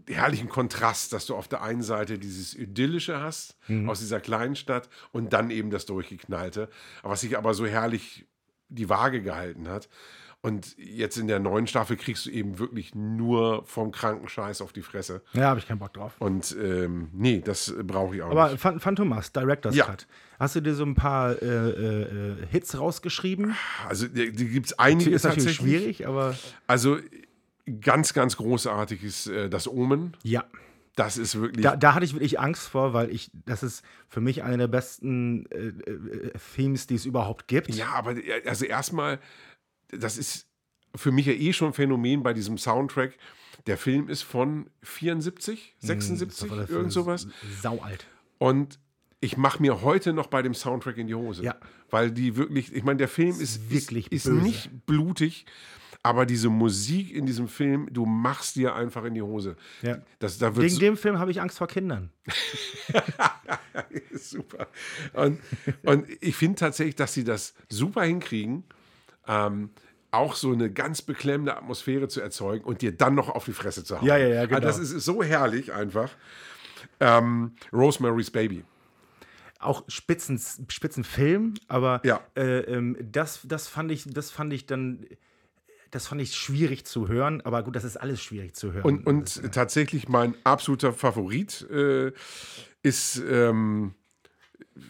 herrlichen 0.09 0.49
Kontrast, 0.49 1.13
dass 1.13 1.27
du 1.27 1.35
auf 1.37 1.49
der 1.49 1.63
einen 1.63 1.83
Seite 1.83 2.19
dieses 2.19 2.55
Idyllische 2.55 3.21
hast, 3.21 3.57
Mhm. 3.69 3.89
aus 3.89 3.99
dieser 4.01 4.21
kleinen 4.21 4.57
Stadt, 4.57 4.89
und 5.13 5.33
dann 5.33 5.51
eben 5.51 5.71
das 5.71 5.87
Durchgeknallte, 5.87 6.69
was 7.03 7.21
sich 7.21 7.37
aber 7.39 7.55
so 7.55 7.67
herrlich 7.67 8.27
die 8.69 8.89
Waage 8.89 9.23
gehalten 9.23 9.69
hat. 9.69 9.89
Und 10.41 10.79
jetzt 10.79 11.17
in 11.17 11.27
der 11.27 11.41
neuen 11.41 11.67
Staffel 11.67 11.97
kriegst 11.97 12.27
du 12.27 12.31
eben 12.31 12.61
wirklich 12.61 12.95
nur 12.95 13.65
vom 13.67 13.91
kranken 13.91 14.29
Scheiß 14.29 14.61
auf 14.61 14.73
die 14.73 14.83
Fresse. 14.83 15.21
Ja, 15.33 15.47
habe 15.49 15.59
ich 15.59 15.67
keinen 15.67 15.81
Bock 15.81 15.93
drauf. 15.95 16.13
Und 16.21 16.57
ähm, 16.63 17.09
nee, 17.13 17.41
das 17.45 17.75
brauche 17.83 18.15
ich 18.15 18.23
auch 18.23 18.31
Aber 18.31 18.53
nicht. 18.53 18.61
Phan- 18.63 18.79
Phantomas, 18.79 19.33
Director's 19.33 19.75
Ja. 19.75 19.87
Cut. 19.87 20.07
Hast 20.39 20.55
du 20.55 20.61
dir 20.61 20.75
so 20.77 20.85
ein 20.85 20.95
paar 20.95 21.43
äh, 21.43 21.47
äh, 21.47 22.47
Hits 22.53 22.79
rausgeschrieben? 22.79 23.57
Also 23.89 24.07
die, 24.07 24.31
die 24.31 24.49
gibt 24.49 24.67
es 24.67 24.79
einige 24.79 25.11
Ist 25.11 25.25
natürlich 25.25 25.57
schwierig, 25.57 26.07
aber 26.07 26.37
Also 26.69 26.99
ganz, 27.69 28.15
ganz 28.15 28.37
großartig 28.37 29.03
ist 29.05 29.27
äh, 29.27 29.49
das 29.49 29.69
Omen. 29.69 30.17
ja. 30.23 30.45
Das 30.97 31.17
ist 31.17 31.41
wirklich. 31.41 31.63
Da, 31.63 31.77
da 31.77 31.95
hatte 31.95 32.05
ich 32.05 32.13
wirklich 32.15 32.41
Angst 32.41 32.67
vor, 32.67 32.93
weil 32.93 33.13
ich, 33.13 33.31
das 33.47 33.63
ist 33.63 33.85
für 34.09 34.21
mich 34.21 34.43
eine 34.43 34.59
der 34.59 34.67
besten 34.67 35.47
äh, 35.47 35.69
äh, 35.69 36.33
Themes, 36.57 36.89
die 36.89 36.97
es 36.97 37.05
überhaupt 37.07 37.47
gibt. 37.47 37.73
ja, 37.73 37.91
aber 37.93 38.17
äh, 38.17 38.43
also 38.49 38.65
erstmal 38.65 39.21
das 39.91 40.19
ist 40.19 40.47
für 40.95 41.13
mich 41.13 41.27
ja 41.27 41.33
eh 41.33 41.53
schon 41.53 41.69
ein 41.69 41.75
Phänomen 41.75 42.23
bei 42.23 42.33
diesem 42.33 42.59
Soundtrack. 42.59 43.17
Der 43.67 43.77
Film 43.77 44.09
ist 44.09 44.23
von 44.23 44.71
74, 44.83 45.77
76, 45.79 46.51
Hm, 46.51 46.61
Ist 46.61 46.71
irgend 46.71 46.93
sowas. 46.93 47.27
Sau 47.63 47.79
alt. 47.81 48.07
Und 48.39 48.79
ich 49.21 49.37
mache 49.37 49.61
mir 49.61 49.83
heute 49.83 50.13
noch 50.13 50.29
bei 50.29 50.43
dem 50.43 50.55
Soundtrack 50.55 50.97
in 50.97 51.09
die 51.09 51.15
Hose. 51.15 51.43
Ja. 51.43 51.57
Weil 51.91 52.11
die 52.11 52.37
wirklich, 52.37 52.73
ich 52.73 52.85
meine, 52.85 52.99
der 52.99 53.09
Film 53.09 53.41
ist, 53.41 53.71
wirklich 53.71 54.13
ist, 54.13 54.27
ist 54.27 54.33
nicht 54.33 54.87
blutig, 54.87 55.47
aber 56.03 56.27
diese 56.27 56.49
Musik 56.49 57.13
in 57.15 57.27
diesem 57.27 57.49
Film, 57.49 57.89
du 57.93 58.07
machst 58.07 58.57
dir 58.57 58.75
einfach 58.75 59.05
in 59.05 59.15
die 59.15 59.23
Hose. 59.23 59.57
Ja. 59.83 59.99
Das, 60.21 60.39
da 60.39 60.57
Wegen 60.57 60.79
dem 60.79 60.97
Film 60.97 61.19
habe 61.19 61.31
ich 61.31 61.41
Angst 61.41 61.59
vor 61.59 61.67
Kindern. 61.67 62.11
super. 64.15 64.69
Und, 65.13 65.41
und 65.85 66.07
ich 66.21 66.37
finde 66.37 66.57
tatsächlich, 66.57 66.97
dass 66.97 67.15
sie 67.15 67.25
das 67.25 67.55
super 67.69 68.03
hinkriegen, 68.05 68.65
ähm, 69.27 69.71
auch 70.11 70.35
so 70.35 70.53
eine 70.53 70.71
ganz 70.73 71.03
beklemmende 71.03 71.57
Atmosphäre 71.57 72.09
zu 72.09 72.21
erzeugen 72.21 72.65
und 72.65 72.81
dir 72.81 72.93
dann 72.97 73.15
noch 73.15 73.29
auf 73.29 73.45
die 73.45 73.53
Fresse 73.53 73.85
zu 73.85 73.99
hauen. 74.01 74.07
Ja, 74.07 74.17
ja, 74.17 74.29
ja, 74.29 74.47
genau. 74.47 74.67
Also 74.67 74.81
das 74.81 74.91
ist 74.91 75.05
so 75.05 75.23
herrlich 75.23 75.73
einfach. 75.73 76.11
Ähm, 77.01 77.53
Rosemary's 77.73 78.31
Baby. 78.31 78.65
auch 79.61 79.83
Spitzen, 79.89 80.41
Spitzenfilm, 80.69 81.55
aber 81.67 82.01
Ja. 82.05 82.21
äh, 82.37 82.61
ähm, 82.61 82.97
das, 83.01 83.41
das 83.45 83.67
fand 83.69 83.91
ich, 83.91 84.05
das 84.07 84.31
fand 84.31 84.53
ich 84.53 84.67
dann, 84.67 85.05
das 85.91 86.09
fand 86.09 86.21
ich 86.21 86.35
schwierig 86.35 86.85
zu 86.85 87.09
hören, 87.09 87.41
aber 87.43 87.63
gut, 87.63 87.77
das 87.77 87.85
ist 87.85 87.97
alles 87.97 88.23
schwierig 88.23 88.55
zu 88.55 88.73
hören. 88.73 88.85
Und, 88.85 89.07
und 89.07 89.53
tatsächlich 89.53 90.09
mein 90.09 90.35
absoluter 90.45 90.93
Favorit 90.93 91.67
äh, 91.71 92.13
ist, 92.83 93.23
ähm, 93.29 93.95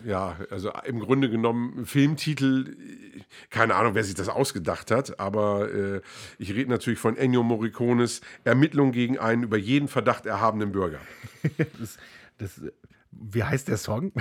ja, 0.04 0.36
also 0.50 0.70
im 0.84 1.00
Grunde 1.00 1.30
genommen 1.30 1.86
Filmtitel, 1.86 2.76
äh, 2.78 3.20
keine 3.50 3.74
Ahnung, 3.74 3.94
wer 3.94 4.04
sich 4.04 4.14
das 4.14 4.28
ausgedacht 4.28 4.90
hat, 4.90 5.18
aber 5.20 5.72
äh, 5.72 6.00
ich 6.38 6.52
rede 6.52 6.70
natürlich 6.70 6.98
von 6.98 7.16
Ennio 7.16 7.42
Morricones 7.42 8.20
Ermittlung 8.44 8.92
gegen 8.92 9.18
einen 9.18 9.42
über 9.42 9.56
jeden 9.56 9.88
Verdacht 9.88 10.26
erhabenen 10.26 10.72
Bürger. 10.72 11.00
das, 11.78 11.96
das, 12.38 12.60
wie 13.10 13.44
heißt 13.44 13.68
der 13.68 13.76
Song? 13.78 14.12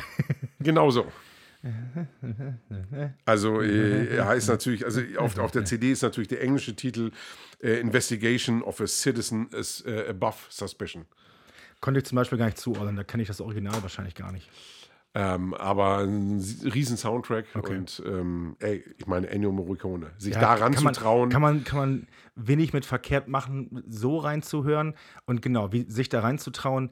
Genau 0.60 0.90
so. 0.90 1.12
Also 3.26 3.62
äh, 3.62 4.16
er 4.16 4.28
heißt 4.28 4.50
natürlich, 4.50 4.86
also 4.86 5.02
auf, 5.18 5.38
auf 5.38 5.52
der 5.52 5.66
CD 5.66 5.92
ist 5.92 6.02
natürlich 6.02 6.28
der 6.28 6.42
englische 6.42 6.76
Titel 6.76 7.12
äh, 7.62 7.80
Investigation 7.80 8.62
of 8.62 8.80
a 8.82 8.88
Citizen 8.88 9.50
is 9.50 9.84
äh, 9.86 10.08
Above 10.10 10.38
Suspicion. 10.50 11.06
Konnte 11.82 12.00
ich 12.00 12.06
zum 12.06 12.16
Beispiel 12.16 12.38
gar 12.38 12.46
nicht 12.46 12.58
zuordnen, 12.58 12.96
da 12.96 13.04
kenne 13.04 13.22
ich 13.22 13.28
das 13.28 13.42
Original 13.42 13.82
wahrscheinlich 13.82 14.16
gar 14.16 14.32
nicht. 14.32 14.50
Ähm, 15.14 15.54
aber 15.56 16.00
ein 16.00 16.40
riesen 16.64 16.96
Soundtrack 16.96 17.46
und 17.56 18.04
ähm, 18.06 18.56
ey, 18.60 18.84
ich 18.98 19.08
meine 19.08 19.28
Ennio 19.28 19.52
Morricone. 19.52 20.12
Sich 20.20 20.36
daran 20.36 20.74
kann 20.74 20.78
zu 20.78 20.84
man, 20.84 20.94
trauen. 20.94 21.30
Kann 21.30 21.42
man, 21.42 21.64
kann 21.64 21.80
man 21.80 22.08
wenig 22.36 22.72
mit 22.72 22.86
verkehrt 22.86 23.28
machen, 23.28 23.84
so 23.88 24.18
reinzuhören 24.18 24.94
und 25.26 25.42
genau, 25.42 25.72
wie, 25.72 25.90
sich 25.90 26.10
da 26.10 26.20
reinzutrauen. 26.20 26.92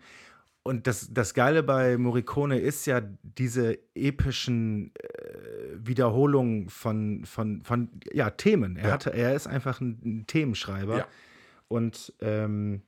Und 0.68 0.88
das, 0.88 1.14
das 1.14 1.36
Geile 1.36 1.62
bei 1.62 1.96
Morricone 1.96 2.58
ist 2.58 2.88
ja 2.88 3.00
diese 3.22 3.78
epischen 3.94 4.92
äh, 4.96 5.08
Wiederholungen 5.76 6.70
von, 6.70 7.24
von, 7.24 7.62
von 7.62 7.90
ja, 8.12 8.32
Themen. 8.32 8.76
Er, 8.76 8.88
Ja. 8.88 8.94
hatte, 8.94 9.14
er 9.14 9.36
ist 9.36 9.46
einfach 9.46 9.80
ein, 9.80 10.00
ein 10.04 10.26
Themenschreiber. 10.26 10.98
Ja. 10.98 11.08
Und 11.68 12.14
ähm, 12.20 12.82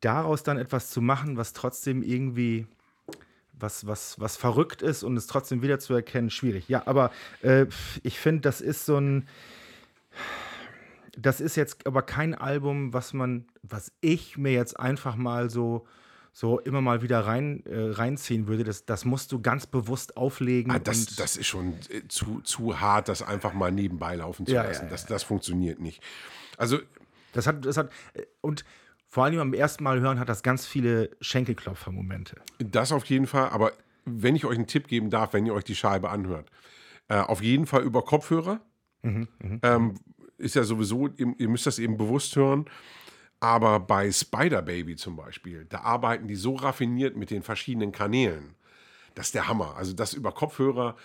daraus 0.00 0.42
dann 0.42 0.58
etwas 0.58 0.90
zu 0.90 1.00
machen, 1.00 1.36
was 1.36 1.52
trotzdem 1.52 2.02
irgendwie 2.02 2.66
was, 3.52 3.86
was, 3.86 4.18
was 4.18 4.36
verrückt 4.36 4.82
ist 4.82 5.04
und 5.04 5.16
es 5.16 5.28
trotzdem 5.28 5.62
wieder 5.62 5.78
zu 5.78 5.94
erkennen, 5.94 6.30
schwierig. 6.30 6.68
Ja, 6.68 6.82
aber 6.86 7.12
äh, 7.42 7.66
ich 8.02 8.18
finde, 8.18 8.40
das 8.40 8.60
ist 8.60 8.86
so 8.86 8.98
ein. 8.98 9.28
Das 11.16 11.40
ist 11.40 11.54
jetzt 11.56 11.86
aber 11.86 12.02
kein 12.02 12.34
Album, 12.34 12.92
was 12.92 13.12
man, 13.12 13.46
was 13.62 13.92
ich 14.00 14.36
mir 14.36 14.52
jetzt 14.52 14.80
einfach 14.80 15.14
mal 15.14 15.48
so, 15.48 15.86
so 16.38 16.58
immer 16.60 16.82
mal 16.82 17.00
wieder 17.00 17.20
rein, 17.20 17.64
äh, 17.64 17.92
reinziehen 17.92 18.46
würde. 18.46 18.62
Das, 18.62 18.84
das 18.84 19.06
musst 19.06 19.32
du 19.32 19.40
ganz 19.40 19.66
bewusst 19.66 20.18
auflegen. 20.18 20.70
Ah, 20.70 20.78
das, 20.78 21.06
das 21.16 21.38
ist 21.38 21.46
schon 21.46 21.72
äh, 21.88 22.06
zu, 22.08 22.42
zu 22.42 22.78
hart, 22.78 23.08
das 23.08 23.22
einfach 23.22 23.54
mal 23.54 23.72
nebenbei 23.72 24.16
laufen 24.16 24.44
zu 24.44 24.52
Ja, 24.52 24.62
ja, 24.64 24.68
lassen. 24.68 24.84
ja, 24.84 24.90
das, 24.90 25.06
das 25.06 25.22
funktioniert 25.22 25.80
nicht. 25.80 26.02
Also 26.58 26.78
das 27.32 27.46
hat, 27.46 27.64
das 27.64 27.78
hat, 27.78 27.90
äh, 28.12 28.24
und 28.42 28.66
vor 29.06 29.24
allem 29.24 29.38
beim 29.38 29.54
ersten 29.54 29.82
Mal 29.82 29.98
hören 30.00 30.20
hat 30.20 30.28
das 30.28 30.42
ganz 30.42 30.66
viele 30.66 31.08
Schenkelklopfer-Momente. 31.22 32.36
Das 32.58 32.92
auf 32.92 33.06
jeden 33.06 33.26
Fall, 33.26 33.48
aber 33.48 33.72
wenn 34.04 34.36
ich 34.36 34.44
euch 34.44 34.58
einen 34.58 34.66
Tipp 34.66 34.88
geben 34.88 35.08
darf, 35.08 35.32
wenn 35.32 35.46
ihr 35.46 35.54
euch 35.54 35.64
die 35.64 35.74
Scheibe 35.74 36.10
anhört, 36.10 36.50
äh, 37.08 37.16
auf 37.16 37.40
jeden 37.40 37.64
Fall 37.64 37.82
über 37.82 38.02
Kopfhörer. 38.04 38.60
ähm, 39.02 39.94
ist 40.36 40.54
ja 40.54 40.64
sowieso, 40.64 41.08
ihr, 41.16 41.32
ihr 41.38 41.48
müsst 41.48 41.64
das 41.66 41.78
eben 41.78 41.96
bewusst 41.96 42.36
hören. 42.36 42.66
Aber 43.46 43.78
bei 43.78 44.10
Spider 44.10 44.60
Baby 44.60 44.96
zum 44.96 45.14
Beispiel, 45.14 45.66
da 45.68 45.82
arbeiten 45.82 46.26
die 46.26 46.34
so 46.34 46.56
raffiniert 46.56 47.16
mit 47.16 47.30
den 47.30 47.44
verschiedenen 47.44 47.92
Kanälen. 47.92 48.56
Das 49.14 49.26
ist 49.26 49.36
der 49.36 49.46
Hammer. 49.46 49.76
Also 49.76 49.92
das 49.92 50.14
über 50.14 50.32
Kopfhörer 50.32 50.96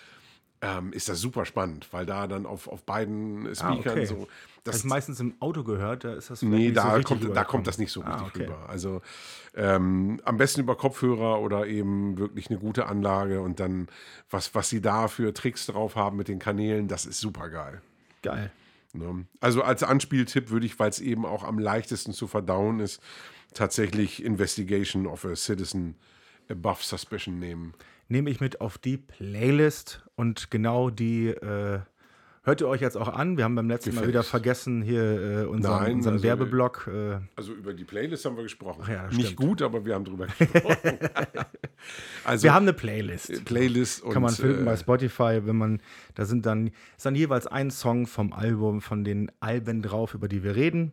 ähm, 0.60 0.92
ist 0.92 1.08
das 1.08 1.20
super 1.20 1.44
spannend, 1.44 1.86
weil 1.92 2.04
da 2.04 2.26
dann 2.26 2.44
auf, 2.44 2.66
auf 2.66 2.82
beiden 2.82 3.54
Speakern 3.54 3.92
okay. 3.92 4.06
so. 4.06 4.26
Das 4.64 4.74
ist 4.74 4.84
meistens 4.84 5.20
im 5.20 5.34
Auto 5.38 5.62
gehört, 5.62 6.02
da 6.02 6.14
ist 6.14 6.30
das 6.30 6.42
Nee, 6.42 6.70
so 6.70 6.74
da, 6.74 6.94
richtig 6.94 7.20
kommt, 7.20 7.36
da 7.36 7.44
kommt 7.44 7.68
das 7.68 7.78
nicht 7.78 7.92
so 7.92 8.00
richtig 8.00 8.22
Ah, 8.22 8.26
okay. 8.26 8.42
rüber. 8.42 8.68
Also 8.68 9.02
ähm, 9.54 10.20
am 10.24 10.36
besten 10.36 10.62
über 10.62 10.74
Kopfhörer 10.74 11.40
oder 11.40 11.68
eben 11.68 12.18
wirklich 12.18 12.50
eine 12.50 12.58
gute 12.58 12.86
Anlage 12.86 13.40
und 13.40 13.60
dann, 13.60 13.86
was, 14.30 14.52
was 14.52 14.68
sie 14.68 14.80
da 14.80 15.06
für 15.06 15.32
Tricks 15.32 15.66
drauf 15.66 15.94
haben 15.94 16.16
mit 16.16 16.26
den 16.26 16.40
Kanälen, 16.40 16.88
das 16.88 17.06
ist 17.06 17.20
super 17.20 17.48
geil. 17.50 17.80
Geil. 18.22 18.50
Ne? 18.92 19.26
Also 19.40 19.62
als 19.62 19.82
Anspieltipp 19.82 20.50
würde 20.50 20.66
ich, 20.66 20.78
weil 20.78 20.90
es 20.90 21.00
eben 21.00 21.24
auch 21.24 21.44
am 21.44 21.58
leichtesten 21.58 22.12
zu 22.12 22.26
verdauen 22.26 22.80
ist, 22.80 23.00
tatsächlich 23.54 24.22
Investigation 24.24 25.06
of 25.06 25.24
a 25.24 25.36
Citizen 25.36 25.96
Above 26.48 26.82
Suspicion 26.82 27.38
nehmen. 27.38 27.74
nehme 28.08 28.28
ich 28.30 28.40
mit 28.40 28.60
auf 28.60 28.76
die 28.76 28.98
Playlist 28.98 30.02
und 30.16 30.50
genau 30.50 30.90
die 30.90 31.28
äh, 31.28 31.80
hört 32.42 32.60
ihr 32.60 32.68
euch 32.68 32.80
jetzt 32.80 32.96
auch 32.96 33.08
an. 33.08 33.36
Wir 33.36 33.44
haben 33.44 33.54
beim 33.54 33.68
letzten 33.68 33.90
Mal 33.90 34.00
Gefällt. 34.00 34.08
wieder 34.08 34.22
vergessen, 34.22 34.82
hier 34.82 35.02
äh, 35.02 35.44
unseren, 35.44 35.82
Nein, 35.82 35.94
unseren 35.94 36.14
also, 36.14 36.24
Werbeblock. 36.24 36.90
Äh, 36.92 37.18
Also 37.36 37.52
über 37.52 37.72
die 37.72 37.84
Playlist 37.84 38.24
haben 38.24 38.36
wir 38.36 38.42
gesprochen. 38.42 38.84
ja, 38.90 39.08
Nicht 39.08 39.36
gut, 39.36 39.62
aber 39.62 39.84
wir 39.84 39.94
haben 39.94 40.04
drüber 40.04 40.26
gesprochen. 40.26 40.98
also 42.24 42.42
wir 42.42 42.54
haben 42.54 42.64
eine 42.64 42.72
Playlist. 42.72 43.44
Playlist 43.44 44.02
und 44.02 44.12
Kann 44.12 44.22
man 44.22 44.32
finden 44.32 44.62
äh, 44.62 44.64
bei 44.64 44.76
Spotify, 44.76 45.40
wenn 45.44 45.56
man, 45.56 45.80
da 46.14 46.24
sind 46.24 46.46
dann, 46.46 46.68
ist 46.96 47.06
dann 47.06 47.14
jeweils 47.14 47.46
ein 47.46 47.70
Song 47.70 48.06
vom 48.06 48.32
Album, 48.32 48.80
von 48.80 49.04
den 49.04 49.30
Alben 49.40 49.82
drauf, 49.82 50.14
über 50.14 50.28
die 50.28 50.42
wir 50.42 50.56
reden. 50.56 50.92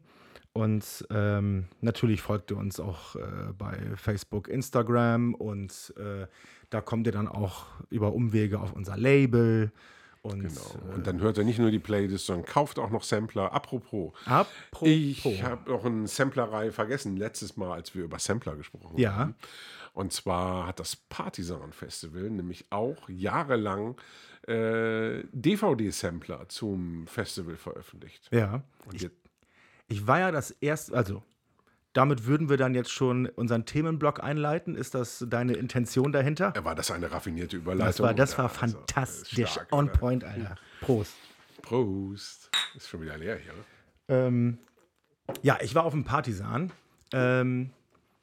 Und 0.54 1.08
ähm, 1.12 1.66
natürlich 1.82 2.22
folgt 2.22 2.52
ihr 2.52 2.58
uns 2.58 2.80
auch 2.80 3.16
äh, 3.16 3.22
bei 3.58 3.78
Facebook, 3.96 4.48
Instagram 4.48 5.36
und 5.36 5.94
äh, 5.98 6.26
da 6.70 6.82
kommt 6.82 7.08
ihr 7.08 7.14
dann 7.14 7.28
auch 7.28 7.66
über 7.90 8.14
Umwege 8.14 8.60
auf 8.60 8.74
unser 8.74 8.98
Label. 8.98 9.72
Und 10.22 10.42
Genau. 10.42 10.94
Und 10.94 11.08
dann 11.08 11.22
hört 11.22 11.38
er 11.38 11.44
nicht 11.46 11.60
nur 11.60 11.72
die 11.72 11.80
Playlist, 11.80 12.26
sondern 12.26 12.46
kauft 12.46 12.78
auch 12.78 12.90
noch 12.90 13.04
Sampler. 13.04 13.54
Apropos, 13.54 14.14
apropos. 14.26 14.88
ich 14.88 15.44
habe 15.44 15.70
noch 15.72 15.86
eine 15.86 16.08
Samplerei 16.08 16.72
vergessen, 16.72 17.16
letztes 17.16 17.56
Mal, 17.56 17.72
als 17.72 17.96
wir 17.96 18.04
über 18.04 18.20
Sampler 18.20 18.56
gesprochen 18.56 18.98
Ja. 18.98 19.14
haben. 19.16 19.36
Und 19.94 20.12
zwar 20.14 20.68
hat 20.68 20.80
das 20.80 20.96
Partisan 20.96 21.72
Festival 21.74 22.30
nämlich 22.30 22.66
auch 22.70 23.08
jahrelang 23.10 23.96
äh, 24.48 25.24
DVD-Sampler 25.32 26.48
zum 26.50 27.08
Festival 27.08 27.56
veröffentlicht. 27.56 28.30
Ja. 28.32 28.64
Und 28.86 28.96
Ich, 29.02 29.10
ich 29.88 30.06
war 30.08 30.20
ja 30.20 30.32
das 30.32 30.52
erste, 30.52 30.94
also 30.96 31.24
damit 31.94 32.26
würden 32.26 32.50
wir 32.50 32.58
dann 32.58 32.76
jetzt 32.76 32.92
schon 32.92 33.26
unseren 33.28 33.66
Themenblock 33.66 34.24
einleiten. 34.24 34.76
Ist 34.76 34.94
das 34.96 35.26
deine 35.28 35.54
Intention 35.54 36.12
dahinter? 36.12 36.54
war 36.64 36.76
das 36.76 36.92
eine 36.92 37.12
raffinierte 37.12 37.58
Überleitung? 37.58 37.88
Das 37.88 38.00
war, 38.00 38.14
das 38.14 38.34
oder? 38.36 38.44
war 38.44 38.62
Also, 38.62 38.78
fantastisch. 38.78 39.50
stark, 39.52 39.68
On 39.72 39.86
oder? 39.90 39.94
point, 39.98 40.24
Alter. 40.24 40.56
Prost. 40.82 41.16
Prost. 41.62 42.50
Ist 42.76 42.90
schon 42.90 43.02
wieder 43.02 43.18
leer 43.18 43.38
hier. 43.38 43.54
ne? 43.54 43.60
Ähm, 44.08 44.58
ja, 45.42 45.58
ich 45.62 45.76
war 45.76 45.84
auf 45.84 45.94
dem 45.94 46.04
Partisan. 46.04 46.72
Ähm, 47.14 47.72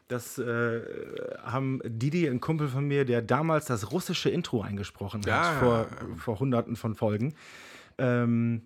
das 0.08 0.38
äh, 0.38 0.80
haben 1.42 1.80
Didi, 1.84 2.28
ein 2.28 2.40
Kumpel 2.40 2.68
von 2.68 2.86
mir, 2.86 3.04
der 3.04 3.22
damals 3.22 3.66
das 3.66 3.90
russische 3.90 4.30
Intro 4.30 4.62
eingesprochen 4.62 5.20
hat, 5.22 5.26
Ja. 5.26 5.52
vor, 5.58 5.86
vor 6.16 6.38
hunderten 6.38 6.76
von 6.76 6.94
Folgen. 6.94 7.34
Ähm, 7.98 8.62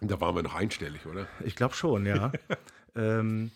da 0.00 0.20
waren 0.20 0.36
wir 0.36 0.42
noch 0.42 0.54
einstellig, 0.54 1.06
oder? 1.06 1.26
ich 1.44 1.56
glaube 1.56 1.74
schon, 1.74 2.06
ja. 2.06 2.30
ähm, 2.96 3.50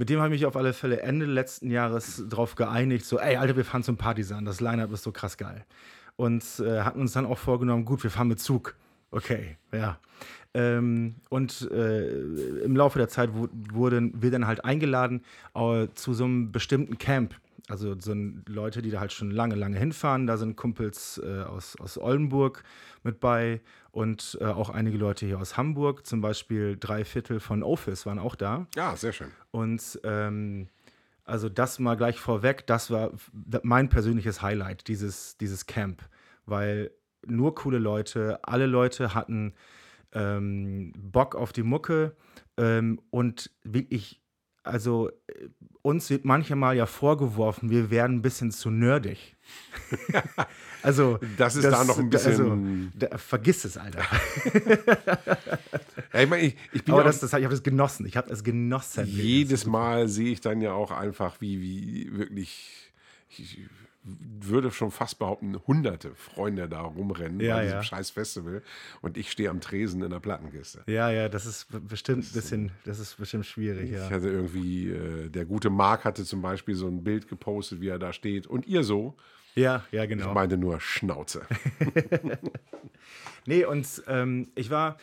mit 0.00 0.08
dem 0.08 0.18
habe 0.18 0.34
ich 0.34 0.40
mich 0.40 0.46
auf 0.46 0.56
alle 0.56 0.72
Fälle 0.72 1.02
Ende 1.02 1.26
letzten 1.26 1.70
Jahres 1.70 2.24
drauf 2.26 2.54
geeinigt, 2.54 3.04
so, 3.04 3.18
ey, 3.18 3.36
Alter, 3.36 3.54
wir 3.54 3.66
fahren 3.66 3.82
zum 3.82 3.98
Partisan, 3.98 4.46
das 4.46 4.62
Line-Up 4.62 4.90
ist 4.92 5.02
so 5.02 5.12
krass 5.12 5.36
geil. 5.36 5.62
Und 6.16 6.42
äh, 6.58 6.80
hatten 6.80 7.02
uns 7.02 7.12
dann 7.12 7.26
auch 7.26 7.36
vorgenommen, 7.36 7.84
gut, 7.84 8.02
wir 8.02 8.10
fahren 8.10 8.28
mit 8.28 8.40
Zug. 8.40 8.76
Okay, 9.10 9.58
ja. 9.72 9.98
Ähm, 10.54 11.16
und 11.28 11.70
äh, 11.70 12.08
im 12.64 12.76
Laufe 12.76 12.98
der 12.98 13.10
Zeit 13.10 13.34
wu- 13.34 13.48
wurden 13.52 14.14
wir 14.22 14.30
dann 14.30 14.46
halt 14.46 14.64
eingeladen 14.64 15.22
äh, 15.54 15.88
zu 15.94 16.14
so 16.14 16.24
einem 16.24 16.50
bestimmten 16.50 16.96
Camp. 16.96 17.34
Also 17.68 17.98
sind 17.98 18.48
Leute, 18.48 18.82
die 18.82 18.90
da 18.90 19.00
halt 19.00 19.12
schon 19.12 19.30
lange, 19.30 19.54
lange 19.54 19.78
hinfahren. 19.78 20.26
Da 20.26 20.36
sind 20.36 20.56
Kumpels 20.56 21.20
äh, 21.24 21.42
aus, 21.42 21.76
aus 21.76 21.98
Oldenburg 21.98 22.62
mit 23.02 23.20
bei 23.20 23.60
und 23.90 24.38
äh, 24.40 24.44
auch 24.44 24.70
einige 24.70 24.98
Leute 24.98 25.26
hier 25.26 25.38
aus 25.38 25.56
Hamburg. 25.56 26.06
Zum 26.06 26.20
Beispiel 26.20 26.76
drei 26.78 27.04
Viertel 27.04 27.40
von 27.40 27.62
Office 27.62 28.06
waren 28.06 28.18
auch 28.18 28.34
da. 28.34 28.66
Ja, 28.74 28.96
sehr 28.96 29.12
schön. 29.12 29.30
Und 29.50 30.00
ähm, 30.04 30.68
also 31.24 31.48
das 31.48 31.78
mal 31.78 31.96
gleich 31.96 32.18
vorweg, 32.18 32.66
das 32.66 32.90
war 32.90 33.12
mein 33.62 33.88
persönliches 33.88 34.42
Highlight, 34.42 34.88
dieses, 34.88 35.36
dieses 35.38 35.66
Camp. 35.66 36.02
Weil 36.46 36.90
nur 37.26 37.54
coole 37.54 37.78
Leute, 37.78 38.40
alle 38.42 38.66
Leute 38.66 39.14
hatten 39.14 39.54
ähm, 40.12 40.92
Bock 40.96 41.36
auf 41.36 41.52
die 41.52 41.62
Mucke 41.62 42.16
ähm, 42.56 43.00
und 43.10 43.50
wirklich, 43.62 44.19
also 44.70 45.10
äh, 45.28 45.48
uns 45.82 46.10
wird 46.10 46.24
manchmal 46.24 46.76
ja 46.76 46.86
vorgeworfen, 46.86 47.70
wir 47.70 47.90
werden 47.90 48.16
ein 48.16 48.22
bisschen 48.22 48.50
zu 48.50 48.70
nerdig. 48.70 49.36
also 50.82 51.18
das 51.36 51.56
ist 51.56 51.64
da 51.64 51.84
noch 51.84 51.98
ein 51.98 52.10
bisschen. 52.10 52.32
Also, 52.32 53.08
da, 53.08 53.18
vergiss 53.18 53.64
es, 53.64 53.76
Alter. 53.76 54.00
ja, 56.12 56.20
ich 56.20 56.28
meine, 56.28 56.42
ich, 56.42 56.56
ich 56.72 56.84
bin 56.84 56.94
Aber 56.94 57.04
das, 57.04 57.20
das, 57.20 57.32
ich 57.32 57.44
habe 57.44 57.54
es 57.54 57.62
genossen. 57.62 58.06
Ich 58.06 58.16
habe 58.16 58.30
es 58.32 58.44
genossen. 58.44 59.06
Jedes 59.06 59.66
Mal 59.66 60.08
sehe 60.08 60.32
ich 60.32 60.40
dann 60.40 60.60
ja 60.60 60.72
auch 60.72 60.90
einfach, 60.90 61.40
wie, 61.40 61.60
wie 61.60 62.18
wirklich. 62.18 62.92
Ich, 63.30 63.58
würde 64.02 64.70
schon 64.70 64.90
fast 64.90 65.18
behaupten, 65.18 65.58
hunderte 65.66 66.14
Freunde 66.14 66.68
da 66.68 66.80
rumrennen 66.80 67.40
ja, 67.40 67.56
bei 67.56 67.62
diesem 67.62 67.78
ja. 67.78 67.82
scheiß 67.82 68.10
Festival 68.10 68.62
und 69.02 69.18
ich 69.18 69.30
stehe 69.30 69.50
am 69.50 69.60
Tresen 69.60 70.02
in 70.02 70.10
der 70.10 70.20
Plattenkiste. 70.20 70.82
Ja, 70.86 71.10
ja, 71.10 71.28
das 71.28 71.44
ist 71.44 71.66
bestimmt 71.88 72.24
ein 72.24 72.32
bisschen, 72.32 72.72
das 72.84 72.98
ist 72.98 73.16
bestimmt 73.18 73.46
schwierig, 73.46 73.90
ich 73.90 73.98
ja. 73.98 74.10
hatte 74.10 74.28
irgendwie, 74.28 74.88
äh, 74.88 75.28
der 75.28 75.44
gute 75.44 75.68
Marc 75.68 76.04
hatte 76.04 76.24
zum 76.24 76.40
Beispiel 76.40 76.74
so 76.74 76.86
ein 76.86 77.04
Bild 77.04 77.28
gepostet, 77.28 77.80
wie 77.80 77.88
er 77.88 77.98
da 77.98 78.12
steht 78.12 78.46
und 78.46 78.66
ihr 78.66 78.84
so. 78.84 79.16
Ja, 79.54 79.84
ja, 79.90 80.06
genau. 80.06 80.28
Ich 80.28 80.34
meinte 80.34 80.56
nur 80.56 80.80
Schnauze. 80.80 81.42
nee, 83.46 83.64
und 83.64 84.02
ähm, 84.06 84.48
ich 84.54 84.70
war, 84.70 84.96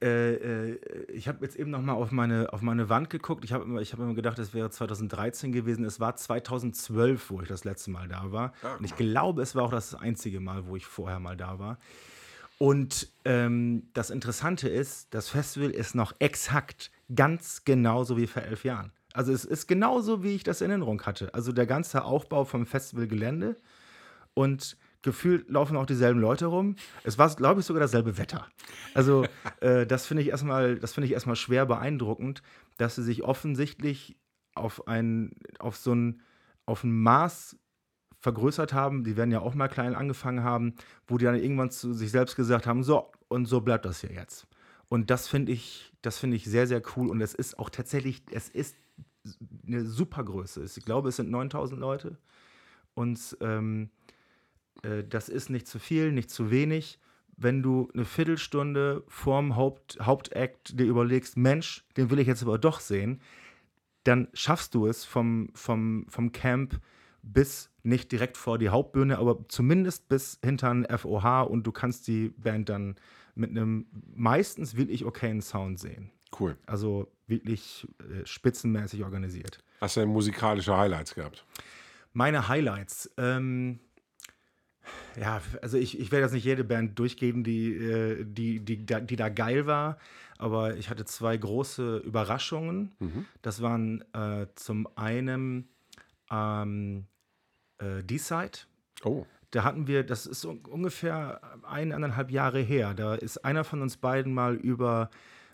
äh, 0.00 0.34
äh, 0.70 0.78
ich 1.12 1.26
habe 1.26 1.44
jetzt 1.44 1.56
eben 1.56 1.70
noch 1.70 1.82
mal 1.82 1.94
auf 1.94 2.10
meine, 2.10 2.52
auf 2.52 2.62
meine 2.62 2.88
Wand 2.88 3.10
geguckt. 3.10 3.44
Ich 3.44 3.52
habe 3.52 3.64
immer, 3.64 3.80
hab 3.80 3.98
immer 3.98 4.14
gedacht, 4.14 4.38
es 4.38 4.54
wäre 4.54 4.70
2013 4.70 5.52
gewesen. 5.52 5.84
Es 5.84 5.98
war 5.98 6.14
2012, 6.14 7.30
wo 7.30 7.40
ich 7.40 7.48
das 7.48 7.64
letzte 7.64 7.90
Mal 7.90 8.08
da 8.08 8.30
war. 8.30 8.52
Ja, 8.62 8.76
und 8.76 8.84
ich 8.84 8.96
glaube, 8.96 9.42
es 9.42 9.54
war 9.54 9.64
auch 9.64 9.70
das 9.70 9.94
einzige 9.94 10.40
Mal, 10.40 10.66
wo 10.66 10.76
ich 10.76 10.86
vorher 10.86 11.18
mal 11.18 11.36
da 11.36 11.58
war. 11.58 11.78
Und 12.58 13.08
ähm, 13.24 13.88
das 13.94 14.10
Interessante 14.10 14.68
ist, 14.68 15.08
das 15.14 15.28
Festival 15.28 15.70
ist 15.70 15.94
noch 15.94 16.14
exakt 16.18 16.90
ganz 17.14 17.64
genauso 17.64 18.16
wie 18.16 18.26
vor 18.26 18.42
elf 18.42 18.64
Jahren. 18.64 18.92
Also 19.12 19.32
es 19.32 19.44
ist 19.44 19.66
genauso, 19.66 20.22
wie 20.22 20.34
ich 20.34 20.42
das 20.42 20.60
in 20.60 20.70
Erinnerung 20.70 21.02
hatte. 21.02 21.32
Also 21.34 21.52
der 21.52 21.66
ganze 21.66 22.04
Aufbau 22.04 22.44
vom 22.44 22.66
Festivalgelände 22.66 23.56
und 24.34 24.76
gefühlt 25.02 25.48
laufen 25.48 25.76
auch 25.76 25.86
dieselben 25.86 26.20
Leute 26.20 26.46
rum. 26.46 26.76
Es 27.04 27.18
war, 27.18 27.34
glaube 27.34 27.60
ich, 27.60 27.66
sogar 27.66 27.80
dasselbe 27.80 28.18
Wetter. 28.18 28.46
Also 28.94 29.24
äh, 29.60 29.86
das 29.86 30.06
finde 30.06 30.22
ich 30.22 30.30
erstmal, 30.30 30.78
das 30.78 30.94
finde 30.94 31.06
ich 31.06 31.12
erstmal 31.12 31.36
schwer 31.36 31.66
beeindruckend, 31.66 32.42
dass 32.76 32.96
sie 32.96 33.02
sich 33.02 33.22
offensichtlich 33.22 34.16
auf 34.54 34.88
ein, 34.88 35.32
auf 35.58 35.76
so 35.76 35.94
ein, 35.94 36.22
auf 36.66 36.84
ein 36.84 37.02
Maß 37.02 37.56
vergrößert 38.20 38.72
haben. 38.72 39.04
Die 39.04 39.16
werden 39.16 39.30
ja 39.30 39.40
auch 39.40 39.54
mal 39.54 39.68
klein 39.68 39.94
angefangen 39.94 40.42
haben, 40.42 40.74
wo 41.06 41.18
die 41.18 41.24
dann 41.24 41.36
irgendwann 41.36 41.70
zu 41.70 41.92
sich 41.92 42.10
selbst 42.10 42.36
gesagt 42.36 42.66
haben, 42.66 42.82
so 42.82 43.10
und 43.28 43.46
so 43.46 43.60
bleibt 43.60 43.84
das 43.84 44.00
hier 44.00 44.12
jetzt. 44.12 44.46
Und 44.88 45.10
das 45.10 45.28
finde 45.28 45.52
ich, 45.52 45.92
das 46.02 46.18
finde 46.18 46.36
ich 46.36 46.44
sehr, 46.44 46.66
sehr 46.66 46.82
cool. 46.96 47.08
Und 47.08 47.20
es 47.20 47.34
ist 47.34 47.58
auch 47.58 47.70
tatsächlich, 47.70 48.22
es 48.32 48.48
ist 48.48 48.76
eine 49.66 49.84
super 49.84 50.24
Größe. 50.24 50.64
Ich 50.64 50.84
glaube, 50.84 51.10
es 51.10 51.16
sind 51.16 51.30
9000 51.30 51.78
Leute. 51.78 52.18
Und 52.94 53.36
ähm, 53.40 53.90
äh, 54.82 55.04
das 55.04 55.28
ist 55.28 55.50
nicht 55.50 55.66
zu 55.66 55.78
viel, 55.78 56.12
nicht 56.12 56.30
zu 56.30 56.50
wenig. 56.50 56.98
Wenn 57.36 57.62
du 57.62 57.88
eine 57.94 58.04
Viertelstunde 58.04 59.04
vorm 59.06 59.54
Haupt, 59.54 59.98
Hauptakt 60.00 60.78
dir 60.78 60.86
überlegst, 60.86 61.36
Mensch, 61.36 61.84
den 61.96 62.10
will 62.10 62.18
ich 62.18 62.26
jetzt 62.26 62.42
aber 62.42 62.58
doch 62.58 62.80
sehen, 62.80 63.20
dann 64.04 64.28
schaffst 64.32 64.74
du 64.74 64.86
es 64.86 65.04
vom, 65.04 65.50
vom, 65.54 66.06
vom 66.08 66.32
Camp 66.32 66.80
bis 67.22 67.70
nicht 67.82 68.10
direkt 68.10 68.36
vor 68.36 68.58
die 68.58 68.70
Hauptbühne, 68.70 69.18
aber 69.18 69.46
zumindest 69.48 70.08
bis 70.08 70.38
hinter 70.42 70.70
ein 70.70 70.86
FOH 70.86 71.42
und 71.42 71.66
du 71.66 71.72
kannst 71.72 72.08
die 72.08 72.30
Band 72.30 72.68
dann 72.68 72.96
mit 73.34 73.50
einem 73.50 73.86
meistens 74.14 74.76
wirklich 74.76 75.04
okayen 75.04 75.40
Sound 75.40 75.78
sehen. 75.78 76.10
Cool. 76.38 76.56
Also 76.66 77.10
wirklich 77.26 77.86
äh, 78.00 78.26
spitzenmäßig 78.26 79.04
organisiert. 79.04 79.62
Hast 79.80 79.96
du 79.96 80.00
denn 80.00 80.08
musikalische 80.08 80.76
Highlights 80.76 81.14
gehabt? 81.14 81.44
Meine 82.12 82.48
Highlights. 82.48 83.10
Ähm, 83.16 83.78
ja, 85.20 85.40
also 85.62 85.78
ich, 85.78 85.98
ich 85.98 86.12
werde 86.12 86.24
jetzt 86.24 86.32
nicht 86.32 86.44
jede 86.44 86.64
Band 86.64 86.98
durchgehen, 86.98 87.44
die, 87.44 87.74
äh, 87.74 88.24
die, 88.24 88.60
die, 88.60 88.84
die, 88.84 89.16
da 89.16 89.28
geil 89.28 89.66
war, 89.66 89.98
aber 90.38 90.76
ich 90.76 90.90
hatte 90.90 91.04
zwei 91.04 91.36
große 91.36 91.98
Überraschungen. 91.98 92.92
Mhm. 92.98 93.26
Das 93.42 93.62
waren 93.62 94.04
äh, 94.12 94.46
zum 94.54 94.88
einen 94.96 95.68
ähm, 96.30 97.06
äh, 97.78 98.02
D-Side. 98.04 98.58
Oh. 99.04 99.26
Da 99.50 99.64
hatten 99.64 99.86
wir, 99.86 100.04
das 100.04 100.26
ist 100.26 100.44
un 100.44 100.58
ungefähr 100.58 101.40
eineinhalb 101.66 102.30
Jahre 102.30 102.60
her, 102.60 102.94
da 102.94 103.14
ist 103.14 103.44
einer 103.44 103.64
von 103.64 103.80
uns 103.80 103.96
beiden 103.96 104.34
mal 104.34 104.54
über 104.54 105.10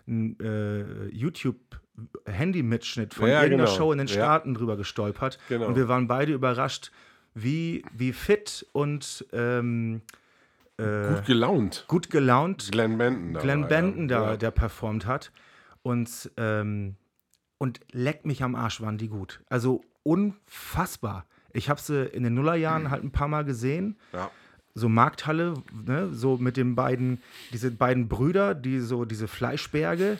einen 0.07 0.37
äh, 0.39 1.07
YouTube-Handy-Mitschnitt 1.07 3.13
von 3.13 3.29
Ja, 3.29 3.41
irgendeiner 3.41 3.65
genau. 3.65 3.77
Show 3.77 3.91
in 3.91 3.99
den 3.99 4.07
Ja. 4.07 4.13
Staaten 4.13 4.53
drüber 4.53 4.77
gestolpert. 4.77 5.39
Genau. 5.49 5.67
Und 5.67 5.75
wir 5.75 5.87
waren 5.87 6.07
beide 6.07 6.33
überrascht, 6.33 6.91
wie, 7.35 7.83
wie 7.93 8.11
fit 8.13 8.65
und 8.71 9.25
ähm, 9.33 10.01
äh, 10.77 11.13
Gut 11.13 11.25
gelaunt. 11.25 11.85
gut 11.87 12.09
gelaunt 12.09 12.71
Glenn 12.71 12.97
Benton 12.97 13.33
da. 13.33 13.39
Glenn 13.41 13.67
Benton 13.67 14.09
ja. 14.09 14.19
da, 14.19 14.31
Ja. 14.31 14.37
der 14.37 14.51
performt 14.51 15.05
hat. 15.05 15.31
Und, 15.83 16.31
ähm, 16.37 16.95
und 17.59 17.79
leck 17.91 18.25
mich 18.25 18.41
am 18.43 18.55
Arsch, 18.55 18.81
waren 18.81 18.97
die 18.97 19.07
gut. 19.09 19.41
Also 19.49 19.83
unfassbar. 20.03 21.25
Ich 21.53 21.69
habe 21.69 21.79
sie 21.79 22.05
in 22.05 22.23
den 22.23 22.33
Nullerjahren 22.33 22.89
halt 22.89 23.03
ein 23.03 23.11
paar 23.11 23.27
Mal 23.27 23.45
gesehen. 23.45 23.97
Ja. 24.11 24.29
So 24.77 24.89
Markthalle, 24.89 25.53
ne, 25.85 26.09
so 26.11 26.37
mit 26.37 26.57
den 26.57 26.75
beiden, 26.75 27.21
diese 27.53 27.71
beiden 27.71 28.09
Brüder, 28.09 28.53
die 28.53 28.81
so 28.81 29.05
diese 29.05 29.29
Fleischberge, 29.29 30.17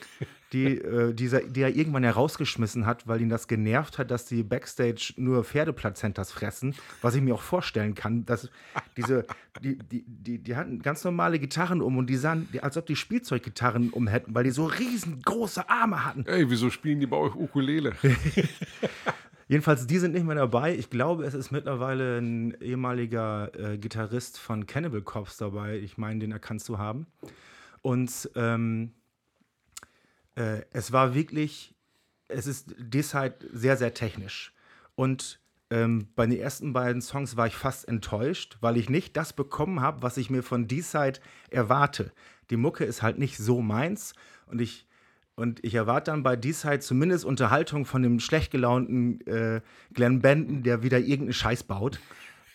die, 0.54 0.66
äh, 0.80 1.14
dieser, 1.14 1.42
die 1.42 1.60
er 1.60 1.76
irgendwann 1.76 2.04
herausgeschmissen 2.04 2.86
hat, 2.86 3.06
weil 3.06 3.20
ihn 3.20 3.28
das 3.28 3.50
genervt 3.50 3.98
hat, 3.98 4.12
dass 4.12 4.26
die 4.26 4.44
Backstage 4.44 5.14
nur 5.18 5.44
Pferdeplazentas 5.44 6.32
fressen, 6.32 6.74
was 7.02 7.16
ich 7.16 7.22
mir 7.22 7.36
auch 7.36 7.42
vorstellen 7.42 7.96
kann, 7.96 8.26
dass 8.26 8.50
diese, 8.96 9.26
die, 9.62 9.78
die, 9.78 10.06
die, 10.08 10.38
die 10.38 10.56
hatten 10.56 10.82
ganz 10.82 11.04
normale 11.04 11.38
Gitarren 11.38 11.82
um 11.82 11.98
und 11.98 12.10
die 12.10 12.16
sahen, 12.16 12.48
als 12.62 12.78
ob 12.78 12.86
die 12.86 12.96
Spielzeuggitarren 12.96 13.90
um 13.90 14.08
hätten, 14.08 14.34
weil 14.34 14.46
die 14.46 14.52
so 14.52 14.68
riesengroße 14.68 15.70
Arme 15.70 16.06
hatten. 16.06 16.26
Ey, 16.28 16.50
wieso 16.50 16.70
spielen 16.70 17.02
die 17.02 17.08
bei 17.08 17.18
euch 17.18 17.36
Ukulele? 17.36 17.94
Jedenfalls, 19.48 19.86
die 19.86 20.00
sind 20.00 20.14
nicht 20.14 20.26
mehr 20.26 20.36
dabei. 20.36 20.76
Ich 20.76 20.90
glaube, 20.90 21.24
es 21.26 21.34
ist 21.34 21.52
mittlerweile 21.52 22.18
ein 22.18 22.60
ehemaliger 22.62 23.52
äh, 23.54 23.78
Gitarrist 23.78 24.40
von 24.40 24.66
Cannibal 24.66 25.02
Corpse 25.02 25.38
dabei. 25.40 25.78
Ich 25.78 25.98
meine, 25.98 26.20
den 26.20 26.32
erkannt 26.32 26.62
zu 26.62 26.80
haben. 26.80 27.06
Und 27.82 28.30
ähm, 28.36 28.92
äh, 30.36 30.62
es 30.72 30.92
war 30.92 31.14
wirklich, 31.14 31.76
es 32.28 32.48
ist 32.48 32.74
deshalb 32.80 33.46
sehr, 33.54 33.78
sehr 33.78 33.94
technisch. 33.94 34.52
Und 34.96 35.40
ähm, 35.70 36.08
bei 36.16 36.26
den 36.26 36.40
ersten 36.40 36.74
beiden 36.74 37.02
Songs 37.02 37.38
war 37.38 37.48
ich 37.48 37.56
fast 37.56 37.88
enttäuscht, 37.88 38.58
weil 38.62 38.78
ich 38.78 38.90
nicht 38.90 39.18
das 39.18 39.34
bekommen 39.34 39.82
habe, 39.82 40.02
was 40.02 40.18
ich 40.18 40.30
mir 40.30 40.44
von 40.44 40.68
D-Side 40.68 41.20
erwarte. 41.50 42.12
Die 42.50 42.58
Mucke 42.58 42.86
ist 42.86 43.02
halt 43.02 43.18
nicht 43.18 43.38
so 43.38 43.62
meins 43.62 44.14
und 44.48 44.62
ich, 44.62 44.88
und 45.36 45.64
ich 45.64 45.76
erwarte 45.76 46.12
dann 46.12 46.24
bei 46.24 46.36
D-Side 46.36 46.80
zumindest 46.80 47.26
Unterhaltung 47.26 47.86
von 47.86 48.02
dem 48.02 48.20
schlecht 48.20 48.52
gelaunten 48.52 49.20
äh, 49.28 49.62
Glenn 49.94 50.22
Benton, 50.22 50.64
der 50.64 50.82
wieder 50.82 51.00
irgendeinen 51.00 51.34
Scheiß 51.34 51.64
baut. 51.64 52.00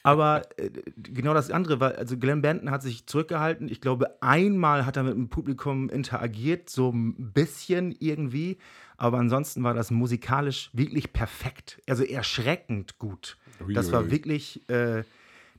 Aber 0.02 0.42
äh, 0.56 0.70
genau 0.96 1.34
das 1.34 1.50
andere 1.50 1.78
war, 1.78 1.96
also 1.96 2.16
Glenn 2.16 2.40
Benton 2.40 2.70
hat 2.70 2.82
sich 2.82 3.06
zurückgehalten. 3.06 3.68
Ich 3.68 3.82
glaube, 3.82 4.22
einmal 4.22 4.86
hat 4.86 4.96
er 4.96 5.02
mit 5.02 5.12
dem 5.12 5.28
Publikum 5.28 5.90
interagiert, 5.90 6.70
so 6.70 6.90
ein 6.90 7.32
bisschen 7.32 7.94
irgendwie. 7.98 8.56
Aber 8.96 9.18
ansonsten 9.18 9.62
war 9.62 9.74
das 9.74 9.90
musikalisch 9.90 10.70
wirklich 10.72 11.12
perfekt. 11.12 11.82
Also 11.86 12.04
erschreckend 12.04 12.98
gut. 12.98 13.36
Das 13.74 13.92
war 13.92 14.10
wirklich, 14.10 14.68
äh, 14.70 15.04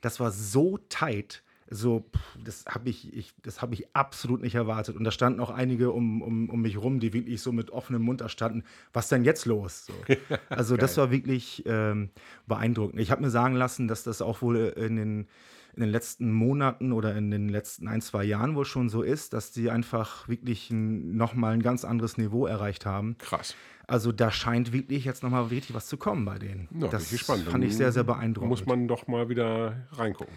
das 0.01 0.19
war 0.19 0.31
so 0.31 0.79
tight. 0.89 1.43
So, 1.73 2.05
pff, 2.13 2.37
das 2.43 2.65
habe 2.67 2.89
ich, 2.89 3.15
ich, 3.15 3.33
das 3.43 3.61
hab 3.61 3.71
ich 3.71 3.95
absolut 3.95 4.41
nicht 4.41 4.55
erwartet. 4.55 4.97
Und 4.97 5.05
da 5.05 5.11
standen 5.11 5.39
auch 5.39 5.49
einige 5.49 5.91
um, 5.91 6.21
um, 6.21 6.49
um 6.49 6.61
mich 6.61 6.77
rum, 6.77 6.99
die 6.99 7.13
wirklich 7.13 7.41
so 7.41 7.53
mit 7.53 7.71
offenem 7.71 8.01
Mund 8.01 8.19
da 8.19 8.27
standen. 8.27 8.65
Was 8.91 9.07
denn 9.07 9.23
jetzt 9.23 9.45
los? 9.45 9.85
So. 9.85 9.93
Also, 10.49 10.75
das 10.75 10.97
war 10.97 11.11
wirklich 11.11 11.63
ähm, 11.65 12.09
beeindruckend. 12.45 12.99
Ich 12.99 13.09
habe 13.09 13.21
mir 13.21 13.29
sagen 13.29 13.55
lassen, 13.55 13.87
dass 13.87 14.03
das 14.03 14.21
auch 14.21 14.41
wohl 14.41 14.57
in 14.57 14.97
den 14.97 15.27
in 15.73 15.81
den 15.81 15.89
letzten 15.89 16.33
Monaten 16.33 16.91
oder 16.91 17.15
in 17.15 17.31
den 17.31 17.47
letzten 17.47 17.87
ein, 17.87 18.01
zwei 18.01 18.25
Jahren 18.25 18.55
wohl 18.55 18.65
schon 18.65 18.89
so 18.89 19.03
ist, 19.03 19.31
dass 19.31 19.51
die 19.51 19.69
einfach 19.69 20.27
wirklich 20.27 20.69
nochmal 20.69 21.53
ein 21.53 21.61
ganz 21.61 21.85
anderes 21.85 22.17
Niveau 22.17 22.45
erreicht 22.45 22.85
haben. 22.85 23.17
Krass. 23.19 23.55
Also 23.87 24.11
da 24.11 24.31
scheint 24.31 24.73
wirklich 24.73 25.05
jetzt 25.05 25.23
nochmal 25.23 25.43
richtig 25.45 25.75
was 25.75 25.87
zu 25.87 25.97
kommen 25.97 26.25
bei 26.25 26.39
denen. 26.39 26.67
Ja, 26.71 26.87
das 26.87 26.91
bin 26.91 27.01
ich 27.03 27.09
gespannt. 27.11 27.43
fand 27.43 27.63
ich 27.63 27.75
sehr, 27.75 27.91
sehr 27.91 28.03
beeindruckend. 28.03 28.49
Muss 28.49 28.65
man 28.65 28.87
doch 28.87 29.07
mal 29.07 29.29
wieder 29.29 29.87
reingucken. 29.93 30.33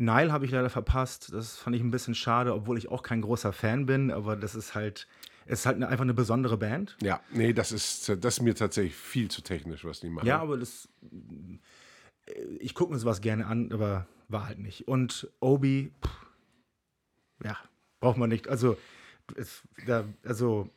Nile 0.00 0.32
habe 0.32 0.46
ich 0.46 0.50
leider 0.50 0.70
verpasst. 0.70 1.32
Das 1.32 1.56
fand 1.56 1.76
ich 1.76 1.82
ein 1.82 1.90
bisschen 1.90 2.14
schade, 2.14 2.54
obwohl 2.54 2.78
ich 2.78 2.88
auch 2.88 3.02
kein 3.02 3.20
großer 3.20 3.52
Fan 3.52 3.86
bin. 3.86 4.10
Aber 4.10 4.34
das 4.34 4.54
ist 4.54 4.74
halt, 4.74 5.06
es 5.46 5.60
ist 5.60 5.66
halt 5.66 5.82
einfach 5.82 6.02
eine 6.02 6.14
besondere 6.14 6.56
Band. 6.56 6.96
Ja, 7.02 7.20
nee, 7.30 7.52
das 7.52 7.70
ist, 7.70 8.08
das 8.08 8.38
ist 8.38 8.42
mir 8.42 8.54
tatsächlich 8.54 8.96
viel 8.96 9.30
zu 9.30 9.42
technisch, 9.42 9.84
was 9.84 10.00
die 10.00 10.08
machen. 10.08 10.26
Ja, 10.26 10.40
aber 10.40 10.56
das. 10.56 10.88
Ich 12.58 12.74
gucke 12.74 12.92
mir 12.92 12.98
sowas 12.98 13.20
gerne 13.20 13.46
an, 13.46 13.72
aber 13.72 14.06
war 14.28 14.46
halt 14.46 14.58
nicht. 14.58 14.88
Und 14.88 15.30
Obi, 15.40 15.92
pff, 16.04 16.26
ja, 17.44 17.56
braucht 18.00 18.16
man 18.16 18.30
nicht. 18.30 18.48
Also, 18.48 18.76
es, 19.36 19.62
da, 19.86 20.04
also 20.24 20.70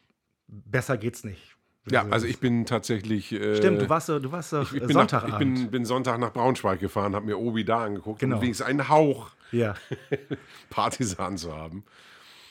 besser 0.48 0.98
geht's 0.98 1.24
nicht. 1.24 1.56
Ja, 1.90 2.06
also 2.10 2.26
ich 2.28 2.40
bin 2.40 2.66
tatsächlich. 2.66 3.32
Äh, 3.34 3.58
Stimmt, 3.58 3.82
du 3.82 3.90
warst 3.90 4.08
du 4.10 4.32
warst 4.32 4.54
doch 4.54 4.72
ich 4.74 4.82
bin, 4.86 4.96
nach, 4.96 5.28
ich 5.28 5.36
bin, 5.36 5.70
bin 5.70 5.86
Sonntag 5.86 6.18
nach 6.20 6.32
Braunschweig 6.32 6.80
gefahren, 6.80 7.14
habe 7.16 7.26
mir 7.26 7.38
Obi 7.38 7.66
da 7.66 7.84
angeguckt, 7.86 8.20
Genau. 8.20 8.38
um 8.38 8.42
wenigstens 8.42 8.66
einen 8.68 8.88
Hauch 8.88 9.32
ja. 9.52 9.76
Partisan 10.70 11.38
zu 11.38 11.54
haben. 11.56 11.84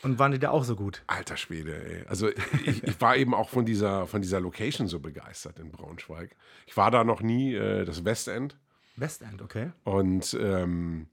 Und 0.03 0.19
waren 0.19 0.33
die 0.33 0.39
da 0.39 0.51
auch 0.51 0.65
so 0.65 0.75
gut? 0.75 1.03
Alter 1.07 1.37
Schwede, 1.37 1.75
ey. 2.01 2.05
Also 2.09 2.29
ich, 2.65 2.83
ich 2.83 3.01
war 3.01 3.17
eben 3.17 3.35
auch 3.35 3.49
von 3.49 3.65
dieser, 3.65 4.07
von 4.09 4.21
dieser 4.21 4.41
Location 4.41 4.89
so 4.89 4.99
begeistert 4.99 5.59
in 5.61 5.71
Braunschweig. 5.71 6.35
Ich 6.67 6.77
war 6.77 6.91
da 6.91 7.05
noch 7.05 7.23
nie, 7.23 7.55
äh, 7.55 7.85
das 7.85 8.05
Westend. 8.05 8.57
Westend, 8.97 9.41
okay. 9.43 9.71
Und 9.85 10.37
ähm, 10.41 11.07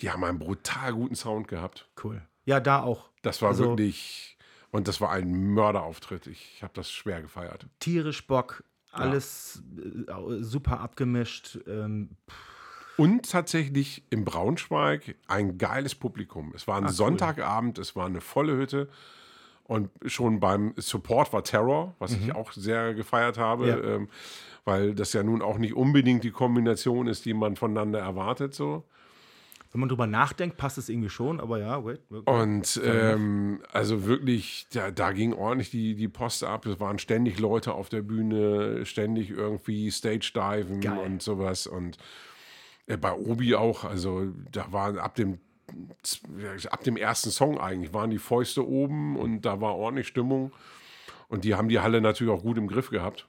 die 0.00 0.10
haben 0.10 0.22
einen 0.24 0.38
brutal 0.38 0.92
guten 0.92 1.14
Sound 1.14 1.48
gehabt. 1.48 1.88
Cool. 2.04 2.20
Ja, 2.44 2.60
da 2.60 2.82
auch. 2.82 3.08
Das 3.22 3.40
war 3.42 3.48
Also- 3.50 3.70
wirklich, 3.70 4.36
und 4.70 4.88
das 4.88 5.00
war 5.00 5.10
ein 5.10 5.30
Mörderauftritt. 5.54 6.26
Ich 6.26 6.62
habe 6.62 6.72
das 6.74 6.90
schwer 6.90 7.22
gefeiert. 7.22 7.66
Tierisch 7.80 8.26
Bock, 8.26 8.64
alles 8.92 9.62
äh, 9.78 10.42
super 10.42 10.80
abgemischt. 10.80 11.58
Ähm, 11.66 12.10
Und 12.96 13.30
tatsächlich 13.30 14.04
in 14.10 14.24
Braunschweig 14.24 15.16
ein 15.26 15.58
geiles 15.58 15.94
Publikum. 15.94 16.52
Es 16.54 16.66
war 16.68 16.76
ein 16.76 16.84
cool. 16.84 16.90
Sonntagabend, 16.90 17.78
es 17.78 17.96
war 17.96 18.06
eine 18.06 18.20
volle 18.20 18.56
Hütte. 18.56 18.88
Und 19.64 19.88
schon 20.06 20.40
beim 20.40 20.74
Support 20.76 21.32
war 21.32 21.44
Terror, 21.44 21.94
was 22.00 22.12
ich 22.12 22.34
auch 22.34 22.50
sehr 22.50 22.92
gefeiert 22.92 23.38
habe, 23.38 23.64
Mhm. 23.64 23.68
Ja. 23.70 23.94
ähm, 23.96 24.08
weil 24.64 24.94
das 24.96 25.12
ja 25.12 25.22
nun 25.22 25.42
auch 25.42 25.58
nicht 25.58 25.74
unbedingt 25.74 26.24
die 26.24 26.32
Kombination 26.32 27.06
ist, 27.06 27.24
die 27.24 27.34
man 27.34 27.54
voneinander 27.56 28.00
erwartet. 28.00 28.52
So. 28.54 28.84
Wenn 29.72 29.80
man 29.80 29.88
drüber 29.88 30.08
nachdenkt, 30.08 30.56
passt 30.56 30.78
es 30.78 30.88
irgendwie 30.88 31.10
schon, 31.10 31.38
aber 31.38 31.58
ja, 31.58 31.84
wait. 31.84 32.00
wait. 32.08 32.26
Und 32.26 32.80
ähm, 32.84 33.62
also 33.72 34.04
wirklich, 34.04 34.66
da, 34.72 34.90
da 34.90 35.12
ging 35.12 35.32
ordentlich 35.32 35.70
die, 35.70 35.94
die 35.94 36.08
Post 36.08 36.42
ab. 36.42 36.66
Es 36.66 36.80
waren 36.80 36.98
ständig 36.98 37.38
Leute 37.38 37.72
auf 37.72 37.88
der 37.88 38.02
Bühne, 38.02 38.84
ständig 38.84 39.30
irgendwie 39.30 39.90
Stage-Diven 39.90 40.84
und 40.98 41.22
sowas. 41.22 41.68
Und 41.68 41.98
äh, 42.86 42.96
bei 42.96 43.12
Obi 43.12 43.54
auch, 43.54 43.84
also 43.84 44.26
da 44.50 44.72
waren 44.72 44.98
ab 44.98 45.14
dem, 45.14 45.38
ab 46.68 46.82
dem 46.82 46.96
ersten 46.96 47.30
Song 47.30 47.58
eigentlich, 47.60 47.94
waren 47.94 48.10
die 48.10 48.18
Fäuste 48.18 48.66
oben 48.66 49.16
und 49.16 49.42
da 49.42 49.60
war 49.60 49.76
ordentlich 49.76 50.08
Stimmung. 50.08 50.50
Und 51.28 51.44
die 51.44 51.54
haben 51.54 51.68
die 51.68 51.78
Halle 51.78 52.00
natürlich 52.00 52.32
auch 52.32 52.42
gut 52.42 52.58
im 52.58 52.66
Griff 52.66 52.90
gehabt. 52.90 53.28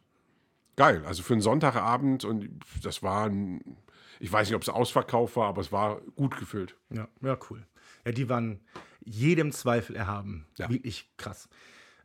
Geil, 0.75 1.03
also 1.05 1.21
für 1.21 1.33
einen 1.33 1.41
Sonntagabend 1.43 2.25
und 2.25 2.49
das 2.81 3.03
war, 3.03 3.27
ein, 3.27 3.77
ich 4.21 4.31
weiß 4.31 4.47
nicht, 4.47 4.55
ob 4.55 4.61
es 4.61 4.69
ausverkauft 4.69 5.35
war, 5.35 5.47
aber 5.47 5.61
es 5.61 5.71
war 5.71 5.99
gut 6.15 6.37
gefüllt. 6.37 6.75
Ja, 6.89 7.07
ja, 7.21 7.37
cool. 7.49 7.65
Ja, 8.05 8.11
die 8.11 8.29
waren 8.29 8.59
jedem 9.03 9.51
Zweifel 9.51 9.95
erhaben. 9.95 10.45
Ja. 10.57 10.69
Wirklich 10.69 11.09
krass. 11.17 11.49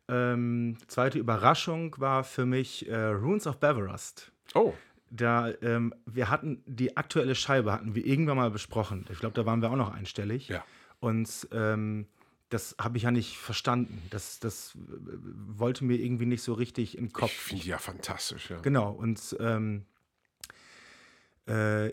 Ähm, 0.09 0.79
zweite 0.87 1.19
Überraschung 1.19 1.95
war 1.99 2.25
für 2.25 2.47
mich 2.47 2.89
äh, 2.89 2.97
Runes 3.09 3.47
of 3.47 3.59
Beverust. 3.59 4.33
Oh, 4.55 4.73
Da, 5.11 5.53
ähm, 5.63 5.95
wir 6.07 6.31
hatten 6.31 6.63
die 6.67 6.97
aktuelle 6.97 7.35
Scheibe, 7.35 7.73
hatten 7.73 7.95
wir 7.95 8.05
irgendwann 8.07 8.37
mal 8.37 8.51
besprochen. 8.51 9.05
Ich 9.11 9.19
glaube, 9.19 9.35
da 9.35 9.45
waren 9.45 9.61
wir 9.61 9.71
auch 9.71 9.77
noch 9.77 9.93
einstellig. 9.93 10.49
Ja. 10.49 10.65
Und 11.01 11.49
ähm, 11.53 12.07
das 12.49 12.77
habe 12.81 12.97
ich 12.97 13.03
ja 13.03 13.11
nicht 13.11 13.37
verstanden. 13.37 14.01
Das, 14.11 14.39
das 14.41 14.75
äh, 14.77 14.79
wollte 15.59 15.85
mir 15.85 15.97
irgendwie 15.97 16.27
nicht 16.27 16.43
so 16.43 16.55
richtig 16.55 16.97
in 16.97 17.07
den 17.07 17.13
Kopf. 17.13 17.31
Ich 17.31 17.39
finde 17.41 17.65
ja 17.67 17.79
fantastisch, 17.79 18.51
ja. 18.51 18.61
Genau, 18.61 18.93
und 18.93 19.37
ähm, 19.41 19.85
äh, 19.85 19.96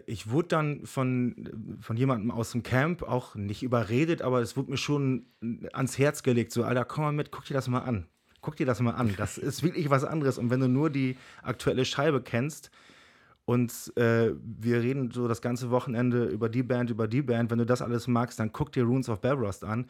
ich 0.08 0.32
wurde 0.32 0.48
dann 0.48 0.86
von, 0.88 1.78
von 1.80 1.96
jemandem 1.96 2.32
aus 2.32 2.54
dem 2.54 2.64
Camp 2.64 3.04
auch 3.04 3.36
nicht 3.36 3.62
überredet, 3.62 4.24
aber 4.24 4.42
es 4.42 4.58
wurde 4.58 4.72
mir 4.72 4.78
schon 4.78 5.28
ans 5.74 6.00
Herz 6.00 6.24
gelegt, 6.24 6.52
so, 6.52 6.64
Alter, 6.64 6.86
komm 6.86 7.04
mal 7.04 7.12
mit, 7.12 7.30
guck 7.30 7.46
dir 7.46 7.54
das 7.54 7.68
mal 7.68 7.82
an. 7.82 8.08
Guck 8.42 8.56
dir 8.56 8.66
das 8.66 8.82
mal 8.82 8.92
an. 8.92 9.14
Das 9.16 9.38
ist 9.38 9.64
wirklich 9.64 9.90
was 9.90 10.04
anderes. 10.04 10.38
Und 10.38 10.50
wenn 10.50 10.60
du 10.60 10.68
nur 10.68 10.90
die 10.90 11.18
aktuelle 11.44 11.86
Scheibe 11.86 12.22
kennst 12.22 12.72
und 13.46 13.94
äh, 13.96 14.32
wir 14.44 14.82
reden 14.82 15.12
so 15.12 15.28
das 15.28 15.42
ganze 15.42 15.70
Wochenende 15.70 16.26
über 16.26 16.50
die 16.50 16.64
Band, 16.64 16.90
über 16.90 17.08
die 17.08 17.22
Band, 17.22 17.52
wenn 17.52 17.60
du 17.60 17.66
das 17.66 17.82
alles 17.82 18.08
magst, 18.08 18.40
dann 18.40 18.52
guck 18.52 18.72
dir 18.72 18.84
Runes 18.84 19.08
of 19.08 19.22
Belrust 19.22 19.64
an. 19.64 19.86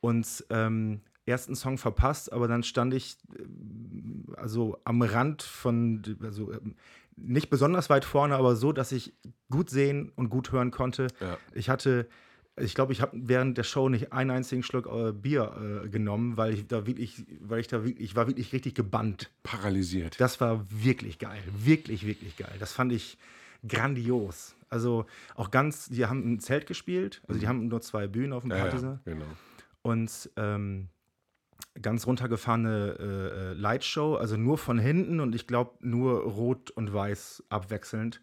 Und 0.00 0.44
ähm, 0.50 1.02
ersten 1.26 1.54
Song 1.54 1.78
verpasst, 1.78 2.32
aber 2.32 2.48
dann 2.48 2.62
stand 2.62 2.94
ich 2.94 3.16
äh, 3.38 4.36
also 4.36 4.78
am 4.84 5.02
Rand 5.02 5.42
von, 5.42 6.02
also 6.22 6.52
ähm, 6.52 6.74
nicht 7.16 7.50
besonders 7.50 7.90
weit 7.90 8.04
vorne, 8.04 8.36
aber 8.36 8.56
so, 8.56 8.72
dass 8.72 8.92
ich 8.92 9.14
gut 9.50 9.70
sehen 9.70 10.12
und 10.14 10.28
gut 10.28 10.52
hören 10.52 10.70
konnte. 10.70 11.08
Ja. 11.20 11.38
Ich 11.52 11.68
hatte, 11.68 12.08
ich 12.58 12.74
glaube, 12.74 12.92
ich 12.92 13.00
habe 13.00 13.12
während 13.14 13.58
der 13.58 13.64
Show 13.64 13.88
nicht 13.88 14.12
einen 14.12 14.30
einzigen 14.30 14.62
Schluck 14.62 14.86
äh, 14.86 15.12
Bier 15.12 15.82
äh, 15.84 15.88
genommen, 15.88 16.36
weil 16.36 16.54
ich 16.54 16.66
da 16.66 16.86
wirklich, 16.86 17.24
weil 17.40 17.60
ich 17.60 17.68
da 17.68 17.84
wirklich, 17.84 18.10
ich 18.10 18.16
war 18.16 18.26
wirklich 18.26 18.52
richtig 18.52 18.74
gebannt. 18.74 19.30
Paralysiert. 19.42 20.20
Das 20.20 20.40
war 20.40 20.66
wirklich 20.70 21.18
geil. 21.18 21.42
Wirklich, 21.56 22.06
wirklich 22.06 22.36
geil. 22.36 22.56
Das 22.58 22.72
fand 22.72 22.92
ich 22.92 23.18
grandios. 23.66 24.54
Also 24.68 25.06
auch 25.34 25.50
ganz, 25.50 25.88
die 25.90 26.06
haben 26.06 26.22
im 26.22 26.40
Zelt 26.40 26.66
gespielt, 26.66 27.22
also 27.28 27.38
die 27.38 27.46
haben 27.46 27.68
nur 27.68 27.82
zwei 27.82 28.06
Bühnen 28.06 28.32
auf 28.32 28.42
dem 28.42 28.50
ja, 28.52 28.56
ja, 28.56 28.62
Partisan 28.64 29.00
genau. 29.04 29.26
und 29.82 30.30
ähm, 30.36 30.88
ganz 31.80 32.06
runtergefahrene 32.06 32.96
äh, 32.98 33.04
äh, 33.04 33.52
Lightshow, 33.54 34.16
also 34.16 34.36
nur 34.36 34.58
von 34.58 34.78
hinten 34.78 35.20
und 35.20 35.34
ich 35.34 35.46
glaube 35.46 35.72
nur 35.80 36.22
rot 36.22 36.70
und 36.70 36.92
weiß 36.92 37.44
abwechselnd. 37.48 38.20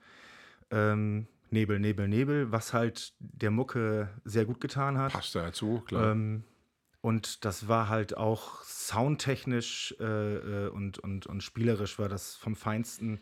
Ähm, 0.72 1.28
Nebel, 1.52 1.80
Nebel, 1.80 2.08
Nebel, 2.08 2.52
was 2.52 2.74
halt 2.74 3.14
der 3.20 3.52
Mucke 3.52 4.10
sehr 4.24 4.46
gut 4.46 4.62
getan 4.62 4.98
hat. 4.98 5.14
Passt 5.14 5.34
dazu, 5.36 5.82
klar. 5.88 6.12
Ähm, 6.12 6.44
und 7.02 7.46
das 7.46 7.68
war 7.68 7.90
halt 7.90 8.18
auch 8.18 8.62
soundtechnisch 8.64 9.96
äh, 10.00 10.66
äh, 10.66 10.70
und, 10.70 11.00
und, 11.00 11.26
und 11.28 11.42
spielerisch 11.42 11.98
war 11.98 12.10
das 12.10 12.36
vom 12.36 12.56
Feinsten. 12.56 13.20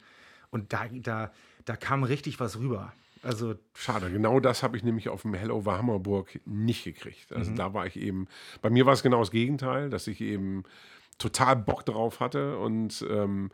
Und 0.49 0.73
da, 0.73 0.87
da, 0.91 1.31
da 1.65 1.75
kam 1.75 2.03
richtig 2.03 2.39
was 2.39 2.57
rüber. 2.57 2.91
Also, 3.27 3.55
Schade, 3.73 4.09
genau 4.09 4.39
das 4.39 4.63
habe 4.63 4.77
ich 4.77 4.83
nämlich 4.83 5.09
auf 5.09 5.23
dem 5.23 5.33
Hell 5.33 5.51
over 5.51 5.77
Hammerburg 5.77 6.39
nicht 6.45 6.83
gekriegt. 6.85 7.31
Mhm. 7.31 7.37
Also 7.37 7.53
da 7.53 7.73
war 7.73 7.85
ich 7.85 7.97
eben, 7.99 8.27
bei 8.61 8.69
mir 8.69 8.85
war 8.85 8.93
es 8.93 9.03
genau 9.03 9.19
das 9.19 9.31
Gegenteil, 9.31 9.89
dass 9.89 10.07
ich 10.07 10.21
eben 10.21 10.63
total 11.17 11.55
Bock 11.57 11.85
drauf 11.85 12.19
hatte 12.19 12.57
und 12.57 13.05
ähm, 13.09 13.51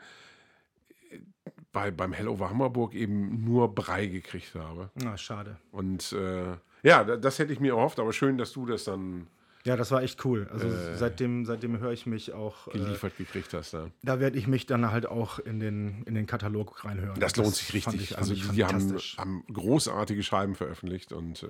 bei, 1.71 1.91
beim 1.91 2.13
Hell 2.13 2.27
over 2.27 2.49
Hammerburg 2.49 2.93
eben 2.93 3.43
nur 3.43 3.73
Brei 3.73 4.05
gekriegt 4.07 4.53
habe. 4.55 4.91
na, 4.95 5.17
schade. 5.17 5.57
Und 5.71 6.11
äh, 6.13 6.55
ja, 6.83 7.03
da- 7.03 7.17
das 7.17 7.39
hätte 7.39 7.53
ich 7.53 7.59
mir 7.59 7.73
erhofft, 7.73 7.99
aber 7.99 8.13
schön, 8.13 8.37
dass 8.37 8.53
du 8.53 8.65
das 8.65 8.83
dann 8.83 9.27
Ja, 9.65 9.77
das 9.77 9.91
war 9.91 10.03
echt 10.03 10.23
cool. 10.25 10.47
Also 10.51 10.67
seitdem, 10.97 11.45
seitdem 11.45 11.79
höre 11.79 11.91
ich 11.93 12.05
mich 12.05 12.33
auch. 12.33 12.67
Äh, 12.67 12.71
geliefert 12.71 13.17
gekriegt 13.17 13.53
hast. 13.53 13.73
Da. 13.73 13.89
da 14.01 14.19
werde 14.19 14.37
ich 14.37 14.45
mich 14.47 14.65
dann 14.65 14.91
halt 14.91 15.05
auch 15.05 15.39
in 15.39 15.59
den, 15.61 16.03
in 16.03 16.15
den 16.15 16.25
Katalog 16.25 16.83
reinhören. 16.83 17.17
Das 17.19 17.35
lohnt 17.37 17.55
sich 17.55 17.73
richtig. 17.73 18.01
ich- 18.11 18.17
also 18.17 18.33
die, 18.33 18.41
haben, 18.65 18.97
haben 19.17 19.45
großartige 19.53 20.21
Scheiben 20.21 20.55
veröffentlicht 20.55 21.13
und 21.13 21.43
äh, 21.43 21.47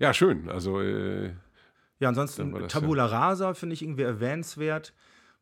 ja, 0.00 0.12
schön. 0.12 0.50
Also 0.50 0.80
äh, 0.82 1.32
Ja, 1.98 2.08
ansonsten 2.08 2.52
das 2.52 2.72
Tabula 2.72 3.06
Rasa 3.06 3.54
finde 3.54 3.72
ich 3.74 3.82
irgendwie 3.82 4.02
erwähnenswert, 4.02 4.92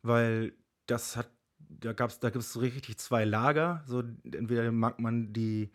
weil 0.03 0.53
das 0.85 1.17
hat, 1.17 1.29
da 1.59 1.91
gab's, 1.91 2.19
da 2.19 2.29
gibt 2.29 2.43
es 2.45 2.53
so 2.53 2.61
richtig 2.61 2.97
zwei 2.97 3.25
Lager. 3.25 3.83
So 3.87 4.03
entweder 4.31 4.71
mag 4.71 4.99
man 4.99 5.33
die, 5.33 5.63
äh, 5.63 5.69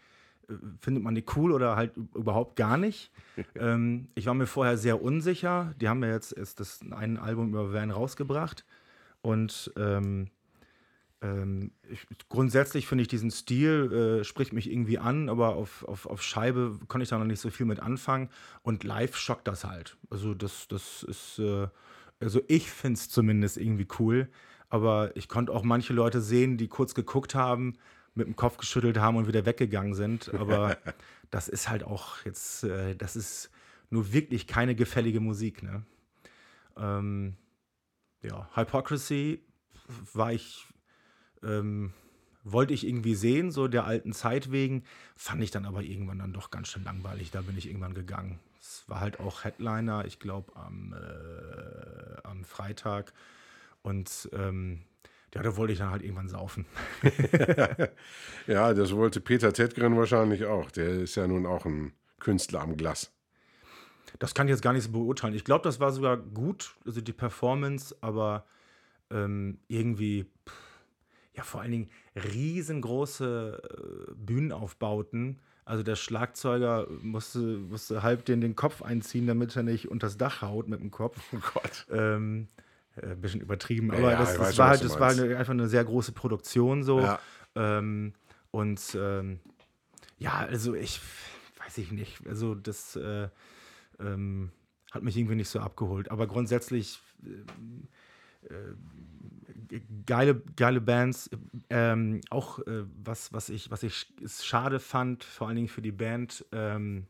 findet 0.80 1.02
man 1.02 1.14
die 1.14 1.24
cool 1.36 1.52
oder 1.52 1.76
halt 1.76 1.96
überhaupt 2.14 2.56
gar 2.56 2.76
nicht. 2.76 3.10
ähm, 3.54 4.08
ich 4.14 4.26
war 4.26 4.34
mir 4.34 4.46
vorher 4.46 4.76
sehr 4.76 5.02
unsicher. 5.02 5.74
Die 5.80 5.88
haben 5.88 6.02
ja 6.02 6.10
jetzt 6.10 6.36
erst 6.36 6.60
das 6.60 6.80
ein 6.90 7.18
Album 7.18 7.48
über 7.50 7.72
Van 7.72 7.90
rausgebracht 7.90 8.64
und 9.20 9.72
ähm, 9.76 10.30
ähm, 11.20 11.72
ich, 11.90 12.06
grundsätzlich 12.28 12.86
finde 12.86 13.02
ich 13.02 13.08
diesen 13.08 13.30
Stil, 13.30 14.20
äh, 14.20 14.24
spricht 14.24 14.52
mich 14.52 14.70
irgendwie 14.70 14.98
an, 14.98 15.28
aber 15.28 15.56
auf, 15.56 15.84
auf, 15.84 16.06
auf 16.06 16.22
Scheibe 16.22 16.78
konnte 16.86 17.02
ich 17.02 17.08
da 17.08 17.18
noch 17.18 17.24
nicht 17.24 17.40
so 17.40 17.50
viel 17.50 17.66
mit 17.66 17.80
anfangen. 17.80 18.30
Und 18.62 18.84
live 18.84 19.16
schockt 19.16 19.48
das 19.48 19.64
halt. 19.64 19.96
Also, 20.10 20.34
das, 20.34 20.68
das 20.68 21.02
ist, 21.02 21.38
äh, 21.40 21.68
also 22.20 22.40
ich 22.48 22.70
finde 22.70 22.98
es 22.98 23.08
zumindest 23.08 23.56
irgendwie 23.56 23.88
cool. 23.98 24.28
Aber 24.68 25.16
ich 25.16 25.28
konnte 25.28 25.52
auch 25.52 25.62
manche 25.62 25.92
Leute 25.92 26.20
sehen, 26.20 26.56
die 26.56 26.68
kurz 26.68 26.94
geguckt 26.94 27.34
haben, 27.34 27.74
mit 28.18 28.26
dem 28.26 28.36
Kopf 28.36 28.58
geschüttelt 28.58 28.98
haben 28.98 29.16
und 29.16 29.26
wieder 29.26 29.46
weggegangen 29.46 29.94
sind. 29.94 30.32
Aber 30.38 30.76
das 31.30 31.48
ist 31.48 31.68
halt 31.68 31.84
auch 31.84 32.24
jetzt, 32.24 32.64
äh, 32.64 32.94
das 32.94 33.16
ist 33.16 33.50
nur 33.90 34.12
wirklich 34.12 34.46
keine 34.46 34.74
gefällige 34.74 35.20
Musik. 35.20 35.62
Ne? 35.62 35.84
Ähm, 36.76 37.36
ja, 38.22 38.48
Hypocrisy 38.54 39.42
war 40.12 40.32
ich, 40.32 40.66
ähm, 41.42 41.92
wollte 42.44 42.74
ich 42.74 42.86
irgendwie 42.86 43.14
sehen, 43.14 43.50
so 43.50 43.68
der 43.68 43.84
alten 43.84 44.12
Zeit 44.12 44.50
wegen, 44.50 44.84
fand 45.16 45.42
ich 45.42 45.50
dann 45.50 45.64
aber 45.64 45.82
irgendwann 45.82 46.18
dann 46.18 46.32
doch 46.32 46.50
ganz 46.50 46.68
schön 46.68 46.84
langweilig. 46.84 47.30
Da 47.30 47.40
bin 47.40 47.56
ich 47.56 47.66
irgendwann 47.66 47.94
gegangen. 47.94 48.40
Es 48.60 48.84
war 48.88 49.00
halt 49.00 49.20
auch 49.20 49.44
Headliner, 49.44 50.04
ich 50.04 50.18
glaube 50.18 50.54
am, 50.56 50.92
äh, 50.92 52.20
am 52.24 52.44
Freitag. 52.44 53.12
Und 53.82 54.28
ähm, 54.32 54.82
ja, 55.34 55.42
da 55.42 55.56
wollte 55.56 55.72
ich 55.72 55.78
dann 55.78 55.90
halt 55.90 56.02
irgendwann 56.02 56.28
saufen. 56.28 56.64
ja, 58.46 58.72
das 58.72 58.94
wollte 58.94 59.20
Peter 59.20 59.52
Tedgren 59.52 59.96
wahrscheinlich 59.96 60.46
auch. 60.46 60.70
Der 60.70 60.88
ist 60.88 61.16
ja 61.16 61.26
nun 61.26 61.46
auch 61.46 61.66
ein 61.66 61.92
Künstler 62.18 62.62
am 62.62 62.76
Glas. 62.76 63.12
Das 64.18 64.34
kann 64.34 64.48
ich 64.48 64.52
jetzt 64.52 64.62
gar 64.62 64.72
nicht 64.72 64.84
so 64.84 64.90
beurteilen. 64.90 65.34
Ich 65.34 65.44
glaube, 65.44 65.64
das 65.64 65.80
war 65.80 65.92
sogar 65.92 66.16
gut, 66.16 66.74
also 66.86 67.00
die 67.00 67.12
Performance, 67.12 67.94
aber 68.00 68.46
ähm, 69.10 69.58
irgendwie, 69.68 70.24
pff, 70.48 70.68
ja, 71.34 71.44
vor 71.44 71.60
allen 71.60 71.70
Dingen 71.70 71.90
riesengroße 72.16 74.08
äh, 74.08 74.12
Bühnenaufbauten. 74.14 75.40
Also 75.64 75.82
der 75.82 75.96
Schlagzeuger 75.96 76.88
musste, 77.02 77.38
musste 77.38 78.02
halb 78.02 78.24
den, 78.24 78.40
den 78.40 78.56
Kopf 78.56 78.82
einziehen, 78.82 79.26
damit 79.26 79.54
er 79.54 79.62
nicht 79.62 79.88
unter 79.88 80.06
das 80.06 80.16
Dach 80.16 80.42
haut 80.42 80.68
mit 80.68 80.80
dem 80.80 80.90
Kopf. 80.90 81.20
Oh 81.32 81.38
Gott. 81.54 81.86
Ähm, 81.90 82.48
äh, 82.56 82.62
ein 83.02 83.20
bisschen 83.20 83.40
übertrieben, 83.40 83.90
aber 83.90 84.12
ja, 84.12 84.18
das, 84.18 84.32
ich 84.32 84.38
das 84.38 84.46
weiß 84.48 84.58
war 84.58 84.68
halt, 84.68 84.84
das 84.84 85.00
war 85.00 85.10
eine, 85.10 85.36
einfach 85.36 85.52
eine 85.52 85.68
sehr 85.68 85.84
große 85.84 86.12
Produktion 86.12 86.82
so. 86.82 87.00
Ja. 87.00 87.18
Ähm, 87.54 88.12
und 88.50 88.80
ähm, 88.98 89.40
ja, 90.18 90.34
also 90.38 90.74
ich 90.74 91.00
weiß 91.58 91.78
ich 91.78 91.92
nicht. 91.92 92.26
Also 92.26 92.54
das 92.54 92.96
äh, 92.96 93.28
ähm, 94.00 94.50
hat 94.90 95.02
mich 95.02 95.16
irgendwie 95.16 95.34
nicht 95.36 95.48
so 95.50 95.60
abgeholt. 95.60 96.10
Aber 96.10 96.26
grundsätzlich 96.26 96.98
äh, 97.24 98.54
äh, 98.54 99.80
geile, 100.06 100.40
geile 100.56 100.80
Bands. 100.80 101.28
Ähm, 101.68 102.20
auch 102.30 102.58
äh, 102.60 102.84
was, 103.04 103.32
was 103.32 103.48
ich, 103.50 103.70
was 103.70 103.82
ich 103.82 103.92
sch- 103.94 104.44
schade 104.44 104.80
fand, 104.80 105.24
vor 105.24 105.46
allen 105.48 105.56
Dingen 105.56 105.68
für 105.68 105.82
die 105.82 105.92
Band, 105.92 106.44
ähm, 106.52 107.06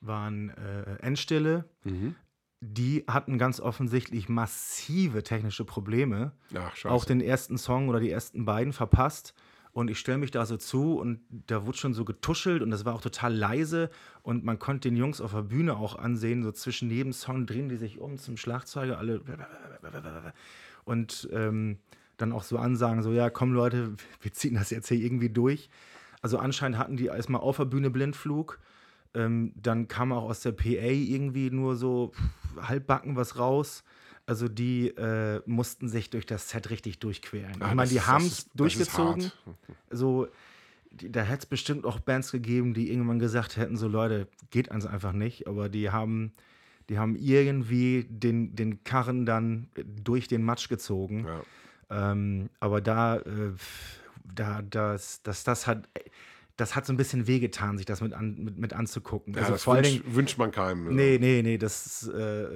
waren 0.00 0.50
äh, 0.50 0.96
Endstille. 1.00 1.64
Mhm. 1.84 2.14
Die 2.60 3.04
hatten 3.06 3.38
ganz 3.38 3.60
offensichtlich 3.60 4.28
massive 4.28 5.22
technische 5.22 5.64
Probleme 5.64 6.32
Ach, 6.54 6.74
scheiße. 6.74 6.92
auch 6.92 7.04
den 7.04 7.20
ersten 7.20 7.56
Song 7.56 7.88
oder 7.88 8.00
die 8.00 8.10
ersten 8.10 8.44
beiden 8.44 8.72
verpasst. 8.72 9.34
Und 9.72 9.90
ich 9.90 9.98
stelle 10.00 10.18
mich 10.18 10.32
da 10.32 10.44
so 10.44 10.56
zu 10.56 10.98
und 10.98 11.20
da 11.30 11.64
wurde 11.64 11.78
schon 11.78 11.94
so 11.94 12.04
getuschelt 12.04 12.62
und 12.62 12.70
das 12.70 12.84
war 12.84 12.94
auch 12.94 13.00
total 13.00 13.32
leise. 13.32 13.90
Und 14.22 14.44
man 14.44 14.58
konnte 14.58 14.88
den 14.88 14.96
Jungs 14.96 15.20
auf 15.20 15.32
der 15.32 15.42
Bühne 15.42 15.76
auch 15.76 15.96
ansehen, 15.96 16.42
so 16.42 16.50
zwischen 16.50 16.90
jedem 16.90 17.12
Song 17.12 17.46
drehen 17.46 17.68
die 17.68 17.76
sich 17.76 17.98
um 17.98 18.18
zum 18.18 18.36
Schlagzeuger, 18.36 18.98
alle. 18.98 19.20
Und 20.84 21.28
ähm, 21.32 21.78
dann 22.16 22.32
auch 22.32 22.42
so 22.42 22.58
ansagen, 22.58 23.02
so, 23.02 23.12
ja, 23.12 23.30
komm 23.30 23.52
Leute, 23.52 23.94
wir 24.20 24.32
ziehen 24.32 24.54
das 24.54 24.70
jetzt 24.70 24.88
hier 24.88 24.98
irgendwie 24.98 25.30
durch. 25.30 25.70
Also 26.22 26.38
anscheinend 26.38 26.78
hatten 26.78 26.96
die 26.96 27.06
erstmal 27.06 27.40
auf 27.40 27.58
der 27.58 27.66
Bühne 27.66 27.90
Blindflug. 27.90 28.58
Ähm, 29.18 29.52
dann 29.56 29.88
kam 29.88 30.12
auch 30.12 30.24
aus 30.24 30.40
der 30.40 30.52
PA 30.52 30.66
irgendwie 30.70 31.50
nur 31.50 31.74
so 31.76 32.12
halbbacken 32.60 33.16
was 33.16 33.36
raus. 33.38 33.82
Also 34.26 34.46
die 34.46 34.88
äh, 34.88 35.40
mussten 35.46 35.88
sich 35.88 36.10
durch 36.10 36.26
das 36.26 36.50
Set 36.50 36.70
richtig 36.70 37.00
durchquälen. 37.00 37.60
Ah, 37.60 37.70
ich 37.70 37.74
meine, 37.74 37.82
das 37.82 37.90
die 37.90 38.00
haben 38.02 38.26
es 38.26 38.48
durchgezogen. 38.50 39.32
So, 39.90 40.28
die, 40.90 41.10
da 41.10 41.22
hätte 41.22 41.40
es 41.40 41.46
bestimmt 41.46 41.84
auch 41.84 41.98
Bands 41.98 42.30
gegeben, 42.30 42.74
die 42.74 42.92
irgendwann 42.92 43.18
gesagt 43.18 43.56
hätten, 43.56 43.76
so 43.76 43.88
Leute, 43.88 44.28
geht 44.50 44.70
ans 44.70 44.86
einfach 44.86 45.12
nicht. 45.12 45.48
Aber 45.48 45.68
die 45.68 45.90
haben, 45.90 46.32
die 46.90 46.98
haben 46.98 47.16
irgendwie 47.16 48.06
den, 48.08 48.54
den 48.54 48.84
Karren 48.84 49.26
dann 49.26 49.68
durch 50.04 50.28
den 50.28 50.44
Matsch 50.44 50.68
gezogen. 50.68 51.26
Ja. 51.26 52.12
Ähm, 52.12 52.50
aber 52.60 52.80
da, 52.80 53.16
äh, 53.16 53.52
da 54.22 54.62
das, 54.62 55.22
das, 55.22 55.42
das 55.42 55.66
hat, 55.66 55.88
das 56.58 56.76
hat 56.76 56.84
so 56.84 56.92
ein 56.92 56.96
bisschen 56.98 57.26
wehgetan, 57.26 57.78
sich 57.78 57.86
das 57.86 58.00
mit, 58.02 58.12
an, 58.12 58.34
mit, 58.36 58.58
mit 58.58 58.72
anzugucken. 58.74 59.32
Ja, 59.32 59.40
also 59.40 59.52
das 59.52 59.62
vor 59.62 59.74
allen 59.74 59.84
wünscht, 59.84 60.02
Dingen, 60.04 60.14
wünscht 60.16 60.38
man 60.38 60.50
keinem. 60.50 60.86
ja. 60.86 60.92
nee, 60.92 61.18
nee, 61.18 61.40
nee, 61.42 61.56
das, 61.56 62.06
äh, 62.08 62.46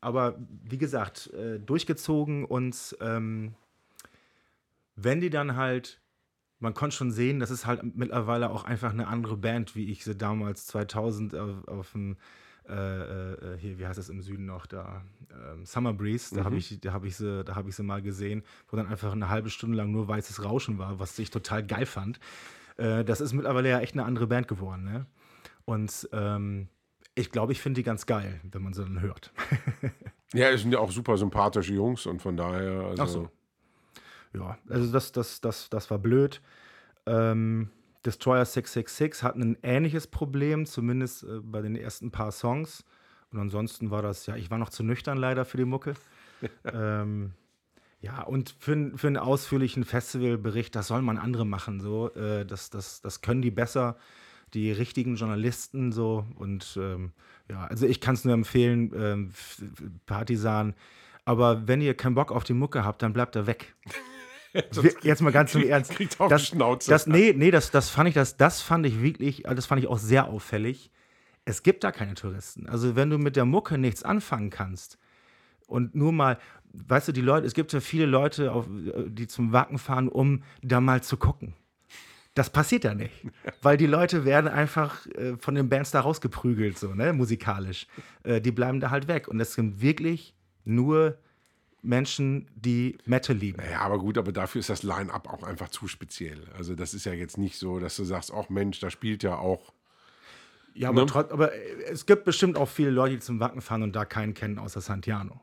aber 0.00 0.36
wie 0.64 0.78
gesagt, 0.78 1.28
äh, 1.34 1.58
durchgezogen 1.60 2.44
und 2.44 2.96
ähm, 3.00 3.54
wenn 4.96 5.20
die 5.20 5.30
dann 5.30 5.56
halt, 5.56 6.00
man 6.58 6.74
konnte 6.74 6.96
schon 6.96 7.10
sehen, 7.10 7.38
das 7.38 7.50
ist 7.50 7.66
halt 7.66 7.82
mittlerweile 7.96 8.50
auch 8.50 8.64
einfach 8.64 8.92
eine 8.92 9.06
andere 9.08 9.36
Band, 9.36 9.76
wie 9.76 9.90
ich 9.90 10.04
sie 10.04 10.14
damals 10.16 10.66
2000 10.66 11.34
auf, 11.34 11.68
auf 11.68 11.92
dem, 11.92 12.16
äh, 12.68 12.72
äh, 12.74 13.58
hier, 13.58 13.78
wie 13.78 13.86
heißt 13.86 13.98
das 13.98 14.08
im 14.10 14.20
Süden 14.22 14.44
noch, 14.46 14.66
da, 14.66 15.02
ähm, 15.52 15.64
Summer 15.64 15.92
Breeze, 15.94 16.34
da 16.34 16.44
habe 16.44 16.56
ich, 16.56 16.80
da 16.80 16.92
hab 16.92 17.04
ich, 17.04 17.16
sie- 17.16 17.44
da 17.44 17.54
hab 17.56 17.66
ich 17.66 17.74
sie 17.76 17.82
mal 17.82 18.02
gesehen, 18.02 18.42
wo 18.68 18.76
dann 18.76 18.86
einfach 18.86 19.12
eine 19.12 19.28
halbe 19.28 19.50
Stunde 19.50 19.76
lang 19.76 19.90
nur 19.90 20.06
weißes 20.08 20.44
Rauschen 20.44 20.78
war, 20.78 20.98
was 20.98 21.18
ich 21.18 21.30
total 21.30 21.66
geil 21.66 21.86
fand. 21.86 22.20
Äh, 22.80 23.04
das 23.04 23.20
ist 23.20 23.32
mittlerweile 23.32 23.68
ja 23.68 23.80
echt 23.80 23.94
eine 23.94 24.04
andere 24.04 24.26
Band 24.26 24.48
geworden, 24.48 24.84
ne? 24.84 25.06
Und 25.64 26.08
ähm, 26.12 26.68
ich 27.14 27.30
glaube, 27.30 27.52
ich 27.52 27.60
finde 27.60 27.80
die 27.80 27.82
ganz 27.84 28.06
geil, 28.06 28.40
wenn 28.50 28.62
man 28.62 28.72
sie 28.72 28.82
dann 28.82 29.00
hört. 29.00 29.32
Ja, 30.32 30.48
es 30.50 30.62
sind 30.62 30.70
ja 30.70 30.78
auch 30.78 30.92
super 30.92 31.16
sympathische 31.16 31.74
Jungs 31.74 32.06
und 32.06 32.22
von 32.22 32.36
daher. 32.36 32.84
Also, 32.84 33.02
Ach 33.02 33.08
so. 33.08 33.30
Ja, 34.32 34.58
also 34.68 34.92
das, 34.92 35.10
das, 35.10 35.40
das, 35.40 35.68
das 35.70 35.90
war 35.90 35.98
blöd. 35.98 36.40
Ähm, 37.04 37.70
Destroyer 38.04 38.44
666 38.44 39.24
hatten 39.24 39.42
ein 39.42 39.58
ähnliches 39.64 40.06
Problem, 40.06 40.66
zumindest 40.66 41.24
äh, 41.24 41.40
bei 41.42 41.62
den 41.62 41.74
ersten 41.74 42.12
paar 42.12 42.30
Songs. 42.30 42.84
Und 43.32 43.40
ansonsten 43.40 43.90
war 43.90 44.02
das, 44.02 44.26
ja, 44.26 44.36
ich 44.36 44.52
war 44.52 44.58
noch 44.58 44.70
zu 44.70 44.84
nüchtern 44.84 45.18
leider 45.18 45.44
für 45.44 45.56
die 45.56 45.64
Mucke. 45.64 45.94
ähm, 46.64 47.32
ja, 48.00 48.22
und 48.22 48.54
für, 48.58 48.92
für 48.96 49.06
einen 49.06 49.18
ausführlichen 49.18 49.84
Festivalbericht, 49.84 50.74
das 50.74 50.86
soll 50.86 51.02
man 51.02 51.18
andere 51.18 51.44
machen. 51.44 51.80
So, 51.80 52.10
äh, 52.14 52.46
das, 52.46 52.70
das, 52.70 53.02
das 53.02 53.20
können 53.20 53.42
die 53.42 53.50
besser, 53.50 53.96
die 54.54 54.72
richtigen 54.72 55.16
Journalisten 55.16 55.92
so. 55.92 56.24
Und 56.36 56.78
ähm, 56.80 57.12
ja, 57.48 57.64
also 57.64 57.86
ich 57.86 58.00
kann 58.00 58.14
es 58.14 58.24
nur 58.24 58.32
empfehlen, 58.32 58.92
ähm, 58.96 59.32
Partisan. 60.06 60.74
Aber 61.26 61.68
wenn 61.68 61.82
ihr 61.82 61.94
keinen 61.94 62.14
Bock 62.14 62.32
auf 62.32 62.44
die 62.44 62.54
Mucke 62.54 62.84
habt, 62.84 63.02
dann 63.02 63.12
bleibt 63.12 63.36
er 63.36 63.46
weg. 63.46 63.74
Jetzt 65.02 65.20
mal 65.20 65.30
ganz 65.30 65.54
im 65.54 65.62
Ernst. 65.68 65.92
kriegt 65.92 66.18
auf 66.18 66.28
das, 66.28 66.48
Schnauze. 66.48 66.90
Das, 66.90 67.06
nee, 67.06 67.34
nee, 67.36 67.50
das, 67.50 67.70
das 67.70 67.90
fand 67.90 68.08
ich, 68.08 68.14
das, 68.14 68.36
das 68.36 68.62
fand 68.62 68.84
ich 68.86 69.00
wirklich, 69.00 69.42
das 69.44 69.66
fand 69.66 69.80
ich 69.80 69.88
auch 69.88 69.98
sehr 69.98 70.26
auffällig. 70.26 70.90
Es 71.44 71.62
gibt 71.62 71.84
da 71.84 71.92
keine 71.92 72.14
Touristen. 72.14 72.66
Also 72.66 72.96
wenn 72.96 73.10
du 73.10 73.18
mit 73.18 73.36
der 73.36 73.44
Mucke 73.44 73.78
nichts 73.78 74.02
anfangen 74.02 74.50
kannst 74.50 74.98
und 75.66 75.94
nur 75.94 76.12
mal, 76.12 76.38
weißt 76.72 77.08
du, 77.08 77.12
die 77.12 77.20
Leute, 77.20 77.46
es 77.46 77.54
gibt 77.54 77.72
ja 77.72 77.80
viele 77.80 78.06
Leute, 78.06 78.52
auf, 78.52 78.66
die 79.06 79.26
zum 79.26 79.52
Wacken 79.52 79.78
fahren, 79.78 80.08
um 80.08 80.42
da 80.62 80.80
mal 80.80 81.02
zu 81.02 81.16
gucken. 81.16 81.54
Das 82.34 82.50
passiert 82.50 82.84
ja 82.84 82.94
nicht, 82.94 83.12
weil 83.62 83.76
die 83.76 83.86
Leute 83.86 84.24
werden 84.24 84.48
einfach 84.48 85.06
äh, 85.08 85.36
von 85.36 85.54
den 85.54 85.68
Bands 85.68 85.90
da 85.90 86.00
rausgeprügelt, 86.00 86.78
so, 86.78 86.94
ne, 86.94 87.12
musikalisch. 87.12 87.86
Äh, 88.22 88.40
die 88.40 88.52
bleiben 88.52 88.80
da 88.80 88.90
halt 88.90 89.08
weg. 89.08 89.28
Und 89.28 89.40
es 89.40 89.54
sind 89.54 89.80
wirklich 89.80 90.34
nur 90.64 91.18
Menschen, 91.82 92.46
die 92.54 92.98
Metal 93.06 93.34
lieben. 93.34 93.60
Ja, 93.70 93.80
aber 93.80 93.98
gut, 93.98 94.18
aber 94.18 94.32
dafür 94.32 94.60
ist 94.60 94.70
das 94.70 94.82
Line-Up 94.82 95.28
auch 95.28 95.42
einfach 95.42 95.70
zu 95.70 95.88
speziell. 95.88 96.46
Also, 96.56 96.74
das 96.74 96.94
ist 96.94 97.04
ja 97.04 97.12
jetzt 97.12 97.38
nicht 97.38 97.58
so, 97.58 97.80
dass 97.80 97.96
du 97.96 98.04
sagst, 98.04 98.32
ach 98.32 98.48
Mensch, 98.48 98.78
da 98.80 98.90
spielt 98.90 99.22
ja 99.22 99.36
auch. 99.36 99.72
Ja, 100.74 100.90
aber, 100.90 101.00
Ne? 101.00 101.06
trotz, 101.06 101.32
aber 101.32 101.52
äh, 101.52 101.82
es 101.90 102.06
gibt 102.06 102.24
bestimmt 102.24 102.56
auch 102.56 102.68
viele 102.68 102.90
Leute, 102.90 103.14
die 103.14 103.20
zum 103.20 103.40
Wacken 103.40 103.60
fahren 103.60 103.82
und 103.82 103.96
da 103.96 104.04
keinen 104.04 104.34
kennen 104.34 104.58
außer 104.58 104.80
Santiano. 104.80 105.40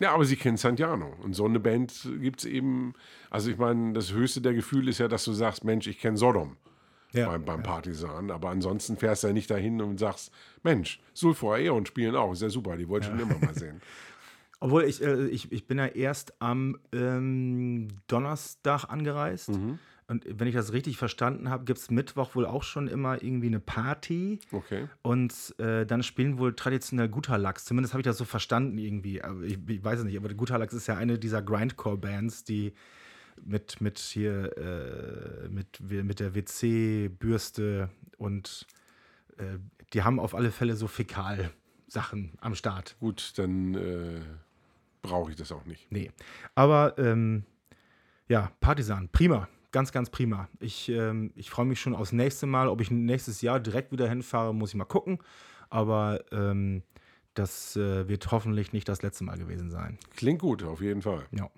Ja, 0.00 0.14
aber 0.14 0.24
sie 0.24 0.36
kennen 0.36 0.56
Santiano. 0.56 1.14
Und 1.22 1.34
so 1.34 1.44
eine 1.44 1.60
Band 1.60 2.08
gibt 2.20 2.40
es 2.40 2.46
eben. 2.46 2.94
Also, 3.28 3.50
ich 3.50 3.58
meine, 3.58 3.92
das 3.92 4.12
höchste 4.12 4.40
der 4.40 4.54
Gefühle 4.54 4.90
ist 4.90 4.98
ja, 4.98 5.08
dass 5.08 5.24
du 5.24 5.32
sagst, 5.32 5.62
Mensch, 5.62 5.86
ich 5.86 6.00
kenne 6.00 6.16
Sodom 6.16 6.56
Ja, 7.12 7.28
beim, 7.28 7.44
beim 7.44 7.62
Partisan. 7.62 8.30
Aber 8.30 8.48
ansonsten 8.48 8.96
fährst 8.96 9.22
du 9.22 9.28
ja 9.28 9.32
nicht 9.34 9.50
dahin 9.50 9.80
und 9.80 10.00
sagst, 10.00 10.32
Mensch, 10.62 11.00
Sulfur 11.12 11.54
Aeon 11.56 11.84
spielen 11.86 12.16
auch. 12.16 12.32
Ist 12.32 12.42
ja 12.42 12.48
super, 12.48 12.76
die 12.76 12.88
wollte 12.88 13.06
ich 13.06 13.12
schon 13.12 13.20
immer 13.20 13.38
mal 13.38 13.54
sehen. 13.54 13.80
Obwohl 14.60 14.84
ich, 14.84 15.02
äh, 15.02 15.26
ich, 15.26 15.52
ich 15.52 15.66
bin 15.66 15.78
ja 15.78 15.86
erst 15.86 16.34
am 16.40 16.78
ähm, 16.92 17.88
Donnerstag 18.06 18.84
angereist. 18.84 19.50
Mhm. 19.50 19.78
Und 20.10 20.24
wenn 20.28 20.48
ich 20.48 20.56
das 20.56 20.72
richtig 20.72 20.96
verstanden 20.96 21.50
habe, 21.50 21.64
gibt 21.64 21.78
es 21.78 21.88
Mittwoch 21.88 22.34
wohl 22.34 22.44
auch 22.44 22.64
schon 22.64 22.88
immer 22.88 23.22
irgendwie 23.22 23.46
eine 23.46 23.60
Party. 23.60 24.40
Okay. 24.50 24.88
Und 25.02 25.54
äh, 25.58 25.86
dann 25.86 26.02
spielen 26.02 26.36
wohl 26.36 26.52
traditionell 26.56 27.08
Guterlachs. 27.08 27.64
Zumindest 27.64 27.94
habe 27.94 28.00
ich 28.00 28.06
das 28.06 28.18
so 28.18 28.24
verstanden 28.24 28.76
irgendwie. 28.76 29.22
Aber 29.22 29.40
ich, 29.42 29.56
ich 29.68 29.84
weiß 29.84 30.00
es 30.00 30.04
nicht. 30.04 30.16
Aber 30.16 30.28
Guterlachs 30.34 30.74
ist 30.74 30.88
ja 30.88 30.96
eine 30.96 31.16
dieser 31.16 31.42
Grindcore-Bands, 31.42 32.42
die 32.42 32.72
mit, 33.40 33.80
mit 33.80 34.00
hier 34.00 34.56
äh, 34.58 35.48
mit, 35.48 35.78
mit 35.80 36.18
der 36.18 36.34
WC-Bürste 36.34 37.88
und 38.18 38.66
äh, 39.38 39.58
die 39.92 40.02
haben 40.02 40.18
auf 40.18 40.34
alle 40.34 40.50
Fälle 40.50 40.74
so 40.74 40.88
Fäkal-Sachen 40.88 42.32
am 42.40 42.56
Start. 42.56 42.96
Gut, 42.98 43.34
dann 43.36 43.76
äh, 43.76 44.22
brauche 45.02 45.30
ich 45.30 45.36
das 45.36 45.52
auch 45.52 45.66
nicht. 45.66 45.86
Nee. 45.92 46.10
Aber 46.56 46.98
ähm, 46.98 47.44
ja, 48.26 48.50
Partisan, 48.58 49.08
prima. 49.08 49.46
Ganz, 49.72 49.92
ganz 49.92 50.10
prima. 50.10 50.48
Ich, 50.58 50.88
ähm, 50.88 51.32
ich 51.34 51.50
freue 51.50 51.66
mich 51.66 51.80
schon 51.80 51.94
aufs 51.94 52.12
nächste 52.12 52.46
Mal. 52.46 52.68
Ob 52.68 52.80
ich 52.80 52.90
nächstes 52.90 53.42
Jahr 53.42 53.60
direkt 53.60 53.92
wieder 53.92 54.08
hinfahre, 54.08 54.54
muss 54.54 54.70
ich 54.70 54.76
mal 54.76 54.84
gucken. 54.84 55.18
Aber 55.68 56.24
ähm, 56.32 56.82
das 57.34 57.76
äh, 57.76 58.08
wird 58.08 58.30
hoffentlich 58.32 58.72
nicht 58.72 58.88
das 58.88 59.02
letzte 59.02 59.24
Mal 59.24 59.38
gewesen 59.38 59.70
sein. 59.70 59.98
Klingt 60.16 60.40
gut, 60.40 60.62
auf 60.62 60.80
jeden 60.80 61.02
Fall. 61.02 61.26
Ja. 61.32 61.50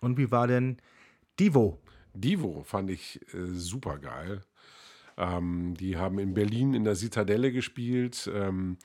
Und 0.00 0.18
wie 0.18 0.30
war 0.30 0.46
denn 0.46 0.76
Divo? 1.40 1.80
Divo 2.12 2.62
fand 2.64 2.90
ich 2.90 3.20
äh, 3.34 3.46
super 3.46 3.98
geil. 3.98 4.42
Ähm, 5.16 5.74
die 5.74 5.96
haben 5.96 6.18
in 6.18 6.34
Berlin 6.34 6.74
in 6.74 6.84
der 6.84 6.94
Zitadelle 6.94 7.52
gespielt. 7.52 8.30
Ähm, 8.32 8.78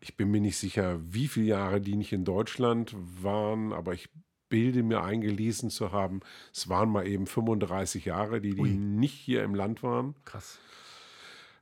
ich 0.00 0.16
bin 0.16 0.30
mir 0.30 0.40
nicht 0.40 0.58
sicher, 0.58 0.98
wie 1.02 1.28
viele 1.28 1.46
Jahre 1.46 1.80
die 1.80 1.96
nicht 1.96 2.12
in 2.12 2.24
Deutschland 2.24 2.94
waren, 3.22 3.72
aber 3.72 3.94
ich 3.94 4.08
bilde 4.52 4.82
mir 4.82 5.02
eingelesen 5.02 5.70
zu 5.70 5.92
haben, 5.92 6.20
es 6.52 6.68
waren 6.68 6.90
mal 6.90 7.08
eben 7.08 7.26
35 7.26 8.04
Jahre, 8.04 8.42
die, 8.42 8.54
die 8.54 8.60
Ui. 8.60 8.68
nicht 8.68 9.14
hier 9.14 9.42
im 9.44 9.54
Land 9.54 9.82
waren. 9.82 10.14
Krass. 10.26 10.58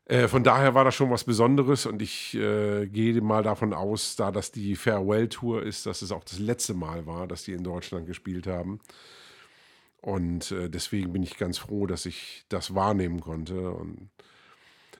Äh, 0.06 0.26
von 0.26 0.42
daher 0.42 0.74
war 0.74 0.84
das 0.84 0.96
schon 0.96 1.08
was 1.08 1.22
Besonderes 1.22 1.86
und 1.86 2.02
ich 2.02 2.34
äh, 2.34 2.88
gehe 2.88 3.20
mal 3.20 3.44
davon 3.44 3.72
aus, 3.72 4.16
da 4.16 4.32
das 4.32 4.50
die 4.50 4.74
Farewell-Tour 4.74 5.62
ist, 5.62 5.86
dass 5.86 6.02
es 6.02 6.10
auch 6.10 6.24
das 6.24 6.40
letzte 6.40 6.74
Mal 6.74 7.06
war, 7.06 7.28
dass 7.28 7.44
die 7.44 7.52
in 7.52 7.62
Deutschland 7.62 8.06
gespielt 8.06 8.48
haben. 8.48 8.80
Und 10.00 10.50
äh, 10.50 10.68
deswegen 10.68 11.12
bin 11.12 11.22
ich 11.22 11.38
ganz 11.38 11.58
froh, 11.58 11.86
dass 11.86 12.06
ich 12.06 12.44
das 12.48 12.74
wahrnehmen 12.74 13.20
konnte. 13.20 13.70
Und 13.70 14.10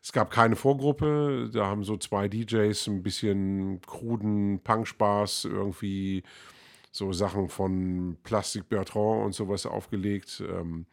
es 0.01 0.13
gab 0.13 0.31
keine 0.31 0.55
Vorgruppe, 0.55 1.51
da 1.53 1.67
haben 1.67 1.83
so 1.83 1.97
zwei 1.97 2.29
DJs 2.29 2.87
ein 2.87 3.03
bisschen 3.03 3.81
kruden 3.81 4.61
Punkspaß 4.61 5.47
irgendwie 5.47 6.23
so 6.91 7.13
Sachen 7.13 7.49
von 7.49 8.17
Plastic 8.23 8.69
Bertrand 8.69 9.25
und 9.25 9.35
sowas 9.35 9.67
aufgelegt. 9.67 10.43
Ähm, 10.47 10.87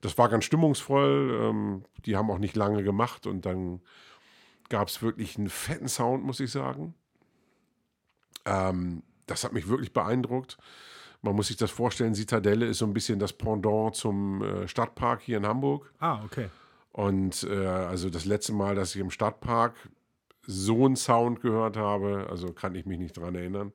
das 0.00 0.16
war 0.16 0.28
ganz 0.28 0.44
stimmungsvoll. 0.44 1.38
Ähm, 1.42 1.84
die 2.06 2.16
haben 2.16 2.30
auch 2.30 2.38
nicht 2.38 2.56
lange 2.56 2.82
gemacht 2.82 3.26
und 3.26 3.46
dann 3.46 3.80
gab 4.68 4.88
es 4.88 5.02
wirklich 5.02 5.36
einen 5.36 5.48
fetten 5.48 5.88
Sound, 5.88 6.24
muss 6.24 6.40
ich 6.40 6.50
sagen. 6.50 6.94
Ähm, 8.44 9.02
das 9.26 9.44
hat 9.44 9.52
mich 9.52 9.68
wirklich 9.68 9.92
beeindruckt. 9.92 10.56
Man 11.22 11.36
muss 11.36 11.48
sich 11.48 11.56
das 11.56 11.70
vorstellen, 11.70 12.14
Zitadelle 12.14 12.66
ist 12.66 12.78
so 12.78 12.86
ein 12.86 12.94
bisschen 12.94 13.18
das 13.18 13.32
Pendant 13.32 13.94
zum 13.94 14.42
äh, 14.42 14.68
Stadtpark 14.68 15.20
hier 15.20 15.36
in 15.36 15.46
Hamburg. 15.46 15.92
Ah, 15.98 16.24
okay. 16.24 16.48
Und 16.92 17.44
äh, 17.44 17.66
also 17.66 18.08
das 18.08 18.24
letzte 18.24 18.52
Mal, 18.52 18.74
dass 18.74 18.94
ich 18.94 19.00
im 19.00 19.10
Stadtpark 19.10 19.74
so 20.46 20.86
einen 20.86 20.96
Sound 20.96 21.42
gehört 21.42 21.76
habe, 21.76 22.26
also 22.30 22.52
kann 22.52 22.74
ich 22.74 22.86
mich 22.86 22.98
nicht 22.98 23.16
dran 23.16 23.34
erinnern. 23.34 23.72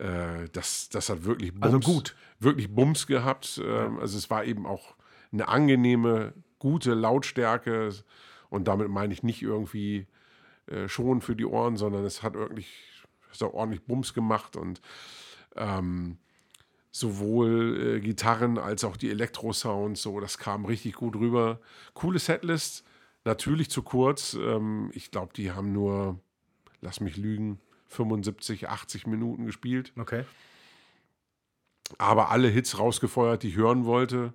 Äh, 0.00 0.48
das, 0.52 0.88
das 0.88 1.08
hat 1.08 1.24
wirklich 1.24 1.52
Bums, 1.52 1.64
Also 1.64 1.80
gut. 1.80 2.16
wirklich 2.38 2.74
Bums 2.74 3.06
gehabt. 3.06 3.60
Ähm, 3.64 3.98
Also 3.98 4.16
es 4.18 4.30
war 4.30 4.44
eben 4.44 4.66
auch 4.66 4.94
eine 5.32 5.48
angenehme, 5.48 6.32
gute 6.58 6.94
Lautstärke. 6.94 7.90
Und 8.48 8.66
damit 8.66 8.88
meine 8.88 9.12
ich 9.12 9.22
nicht 9.22 9.42
irgendwie 9.42 10.06
äh, 10.66 10.88
schon 10.88 11.20
für 11.20 11.36
die 11.36 11.46
Ohren, 11.46 11.76
sondern 11.76 12.04
es 12.04 12.22
hat 12.22 12.34
wirklich 12.34 12.90
es 13.32 13.40
hat 13.40 13.52
ordentlich 13.52 13.84
Bums 13.84 14.12
gemacht 14.12 14.56
und 14.56 14.80
ähm, 15.54 16.18
sowohl 16.90 17.96
äh, 17.96 18.00
Gitarren 18.00 18.58
als 18.58 18.82
auch 18.84 18.96
die 18.96 19.10
Elektro-Sounds, 19.10 20.02
so, 20.02 20.18
das 20.20 20.38
kam 20.38 20.64
richtig 20.64 20.94
gut 20.94 21.14
rüber. 21.16 21.60
Coole 21.94 22.18
Setlist, 22.18 22.84
natürlich 23.24 23.70
zu 23.70 23.82
kurz. 23.82 24.34
Ähm, 24.34 24.90
ich 24.94 25.10
glaube, 25.10 25.32
die 25.34 25.52
haben 25.52 25.72
nur, 25.72 26.18
lass 26.80 27.00
mich 27.00 27.16
lügen, 27.16 27.60
75, 27.90 28.68
80 28.68 29.06
Minuten 29.06 29.46
gespielt. 29.46 29.92
Okay. 29.98 30.24
Aber 31.98 32.30
alle 32.30 32.48
Hits 32.48 32.78
rausgefeuert, 32.78 33.42
die 33.42 33.48
ich 33.48 33.56
hören 33.56 33.84
wollte. 33.84 34.32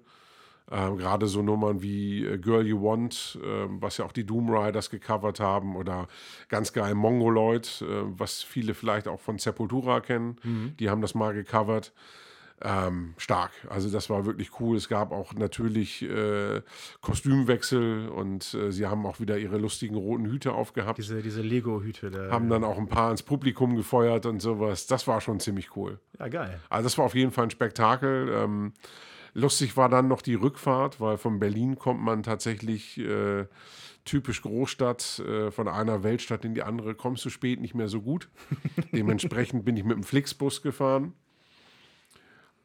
Ähm, 0.70 0.98
Gerade 0.98 1.28
so 1.28 1.42
Nummern 1.42 1.82
wie 1.82 2.26
äh, 2.26 2.38
Girl 2.38 2.66
You 2.66 2.82
Want, 2.82 3.40
ähm, 3.44 3.82
was 3.82 3.98
ja 3.98 4.06
auch 4.06 4.12
die 4.12 4.26
Doom 4.26 4.50
Riders 4.50 4.90
gecovert 4.90 5.40
haben, 5.40 5.76
oder 5.76 6.08
ganz 6.50 6.74
geil 6.74 6.96
Mongoloid, 6.96 7.84
äh, 7.84 7.86
was 8.20 8.42
viele 8.42 8.74
vielleicht 8.74 9.08
auch 9.08 9.20
von 9.20 9.38
Sepultura 9.38 10.02
kennen. 10.02 10.38
Die 10.80 10.90
haben 10.90 11.02
das 11.02 11.14
mal 11.16 11.34
gecovert. 11.34 11.94
Ähm, 12.62 13.14
stark. 13.18 13.52
Also 13.70 13.90
das 13.92 14.10
war 14.10 14.26
wirklich 14.26 14.60
cool. 14.62 14.78
Es 14.78 14.88
gab 14.88 15.12
auch 15.12 15.34
natürlich 15.34 16.02
äh, 16.04 16.62
Kostümwechsel 17.02 18.08
und 18.10 18.54
äh, 18.54 18.72
sie 18.72 18.88
haben 18.88 19.06
auch 19.06 19.20
wieder 19.20 19.38
ihre 19.38 19.58
lustigen 19.58 19.96
roten 19.96 20.26
Hüte 20.26 20.54
aufgehabt. 20.54 20.98
Diese, 20.98 21.22
diese 21.22 21.42
Lego-Hüte. 21.42 22.12
da- 22.12 22.32
haben 22.32 22.50
dann 22.50 22.64
auch 22.64 22.78
ein 22.78 22.88
paar 22.88 23.12
ins 23.12 23.24
Publikum 23.24 23.76
gefeuert 23.76 24.26
und 24.26 24.42
sowas. 24.42 24.88
Das 24.88 25.08
war 25.08 25.22
schon 25.22 25.40
ziemlich 25.40 25.76
cool. 25.76 26.00
Ja, 26.20 26.28
geil. 26.30 26.60
Also 26.70 26.86
das 26.86 26.98
war 26.98 27.06
auf 27.06 27.16
jeden 27.16 27.32
Fall 27.32 27.46
ein 27.46 27.50
Spektakel. 27.52 28.30
Ähm, 28.34 28.74
lustig 29.34 29.76
war 29.78 29.90
dann 29.90 30.08
noch 30.08 30.22
die 30.22 30.36
Rückfahrt, 30.36 31.00
weil 31.02 31.18
von 31.18 31.40
Berlin 31.40 31.78
kommt 31.78 32.02
man 32.02 32.24
tatsächlich 32.24 32.98
äh, 33.00 33.46
typisch 34.06 34.42
Großstadt, 34.42 35.20
äh, 35.20 35.52
von 35.52 35.68
einer 35.68 36.04
Weltstadt 36.04 36.46
in 36.46 36.54
die 36.54 36.64
andere, 36.64 36.96
kommst 36.96 37.26
du 37.26 37.30
spät 37.30 37.60
nicht 37.60 37.76
mehr 37.76 37.88
so 37.88 38.02
gut. 38.02 38.30
Dementsprechend 38.94 39.66
bin 39.66 39.76
ich 39.78 39.84
mit 39.84 39.98
dem 39.98 40.04
Flixbus 40.04 40.62
gefahren. 40.62 41.14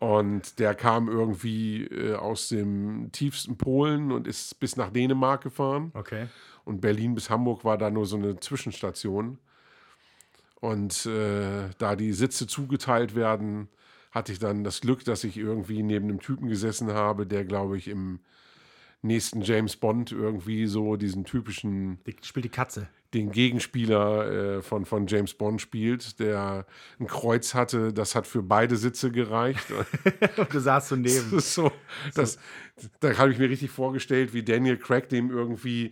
Und 0.01 0.59
der 0.59 0.75
kam 0.75 1.09
irgendwie 1.09 1.85
äh, 1.85 2.15
aus 2.15 2.49
dem 2.49 3.13
tiefsten 3.13 3.59
Polen 3.59 4.11
und 4.11 4.27
ist 4.27 4.59
bis 4.59 4.77
nach 4.77 4.91
Dänemark 4.91 5.43
gefahren. 5.43 5.93
Okay. 5.93 6.27
Und 6.65 6.81
Berlin 6.81 7.15
bis 7.15 7.29
Hamburg 7.29 7.65
war 7.65 7.77
da 7.77 7.91
nur 7.91 8.07
so 8.07 8.17
eine 8.17 8.41
Zwischenstation. 8.41 9.39
Und 10.59 11.05
äh, 11.05 11.69
da 11.77 11.97
die 11.97 12.15
Sitze 12.15 12.47
zugeteilt 12.47 13.15
werden, 13.15 13.69
hatte 14.11 14.33
ich 14.33 14.39
dann 14.39 14.65
das 14.65 14.81
Glück, 14.81 15.05
dass 15.05 15.23
ich 15.23 15.37
irgendwie 15.37 15.83
neben 15.83 16.09
einem 16.09 16.21
Typen 16.21 16.49
gesessen 16.49 16.93
habe, 16.93 17.27
der, 17.27 17.45
glaube 17.45 17.77
ich, 17.77 17.87
im 17.87 18.21
nächsten 19.03 19.43
James 19.43 19.77
Bond 19.77 20.13
irgendwie 20.13 20.67
so 20.67 20.97
diesen 20.97 21.25
typischen, 21.25 21.99
Die, 22.07 22.17
spielt 22.23 22.45
die 22.47 22.51
Katze. 22.51 22.89
Den 23.15 23.33
Gegenspieler 23.33 24.59
äh, 24.59 24.63
von, 24.63 24.85
von 24.85 25.07
James 25.07 25.35
Bond 25.35 25.61
spielt, 25.61 26.21
der 26.21 26.65
ein 26.99 27.07
Kreuz 27.07 27.55
hatte, 27.55 27.93
das 27.93 28.15
hat 28.15 28.27
für 28.27 28.43
beide 28.43 28.77
Sitze 28.77 29.11
gereicht. 29.11 29.67
Und 30.37 30.55
du 30.55 30.61
saßt 30.61 30.89
so 30.89 30.97
Das 30.97 31.25
neben. 31.25 31.39
ist 31.39 31.55
so, 31.55 31.73
das, 32.15 32.39
da 33.01 33.17
habe 33.19 33.33
ich 33.33 33.39
mir 33.39 33.51
richtig 33.51 33.71
vorgestellt, 33.71 34.33
wie 34.33 34.43
Daniel 34.43 34.77
Craig 34.77 35.09
dem 35.09 35.31
irgendwie, 35.31 35.91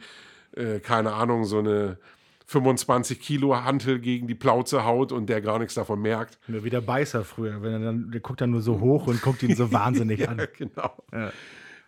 äh, 0.54 0.78
keine 0.78 1.12
Ahnung, 1.14 1.44
so 1.44 1.58
eine 1.58 1.98
25 2.46 3.20
Kilo 3.20 3.62
Hantel 3.62 3.98
gegen 3.98 4.26
die 4.26 4.34
Plauze 4.34 4.84
haut 4.84 5.12
und 5.12 5.28
der 5.28 5.42
gar 5.42 5.58
nichts 5.58 5.74
davon 5.74 6.00
merkt. 6.00 6.38
Nur 6.48 6.64
wie 6.64 6.70
der 6.70 6.80
Beißer 6.80 7.24
früher. 7.24 7.60
Wenn 7.62 7.72
er 7.72 7.80
dann, 7.80 8.10
der 8.10 8.20
guckt 8.20 8.40
dann 8.40 8.50
nur 8.52 8.62
so 8.62 8.80
hoch 8.80 9.06
und 9.06 9.20
guckt 9.20 9.42
ihn 9.42 9.54
so 9.54 9.70
wahnsinnig 9.72 10.26
an. 10.28 10.38
Ja, 10.38 10.46
genau. 10.46 11.04
Ja. 11.12 11.32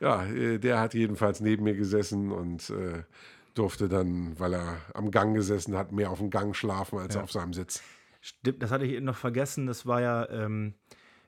Ja, 0.00 0.24
äh, 0.24 0.58
der 0.58 0.80
hat 0.80 0.94
jedenfalls 0.94 1.40
neben 1.40 1.64
mir 1.64 1.74
gesessen 1.74 2.32
und 2.32 2.70
äh, 2.70 3.02
durfte 3.54 3.88
dann, 3.88 4.38
weil 4.38 4.54
er 4.54 4.78
am 4.94 5.10
Gang 5.10 5.34
gesessen 5.34 5.76
hat, 5.76 5.92
mehr 5.92 6.10
auf 6.10 6.18
dem 6.18 6.30
Gang 6.30 6.54
schlafen 6.54 6.98
als 6.98 7.16
auf 7.16 7.32
seinem 7.32 7.52
Sitz. 7.52 7.82
Stimmt, 8.20 8.62
das 8.62 8.70
hatte 8.70 8.84
ich 8.84 8.92
eben 8.92 9.06
noch 9.06 9.16
vergessen. 9.16 9.66
Das 9.66 9.86
war 9.86 10.00
ja, 10.00 10.28
ähm, 10.28 10.74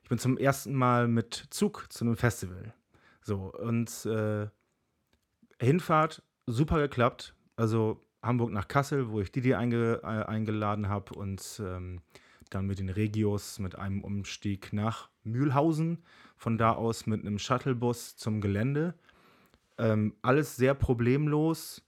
ich 0.03 0.09
bin 0.09 0.19
zum 0.19 0.37
ersten 0.37 0.73
Mal 0.73 1.07
mit 1.07 1.47
Zug 1.49 1.87
zu 1.89 2.05
einem 2.05 2.15
Festival. 2.15 2.73
So, 3.21 3.51
und 3.53 4.05
äh, 4.05 4.47
Hinfahrt 5.59 6.21
super 6.45 6.79
geklappt. 6.79 7.35
Also 7.55 8.05
Hamburg 8.21 8.51
nach 8.51 8.67
Kassel, 8.67 9.09
wo 9.09 9.21
ich 9.21 9.31
Didi 9.31 9.53
einge, 9.53 10.01
äh, 10.03 10.05
eingeladen 10.05 10.87
habe 10.87 11.15
und 11.15 11.61
ähm, 11.63 12.01
dann 12.49 12.67
mit 12.67 12.79
den 12.79 12.89
Regios 12.89 13.59
mit 13.59 13.75
einem 13.75 14.03
Umstieg 14.03 14.73
nach 14.73 15.09
Mühlhausen. 15.23 16.03
Von 16.37 16.57
da 16.57 16.73
aus 16.73 17.05
mit 17.05 17.21
einem 17.21 17.39
Shuttlebus 17.39 18.17
zum 18.17 18.41
Gelände. 18.41 18.93
Ähm, 19.77 20.15
alles 20.21 20.55
sehr 20.55 20.73
problemlos. 20.73 21.81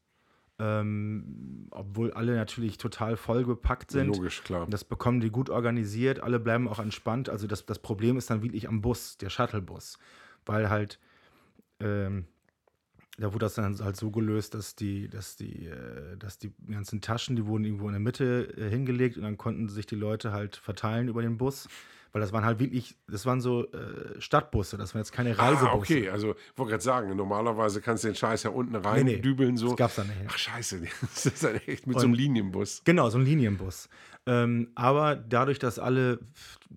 Ähm, 0.58 1.68
obwohl 1.72 2.14
alle 2.14 2.36
natürlich 2.36 2.78
total 2.78 3.18
vollgepackt 3.18 3.92
sind. 3.92 4.08
Logisch, 4.08 4.42
klar. 4.44 4.68
Das 4.70 4.86
bekommen 4.86 5.20
die 5.20 5.30
gut 5.30 5.50
organisiert, 5.50 6.22
alle 6.22 6.40
bleiben 6.40 6.70
auch 6.70 6.80
entspannt. 6.80 7.30
Also 7.30 7.46
das, 7.46 7.66
das 7.66 7.80
Problem 7.80 8.18
ist 8.18 8.30
dann 8.30 8.42
wirklich 8.42 8.70
am 8.70 8.82
Bus, 8.82 9.18
der 9.18 9.30
Shuttlebus. 9.30 10.00
Weil 10.46 10.70
halt, 10.70 11.00
ähm, 11.82 12.26
da 13.18 13.34
wurde 13.34 13.46
das 13.46 13.56
dann 13.56 13.80
halt 13.80 13.96
so 13.96 14.12
gelöst, 14.12 14.54
dass 14.54 14.76
die, 14.76 15.08
dass 15.08 15.36
die, 15.36 15.68
äh, 15.68 16.18
dass 16.18 16.38
die 16.38 16.52
ganzen 16.70 17.02
Taschen, 17.02 17.36
die 17.36 17.46
wurden 17.46 17.64
irgendwo 17.64 17.88
in 17.88 17.94
der 17.94 18.00
Mitte 18.02 18.54
äh, 18.58 18.70
hingelegt 18.70 19.18
und 19.18 19.24
dann 19.24 19.38
konnten 19.38 19.70
sich 19.70 19.86
die 19.86 19.96
Leute 19.96 20.32
halt 20.32 20.56
verteilen 20.58 21.08
über 21.08 21.22
den 21.22 21.38
Bus. 21.38 21.68
Weil 22.12 22.22
das 22.22 22.32
waren 22.32 22.46
halt 22.46 22.60
wirklich, 22.60 22.96
das 23.10 23.26
waren 23.26 23.42
so 23.42 23.70
äh, 23.74 24.22
Stadtbusse, 24.22 24.78
das 24.78 24.94
waren 24.94 25.02
jetzt 25.02 25.12
keine 25.12 25.38
Reisebusse. 25.38 25.70
Ah, 25.70 25.74
okay, 25.76 26.10
also 26.10 26.36
wollte 26.56 26.70
gerade 26.72 26.84
sagen, 26.84 27.14
normalerweise 27.14 27.82
kannst 27.82 28.06
du 28.06 28.08
den 28.08 28.16
Scheiß 28.16 28.44
ja 28.44 28.52
unten 28.52 28.74
rein 28.78 29.04
Nee, 29.04 29.16
nee, 29.16 29.22
dübeln 29.22 29.58
so. 29.58 29.68
das 29.68 29.76
gab's 29.76 29.96
da 29.96 30.06
nicht. 30.06 30.16
Ach 30.26 30.38
scheiße, 30.38 30.82
das 31.02 31.26
ist 31.26 31.44
dann 31.44 31.56
echt 31.68 31.88
mit 31.88 32.00
so 32.00 32.06
einem 32.06 32.14
Linienbus. 32.14 32.84
Genau, 32.86 33.10
so 33.10 33.18
ein 33.18 33.26
Linienbus. 33.26 33.90
Ähm, 34.28 34.70
aber 34.76 35.18
dadurch, 35.18 35.60
dass 35.60 35.78
alle 35.78 36.20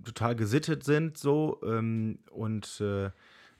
total 0.04 0.34
gesittet 0.34 0.82
sind, 0.82 1.16
so 1.16 1.60
ähm, 1.64 2.18
und 2.32 2.80
äh, 2.80 3.10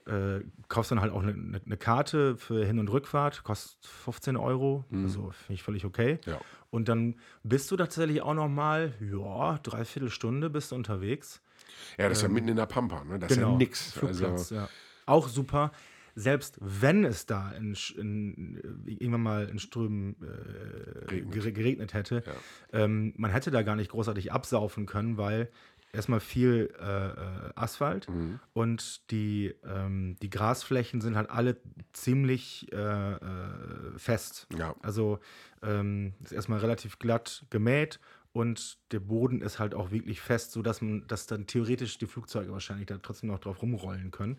äh, 0.09 0.41
kaufst 0.69 0.91
dann 0.91 1.01
halt 1.01 1.13
auch 1.13 1.23
eine 1.23 1.35
ne, 1.35 1.61
ne 1.65 1.77
Karte 1.77 2.37
für 2.37 2.65
Hin- 2.65 2.79
und 2.79 2.89
Rückfahrt, 2.89 3.45
kostet 3.45 3.85
15 3.85 4.37
Euro, 4.37 4.85
also 4.91 5.31
finde 5.31 5.55
ich 5.55 5.63
völlig 5.63 5.85
okay. 5.85 6.19
Ja. 6.25 6.41
Und 6.71 6.89
dann 6.89 7.17
bist 7.43 7.71
du 7.71 7.77
tatsächlich 7.77 8.23
auch 8.23 8.35
noch 8.35 8.49
mal, 8.49 8.95
ja, 9.01 9.59
dreiviertel 9.63 10.11
Stunde 10.11 10.51
bist 10.51 10.73
du 10.73 10.77
unterwegs. 10.77 11.41
Ja, 11.99 12.09
das 12.09 12.19
ist 12.19 12.23
ja 12.23 12.29
mitten 12.29 12.49
in 12.49 12.57
der 12.57 12.67
Pampa, 12.67 13.05
ne? 13.05 13.19
Das 13.19 13.31
ist 13.31 13.39
ja 13.39 13.51
nix. 13.51 13.93
Flugplatz, 13.93 14.23
Also, 14.23 14.55
ja. 14.55 14.69
Auch 15.07 15.29
super. 15.29 15.73
selbst 16.15 16.59
wenn 16.61 17.05
es 17.05 17.27
da 17.27 17.53
in, 17.53 17.77
in, 17.97 18.85
irgendwann 18.87 19.23
mal 19.23 19.49
in 19.49 19.59
Strömen 19.59 20.17
äh, 21.09 21.21
geregnet 21.21 21.95
hätte, 21.95 22.23
ja. 22.27 22.33
ähm, 22.85 23.15
man 23.17 23.31
hätte 23.31 23.51
da 23.51 23.63
gar 23.63 23.77
nicht 23.77 23.91
großartig 23.91 24.33
absaufen 24.33 24.87
können, 24.87 25.17
weil 25.17 25.49
erstmal 25.93 26.21
viel 26.21 26.75
äh, 26.81 27.09
äh, 27.09 27.53
Asphalt 27.55 28.09
mhm. 28.09 28.41
und 28.53 29.11
die, 29.11 29.55
ähm, 29.65 30.17
die 30.23 30.31
Grasflächen 30.31 31.01
sind 31.01 31.17
halt 31.17 31.31
alle 31.31 31.57
ziemlich 31.93 32.71
äh, 32.73 33.13
äh, 33.13 33.19
fest. 33.97 34.47
Ja. 34.57 34.75
Also 34.83 35.19
ähm, 35.63 36.15
ist 36.23 36.33
erstmal 36.33 36.59
relativ 36.61 36.99
glatt 36.99 37.47
gemäht 37.51 38.01
und 38.33 38.79
der 38.93 39.01
Boden 39.01 39.41
ist 39.41 39.59
halt 39.59 39.75
auch 39.75 39.91
wirklich 39.91 40.21
fest, 40.21 40.53
sodass 40.53 40.81
man, 40.83 41.07
dass 41.07 41.27
dann 41.27 41.47
theoretisch 41.47 41.99
die 41.99 42.07
Flugzeuge 42.07 42.53
wahrscheinlich 42.53 42.87
da 42.87 42.99
trotzdem 42.99 43.31
noch 43.31 43.39
drauf 43.39 43.63
rumrollen 43.63 44.11
können. 44.11 44.39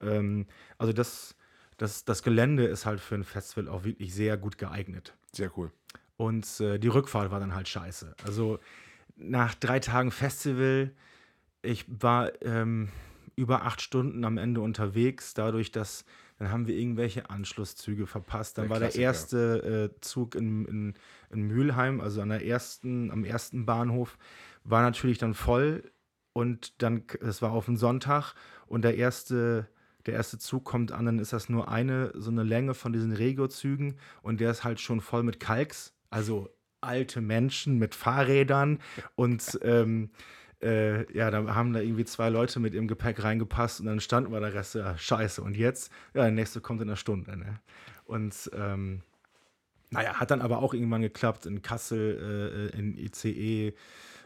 Ähm, 0.00 0.46
also 0.78 0.92
das, 0.92 1.36
das, 1.76 2.04
das 2.04 2.22
Gelände 2.22 2.64
ist 2.64 2.86
halt 2.86 3.00
für 3.00 3.14
ein 3.14 3.24
Festival 3.24 3.68
auch 3.68 3.84
wirklich 3.84 4.14
sehr 4.14 4.36
gut 4.36 4.56
geeignet. 4.58 5.14
Sehr 5.32 5.50
cool. 5.58 5.70
Und 6.16 6.60
äh, 6.60 6.78
die 6.78 6.88
Rückfahrt 6.88 7.30
war 7.30 7.40
dann 7.40 7.54
halt 7.54 7.68
scheiße. 7.68 8.14
Also 8.24 8.58
nach 9.16 9.54
drei 9.54 9.80
Tagen 9.80 10.10
Festival, 10.10 10.92
ich 11.62 11.84
war 11.88 12.30
ähm, 12.42 12.90
über 13.34 13.64
acht 13.64 13.80
Stunden 13.80 14.24
am 14.24 14.38
Ende 14.38 14.60
unterwegs, 14.60 15.34
dadurch, 15.34 15.72
dass 15.72 16.04
dann 16.38 16.50
haben 16.50 16.66
wir 16.66 16.76
irgendwelche 16.76 17.30
Anschlusszüge 17.30 18.06
verpasst. 18.06 18.58
Dann 18.58 18.64
der 18.64 18.70
war 18.70 18.80
der 18.80 18.94
erste 18.94 19.90
äh, 19.96 20.00
Zug 20.02 20.34
in, 20.34 20.66
in, 20.66 20.94
in 21.30 21.42
Mülheim, 21.42 22.00
also 22.00 22.20
an 22.20 22.28
der 22.28 22.44
ersten, 22.44 23.10
am 23.10 23.24
ersten 23.24 23.64
Bahnhof, 23.64 24.18
war 24.64 24.82
natürlich 24.82 25.18
dann 25.18 25.34
voll 25.34 25.82
und 26.34 26.82
dann, 26.82 27.04
es 27.20 27.40
war 27.40 27.52
auf 27.52 27.66
den 27.66 27.76
Sonntag 27.76 28.34
und 28.66 28.82
der 28.82 28.96
erste, 28.96 29.66
der 30.04 30.14
erste 30.14 30.38
Zug 30.38 30.64
kommt 30.64 30.92
an, 30.92 31.06
dann 31.06 31.18
ist 31.18 31.32
das 31.32 31.48
nur 31.48 31.68
eine, 31.68 32.12
so 32.14 32.30
eine 32.30 32.42
Länge 32.42 32.74
von 32.74 32.92
diesen 32.92 33.12
Regio-Zügen 33.12 33.96
und 34.20 34.40
der 34.40 34.50
ist 34.50 34.62
halt 34.62 34.80
schon 34.80 35.00
voll 35.00 35.22
mit 35.22 35.40
Kalks, 35.40 35.94
also 36.10 36.50
alte 36.86 37.20
Menschen 37.20 37.78
mit 37.78 37.94
Fahrrädern 37.94 38.78
und 39.14 39.58
ähm, 39.62 40.10
äh, 40.62 41.12
ja, 41.12 41.30
da 41.30 41.54
haben 41.54 41.72
da 41.72 41.80
irgendwie 41.80 42.04
zwei 42.04 42.30
Leute 42.30 42.60
mit 42.60 42.74
ihrem 42.74 42.88
Gepäck 42.88 43.22
reingepasst 43.22 43.80
und 43.80 43.86
dann 43.86 44.00
standen 44.00 44.32
wir 44.32 44.40
der 44.40 44.54
Rest, 44.54 44.74
ja, 44.74 44.96
scheiße. 44.96 45.42
Und 45.42 45.56
jetzt, 45.56 45.92
ja, 46.14 46.22
der 46.22 46.30
nächste 46.30 46.60
kommt 46.60 46.80
in 46.80 46.88
einer 46.88 46.96
Stunde. 46.96 47.36
Ne? 47.36 47.60
Und 48.06 48.50
ähm, 48.54 49.02
naja, 49.90 50.14
hat 50.14 50.30
dann 50.30 50.40
aber 50.40 50.58
auch 50.58 50.74
irgendwann 50.74 51.02
geklappt 51.02 51.46
in 51.46 51.62
Kassel, 51.62 52.72
äh, 52.74 52.78
in 52.78 52.96
ICE, 52.96 53.74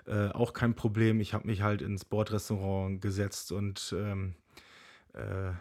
äh, 0.06 0.28
auch 0.28 0.52
kein 0.52 0.74
Problem. 0.74 1.20
Ich 1.20 1.34
habe 1.34 1.46
mich 1.46 1.62
halt 1.62 1.82
ins 1.82 2.04
Bordrestaurant 2.04 3.00
gesetzt 3.00 3.52
und 3.52 3.94
ähm, 3.98 4.34
äh, 5.14 5.52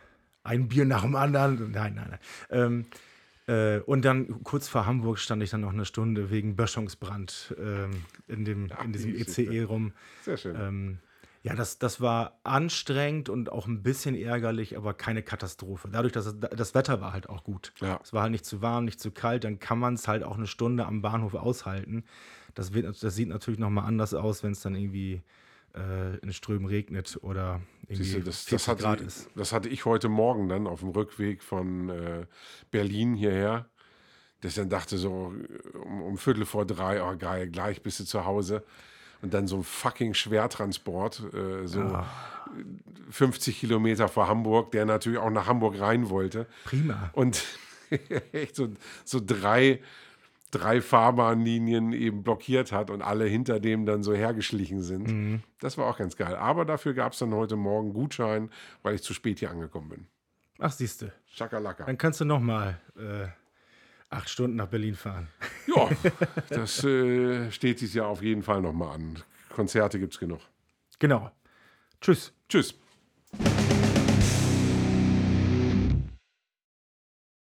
ein 0.44 0.68
Bier 0.68 0.86
nach 0.86 1.02
dem 1.02 1.16
anderen. 1.16 1.72
Nein, 1.72 1.96
nein, 1.96 2.08
nein. 2.10 2.20
Ähm, 2.50 2.86
äh, 3.50 3.80
und 3.80 4.06
dann 4.06 4.44
kurz 4.44 4.68
vor 4.68 4.86
Hamburg 4.86 5.18
stand 5.18 5.42
ich 5.42 5.50
dann 5.50 5.62
noch 5.62 5.74
eine 5.74 5.86
Stunde 5.86 6.30
wegen 6.30 6.56
Böschungsbrand 6.56 7.56
ähm, 7.60 8.04
in, 8.28 8.46
dem, 8.46 8.70
Ach, 8.76 8.86
in 8.86 8.94
diesem 8.94 9.16
ECE 9.16 9.42
e 9.42 9.64
rum. 9.64 9.94
Sehr 10.22 10.38
schön. 10.38 10.56
Ähm, 10.56 11.00
ja, 11.42 11.56
das, 11.56 11.80
das 11.80 12.00
war 12.00 12.40
anstrengend 12.44 13.28
und 13.28 13.52
auch 13.52 13.66
ein 13.66 13.82
bisschen 13.82 14.14
ärgerlich, 14.14 14.78
aber 14.78 14.94
keine 14.94 15.24
Katastrophe. 15.24 15.90
Dadurch, 15.92 16.14
dass 16.14 16.28
es, 16.28 16.36
das 16.40 16.76
Wetter 16.76 17.02
war 17.02 17.14
halt 17.14 17.30
auch 17.30 17.44
gut. 17.44 17.74
Ja. 17.80 18.00
Es 18.04 18.14
war 18.14 18.24
halt 18.24 18.32
nicht 18.34 18.46
zu 18.46 18.62
warm, 18.62 18.86
nicht 18.86 19.00
zu 19.00 19.10
kalt, 19.10 19.46
dann 19.46 19.58
kann 19.58 19.80
man 19.80 19.96
es 19.96 20.08
halt 20.08 20.24
auch 20.24 20.38
eine 20.38 20.48
Stunde 20.48 20.86
am 20.86 21.02
Bahnhof 21.02 21.34
aushalten. 21.34 22.04
Das, 22.54 22.74
wird, 22.74 23.02
das 23.02 23.16
sieht 23.16 23.30
natürlich 23.30 23.60
nochmal 23.60 23.86
anders 23.86 24.14
aus, 24.14 24.44
wenn 24.44 24.52
es 24.52 24.62
dann 24.62 24.76
irgendwie 24.76 25.24
äh, 25.76 26.18
in 26.18 26.34
Strömen 26.34 26.68
regnet 26.68 27.18
oder 27.22 27.62
irgendwie 27.90 28.12
du, 28.12 28.22
das, 28.22 28.46
das 28.46 28.68
hatte, 28.68 28.84
Grad 28.84 29.02
ist. 29.02 29.30
Das 29.36 29.52
hatte 29.52 29.68
ich 29.68 29.86
heute 29.86 30.10
Morgen 30.10 30.48
dann 30.48 30.68
auf 30.68 30.82
dem 30.82 30.90
Rückweg 30.90 31.44
von 31.44 31.90
äh, 31.90 32.26
Berlin 32.72 33.16
hierher, 33.16 33.68
dass 34.42 34.52
ich 34.52 34.58
dann 34.58 34.70
dachte 34.70 34.98
so 34.98 35.34
um, 35.74 36.02
um 36.02 36.18
Viertel 36.18 36.46
vor 36.46 36.66
drei, 36.66 37.04
oh 37.04 37.18
geil, 37.18 37.50
gleich 37.50 37.82
bist 37.82 38.00
du 38.00 38.06
zu 38.06 38.26
Hause. 38.26 38.64
Und 39.22 39.34
dann 39.34 39.48
so 39.48 39.58
ein 39.58 39.64
fucking 39.64 40.14
Schwertransport, 40.14 41.34
äh, 41.34 41.68
so 41.68 41.82
ja. 41.82 42.08
50 43.10 43.60
Kilometer 43.60 44.08
vor 44.08 44.30
Hamburg, 44.30 44.72
der 44.72 44.86
natürlich 44.86 45.20
auch 45.20 45.30
nach 45.30 45.48
Hamburg 45.48 45.80
rein 45.80 46.10
wollte. 46.10 46.48
Prima. 46.64 47.10
Und 47.12 47.44
echt 48.32 48.56
so, 48.56 48.70
so 49.04 49.20
drei 49.24 49.82
drei 50.52 50.82
Fahrbahnlinien 50.82 51.94
eben 51.94 52.24
blockiert 52.24 52.72
hat 52.72 52.90
und 52.90 53.02
alle 53.02 53.26
hinter 53.26 53.60
dem 53.60 53.86
dann 53.86 54.04
so 54.04 54.14
hergeschlichen 54.14 54.82
sind. 54.82 55.08
Mhm. 55.08 55.44
Das 55.60 55.78
war 55.78 55.88
auch 55.88 55.98
ganz 55.98 56.16
geil. 56.16 56.36
Aber 56.36 56.66
dafür 56.66 56.94
gab 56.94 57.14
es 57.14 57.20
dann 57.20 57.34
heute 57.34 57.56
Morgen 57.56 57.94
Gutschein, 57.94 58.50
weil 58.82 58.96
ich 58.96 59.04
zu 59.04 59.14
spät 59.14 59.40
hier 59.40 59.52
angekommen 59.52 59.90
bin. 59.90 60.08
Ach, 60.60 60.72
siehst 60.72 61.02
du. 61.02 61.14
Schakalaka. 61.28 61.86
Dann 61.86 61.98
kannst 61.98 62.20
du 62.20 62.26
noch 62.26 62.40
mal 62.40 62.80
äh, 62.98 63.28
acht 64.10 64.30
Stunden 64.30 64.58
nach 64.58 64.68
Berlin 64.68 64.96
fahren. 64.96 65.28
Ja, 65.68 65.90
das 66.50 66.84
äh, 66.84 67.52
steht 67.52 67.82
dieses 67.82 67.96
Jahr 67.96 68.08
auf 68.08 68.22
jeden 68.22 68.44
Fall 68.44 68.62
noch 68.62 68.74
mal 68.74 68.92
an. 68.92 69.20
Konzerte 69.50 70.00
gibt 70.00 70.14
es 70.14 70.20
genug. 70.20 70.42
Genau. 71.00 71.32
Tschüss. 72.02 72.34
Tschüss. 72.48 72.76